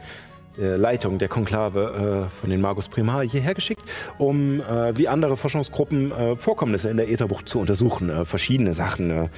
[0.57, 3.83] Leitung der Konklave äh, von den Magus Primar hierher geschickt,
[4.19, 8.11] um äh, wie andere Forschungsgruppen äh, Vorkommnisse in der Ätherbucht zu untersuchen.
[8.11, 9.29] Äh, verschiedene Sachen, äh,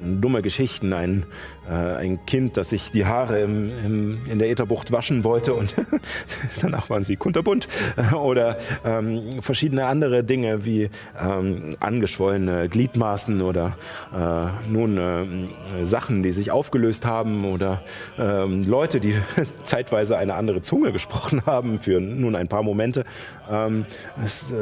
[0.00, 1.24] dumme Geschichten, ein,
[1.68, 5.74] äh, ein Kind, das sich die Haare im, im, in der Ätherbucht waschen wollte und
[6.60, 7.68] danach waren sie kunterbunt.
[7.96, 10.90] Äh, oder ähm, verschiedene andere Dinge wie
[11.20, 13.76] ähm, angeschwollene Gliedmaßen oder
[14.14, 17.82] äh, nun äh, Sachen, die sich aufgelöst haben oder
[18.18, 19.14] ähm, Leute, die
[19.62, 23.04] zeitweise eine andere Zunge gesprochen haben für nun ein paar Momente.
[23.50, 23.86] Ähm,
[24.22, 24.56] es, äh,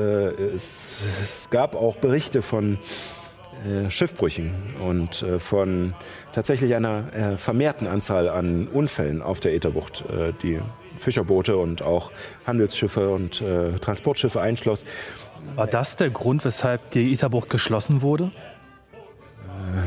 [0.55, 2.79] es, es gab auch Berichte von
[3.65, 5.95] äh, Schiffbrüchen und äh, von
[6.33, 10.61] tatsächlich einer äh, vermehrten Anzahl an Unfällen auf der Ätherbucht, äh, die
[10.99, 12.11] Fischerboote und auch
[12.47, 13.45] Handelsschiffe und
[13.83, 14.87] Transportschiffe einschloss.
[15.55, 18.31] War das der Grund, weshalb die Ätherbucht geschlossen wurde?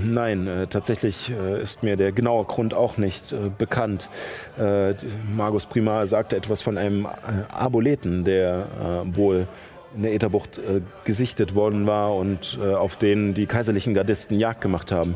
[0.03, 4.09] Nein, äh, tatsächlich äh, ist mir der genaue Grund auch nicht äh, bekannt.
[4.57, 4.93] Äh,
[5.35, 7.09] Magus Primar sagte etwas von einem äh,
[7.49, 8.67] Arboleten, der
[9.05, 9.47] äh, wohl
[9.95, 14.91] in der Ätherbucht äh, gesichtet worden war und auf den die kaiserlichen Gardisten Jagd gemacht
[14.91, 15.15] haben.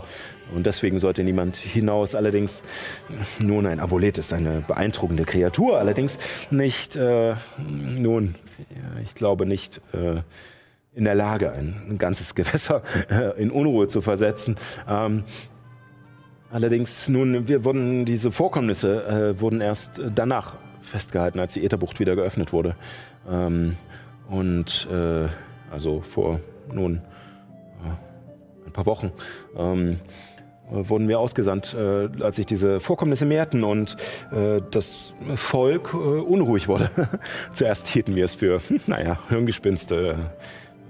[0.56, 2.16] Und deswegen sollte niemand hinaus.
[2.16, 2.64] Allerdings,
[3.40, 6.18] nun, ein Amulet ist eine beeindruckende Kreatur, allerdings
[6.50, 8.36] nicht, nun,
[9.04, 9.82] ich glaube nicht
[10.96, 14.56] in der Lage, ein, ein ganzes Gewässer äh, in Unruhe zu versetzen.
[14.88, 15.24] Ähm,
[16.52, 19.06] allerdings, nun, wir wurden, diese Vorkommnisse
[19.36, 22.76] äh, wurden erst danach festgehalten, als die Ätherbucht wieder geöffnet wurde.
[23.30, 23.76] Ähm,
[24.30, 25.28] und äh,
[25.72, 26.40] also vor
[26.72, 29.12] nun äh, ein paar Wochen
[29.58, 29.98] ähm,
[30.72, 33.98] äh, wurden wir ausgesandt, äh, als sich diese Vorkommnisse mehrten und
[34.32, 36.90] äh, das Volk äh, unruhig wurde.
[37.54, 40.16] Zuerst hielten wir es für, naja, Hirngespinste, äh,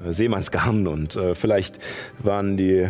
[0.07, 1.79] Seemannsgarn und äh, vielleicht
[2.19, 2.87] waren die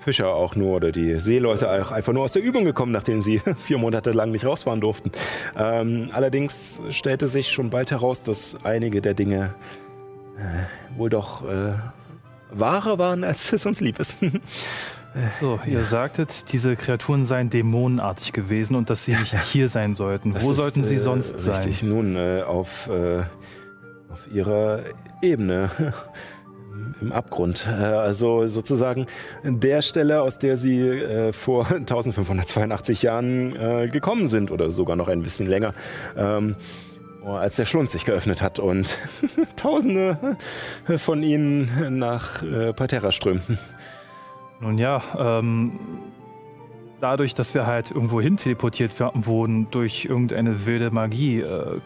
[0.00, 3.40] Fischer auch nur oder die Seeleute auch einfach nur aus der Übung gekommen, nachdem sie
[3.58, 5.12] vier Monate lang nicht rausfahren durften.
[5.56, 9.54] Ähm, allerdings stellte sich schon bald heraus, dass einige der Dinge
[10.38, 11.72] äh, wohl doch äh,
[12.50, 14.18] wahrer waren, als es uns lieb ist.
[15.40, 20.34] So, ihr sagtet, diese Kreaturen seien dämonenartig gewesen und dass sie nicht hier sein sollten.
[20.34, 21.64] Das Wo ist, sollten sie äh, sonst sein?
[21.64, 23.20] Richtig, nun äh, auf, äh,
[24.10, 24.82] auf ihrer
[25.22, 25.70] Ebene.
[27.00, 27.66] Im Abgrund.
[27.68, 29.06] Äh, also sozusagen
[29.44, 35.08] der Stelle, aus der sie äh, vor 1582 Jahren äh, gekommen sind oder sogar noch
[35.08, 35.74] ein bisschen länger.
[36.16, 36.56] Ähm,
[37.24, 38.96] als der Schlund sich geöffnet hat und
[39.56, 40.36] Tausende
[40.96, 42.42] von ihnen nach
[42.74, 43.58] Parterra strömten.
[44.60, 45.78] Nun ja, ähm,
[47.00, 51.80] dadurch, dass wir halt irgendwo hin teleportiert wurden durch irgendeine wilde Magie, äh,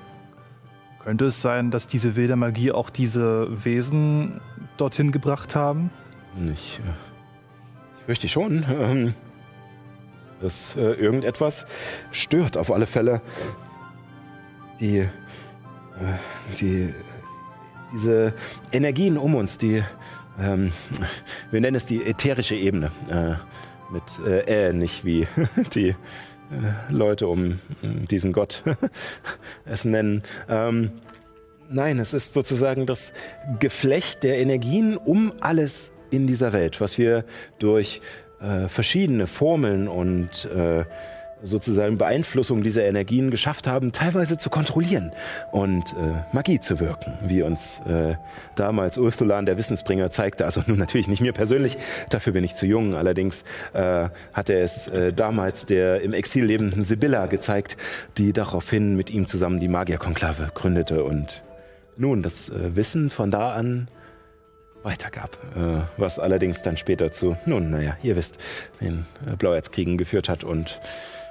[1.00, 4.40] könnte es sein, dass diese wilde Magie auch diese Wesen
[4.76, 5.90] dorthin gebracht haben?
[6.52, 6.82] Ich, äh,
[7.98, 9.14] ich fürchte schon, ähm,
[10.40, 11.66] dass äh, irgendetwas
[12.10, 13.20] stört auf alle Fälle.
[14.80, 15.08] Die, äh,
[16.60, 16.92] die,
[17.92, 18.34] diese
[18.72, 19.84] Energien um uns, die,
[20.40, 20.72] ähm,
[21.50, 22.90] wir nennen es die ätherische Ebene.
[23.08, 23.34] Äh,
[23.92, 25.26] mit äh, äh, nicht wie
[25.74, 25.94] die äh,
[26.90, 28.64] Leute um diesen Gott
[29.64, 30.22] es nennen.
[30.48, 30.92] Ähm,
[31.74, 33.14] Nein, es ist sozusagen das
[33.58, 37.24] Geflecht der Energien um alles in dieser Welt, was wir
[37.58, 38.02] durch
[38.40, 40.84] äh, verschiedene Formeln und äh,
[41.42, 45.12] sozusagen Beeinflussung dieser Energien geschafft haben, teilweise zu kontrollieren
[45.50, 48.14] und äh, Magie zu wirken, wie uns äh,
[48.54, 50.44] damals Urthulan, der Wissensbringer, zeigte.
[50.44, 51.78] Also nun natürlich nicht mir persönlich,
[52.10, 52.94] dafür bin ich zu jung.
[52.94, 57.76] Allerdings äh, hat er es äh, damals der im Exil lebenden Sibylla gezeigt,
[58.18, 61.42] die daraufhin mit ihm zusammen die Magierkonklave gründete und
[62.02, 63.88] nun das äh, Wissen von da an
[64.82, 68.36] weitergab, äh, was allerdings dann später zu, nun, naja, ihr wisst,
[68.80, 70.80] den äh, Blauerzkriegen geführt hat und,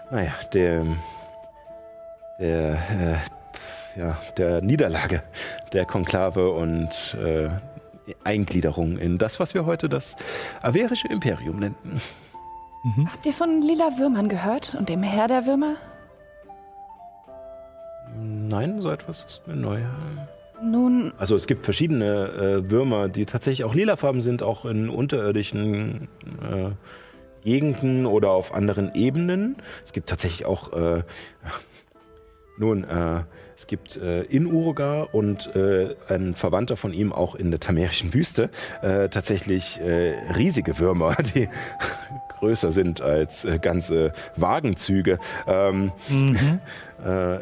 [0.10, 0.86] naja, der,
[2.40, 5.22] der, äh, ja, der Niederlage
[5.74, 7.50] der Konklave und äh,
[8.24, 10.16] Eingliederung in das, was wir heute das
[10.62, 12.02] Averische Imperium nennen.
[13.12, 15.76] Habt ihr von lila Würmern gehört und dem Herr der Würmer?
[18.18, 19.82] Nein, so etwas ist mir neu.
[20.64, 26.08] Nun, Also es gibt verschiedene äh, Würmer, die tatsächlich auch lilafarben sind, auch in unterirdischen
[26.42, 26.72] äh,
[27.44, 29.56] Gegenden oder auf anderen Ebenen.
[29.84, 31.04] Es gibt tatsächlich auch, äh,
[32.58, 33.24] nun, äh,
[33.58, 38.14] es gibt äh, in Urugar und äh, ein Verwandter von ihm auch in der tamerischen
[38.14, 38.50] Wüste
[38.82, 41.48] äh, tatsächlich äh, riesige Würmer, die
[42.40, 45.20] größer sind als äh, ganze Wagenzüge.
[45.48, 46.58] Ähm, äh,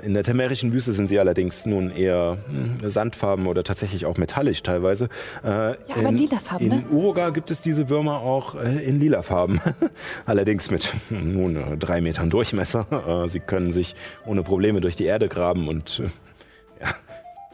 [0.06, 4.64] in der temerischen Wüste sind sie allerdings nun eher hm, sandfarben oder tatsächlich auch metallisch
[4.64, 5.10] teilweise.
[5.44, 6.84] Äh, Ja, aber in, lilafarben, In ne?
[6.90, 9.60] Uruga gibt es diese Würmer auch äh, in lila Farben.
[10.26, 13.24] allerdings mit nun äh, drei Metern Durchmesser.
[13.26, 16.94] Äh, sie können sich ohne Probleme durch die Erde graben und äh, ja,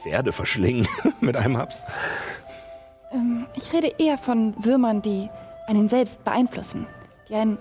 [0.03, 0.87] Pferde verschlingen
[1.21, 1.81] mit einem Haps.
[3.11, 5.29] Ähm, ich rede eher von Würmern, die
[5.67, 6.85] einen selbst beeinflussen,
[7.29, 7.57] die einen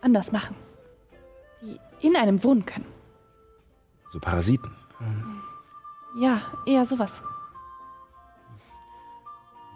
[0.00, 0.56] anders machen,
[1.62, 2.86] die in einem wohnen können.
[4.10, 4.72] So Parasiten.
[6.16, 7.22] Ja, eher sowas.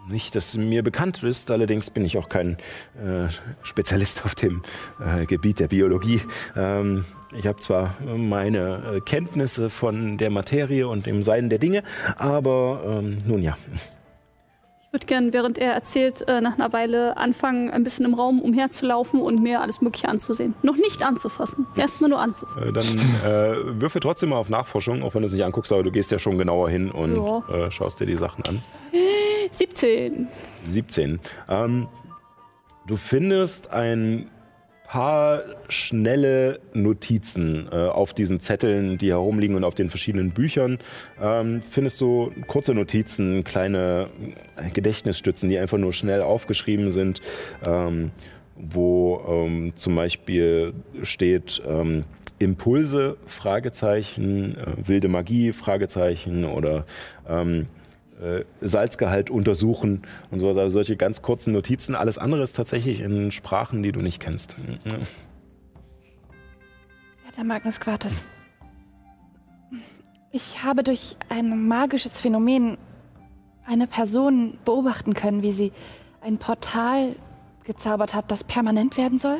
[0.07, 2.57] Nicht, dass mir bekannt ist, allerdings bin ich auch kein
[2.95, 3.29] äh,
[3.63, 4.61] Spezialist auf dem
[4.99, 6.21] äh, Gebiet der Biologie.
[6.55, 11.81] Ähm, ich habe zwar meine äh, Kenntnisse von der Materie und dem Sein der Dinge,
[12.17, 13.57] aber ähm, nun ja.
[14.95, 18.41] Ich würde gern, während er erzählt, äh, nach einer Weile anfangen, ein bisschen im Raum
[18.41, 20.55] umherzulaufen und mir alles Mögliche anzusehen.
[20.63, 22.69] Noch nicht anzufassen, erstmal nur anzusehen.
[22.69, 22.85] Äh, dann
[23.25, 26.11] äh, würfel trotzdem mal auf Nachforschung, auch wenn du es nicht anguckst, aber du gehst
[26.11, 27.43] ja schon genauer hin und Ja.
[27.53, 28.61] äh, schaust dir die Sachen an.
[29.51, 30.29] 17.
[30.65, 31.19] 17.
[31.49, 31.87] Ähm,
[32.87, 34.29] du findest ein
[34.87, 40.79] paar schnelle Notizen äh, auf diesen Zetteln, die herumliegen und auf den verschiedenen Büchern.
[41.21, 44.09] Ähm, findest du kurze Notizen, kleine
[44.73, 47.21] Gedächtnisstützen, die einfach nur schnell aufgeschrieben sind,
[47.67, 48.11] ähm,
[48.55, 50.73] wo ähm, zum Beispiel
[51.03, 52.05] steht ähm,
[52.39, 56.85] Impulse, Fragezeichen, äh, wilde Magie, Fragezeichen oder
[57.27, 57.84] ähm, äh,
[58.61, 61.95] Salzgehalt untersuchen und so, also solche ganz kurzen Notizen.
[61.95, 64.55] Alles andere ist tatsächlich in Sprachen, die du nicht kennst.
[64.85, 64.97] Ja.
[67.25, 68.21] Werter Magnus Quartus.
[70.31, 72.77] Ich habe durch ein magisches Phänomen
[73.65, 75.71] eine Person beobachten können, wie sie
[76.21, 77.15] ein Portal
[77.63, 79.39] gezaubert hat, das permanent werden soll.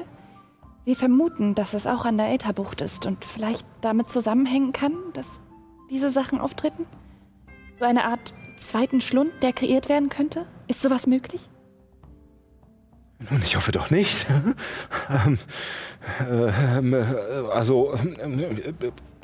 [0.84, 5.42] Wir vermuten, dass es auch an der Ätherbucht ist und vielleicht damit zusammenhängen kann, dass
[5.90, 6.86] diese Sachen auftreten.
[7.80, 10.46] So eine Art zweiten Schlund, der kreiert werden könnte.
[10.68, 11.42] Ist sowas möglich?
[13.30, 14.26] Nun, ich hoffe doch nicht.
[15.10, 15.40] ähm,
[16.30, 16.98] ähm, äh,
[17.52, 18.74] also ähm, äh,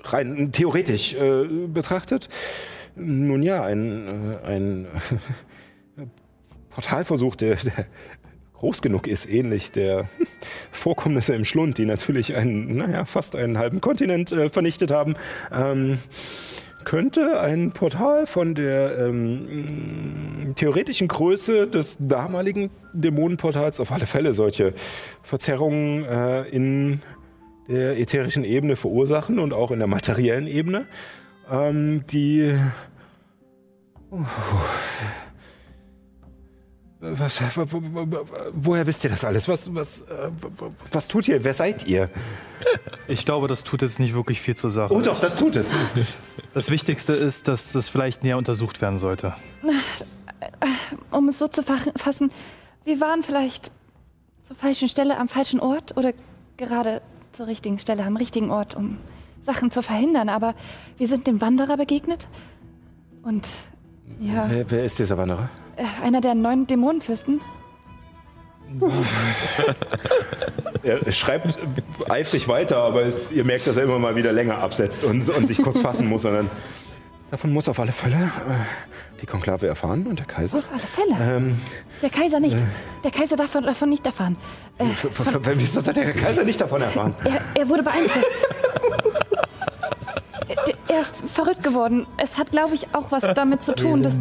[0.04, 2.30] rein theoretisch äh, betrachtet,
[2.96, 4.88] nun ja, ein, äh, ein
[6.70, 7.86] Portalversuch, der, der
[8.54, 10.08] groß genug ist, ähnlich der
[10.72, 15.16] Vorkommnisse im Schlund, die natürlich einen, naja, fast einen halben Kontinent äh, vernichtet haben.
[15.52, 16.00] Ähm,
[16.86, 24.74] könnte ein Portal von der ähm, theoretischen Größe des damaligen Dämonenportals auf alle Fälle solche
[25.24, 27.02] Verzerrungen äh, in
[27.68, 30.88] der ätherischen Ebene verursachen und auch in der materiellen Ebene,
[31.50, 32.54] ähm, die
[37.02, 37.82] was, wo- wo-
[38.12, 39.48] wo- woher wisst ihr das alles?
[39.48, 40.30] Was, was, äh,
[40.92, 41.44] was tut ihr?
[41.44, 42.10] Wer seid ihr?
[43.08, 44.94] Ich glaube, das tut jetzt nicht wirklich viel zur Sache.
[44.94, 45.74] Oh doch, das tut es.
[46.54, 49.34] Das Wichtigste ist, dass das vielleicht näher untersucht werden sollte.
[51.10, 52.32] um es so zu fassen,
[52.84, 53.72] wir waren vielleicht
[54.44, 56.14] zur falschen Stelle am falschen Ort oder
[56.58, 58.98] gerade zur richtigen Stelle am richtigen Ort, um
[59.44, 60.30] Sachen zu verhindern.
[60.30, 60.54] Aber
[60.98, 62.28] wir sind dem Wanderer begegnet
[63.24, 63.48] und
[64.20, 65.50] ja, Wer, wer ist dieser Wanderer?
[65.78, 67.42] äh, einer der neun Dämonenfürsten.
[70.84, 71.60] Er schreibt
[72.10, 75.46] eifrig weiter, aber es, ihr merkt, dass er immer mal wieder länger absetzt und, und
[75.46, 76.26] sich kurz fassen muss.
[76.26, 76.50] Und dann,
[77.30, 80.58] davon muss auf alle Fälle äh, die Konklave erfahren und der Kaiser.
[80.58, 81.16] Auf alle Fälle.
[81.38, 81.60] Ähm,
[82.02, 82.58] Der Kaiser nicht.
[83.04, 84.38] Der Kaiser darf davon, davon nicht erfahren.
[84.80, 84.86] Äh,
[85.56, 87.14] wieso soll der Kaiser nicht davon erfahren?
[87.26, 88.26] er, er wurde beeinflusst.
[90.92, 92.06] Er- ist verrückt geworden.
[92.18, 94.16] Es hat, glaube ich, auch was damit zu tun, dass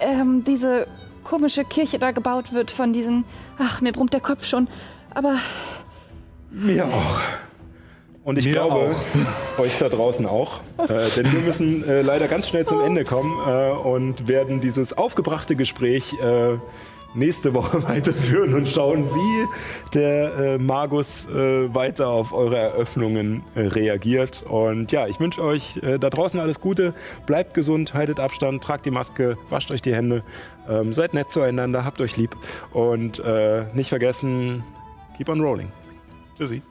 [0.00, 0.86] ähm, diese
[1.24, 3.24] komische Kirche da gebaut wird von diesen.
[3.58, 4.68] Ach, mir brummt der Kopf schon.
[5.14, 5.36] Aber
[6.50, 7.20] Mir auch.
[8.24, 8.94] Und ich Mir glaube,
[9.58, 10.60] euch da draußen auch.
[10.78, 14.96] Äh, denn wir müssen äh, leider ganz schnell zum Ende kommen äh, und werden dieses
[14.96, 16.56] aufgebrachte Gespräch äh,
[17.14, 19.46] nächste Woche weiterführen und schauen, wie
[19.94, 24.44] der äh, Magus äh, weiter auf eure Eröffnungen äh, reagiert.
[24.48, 26.94] Und ja, ich wünsche euch äh, da draußen alles Gute.
[27.26, 30.22] Bleibt gesund, haltet Abstand, tragt die Maske, wascht euch die Hände,
[30.68, 32.36] ähm, seid nett zueinander, habt euch lieb
[32.72, 34.64] und äh, nicht vergessen,
[35.16, 35.70] keep on rolling.
[36.36, 36.62] Tschüssi.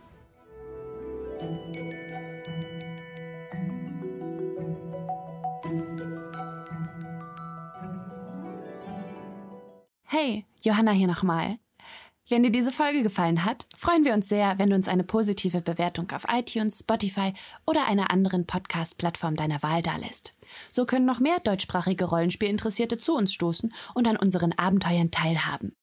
[10.15, 11.57] Hey, Johanna hier nochmal.
[12.29, 15.61] Wenn dir diese Folge gefallen hat, freuen wir uns sehr, wenn du uns eine positive
[15.61, 17.33] Bewertung auf iTunes, Spotify
[17.65, 20.35] oder einer anderen Podcast-Plattform deiner Wahl dalässt.
[20.69, 25.73] So können noch mehr deutschsprachige Rollenspielinteressierte zu uns stoßen und an unseren Abenteuern teilhaben.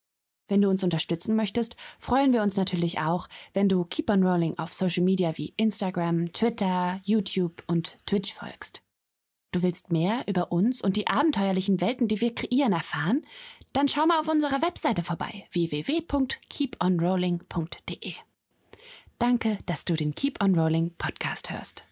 [0.46, 4.56] Wenn du uns unterstützen möchtest, freuen wir uns natürlich auch, wenn du Keep on Rolling
[4.60, 8.80] auf Social Media wie Instagram, Twitter, YouTube und Twitch folgst.
[9.52, 13.22] Du willst mehr über uns und die abenteuerlichen Welten, die wir kreieren, erfahren?
[13.72, 18.14] Dann schau mal auf unserer Webseite vorbei www.keeponrolling.de.
[19.18, 21.84] Danke, dass du den Keep on Rolling Podcast hörst.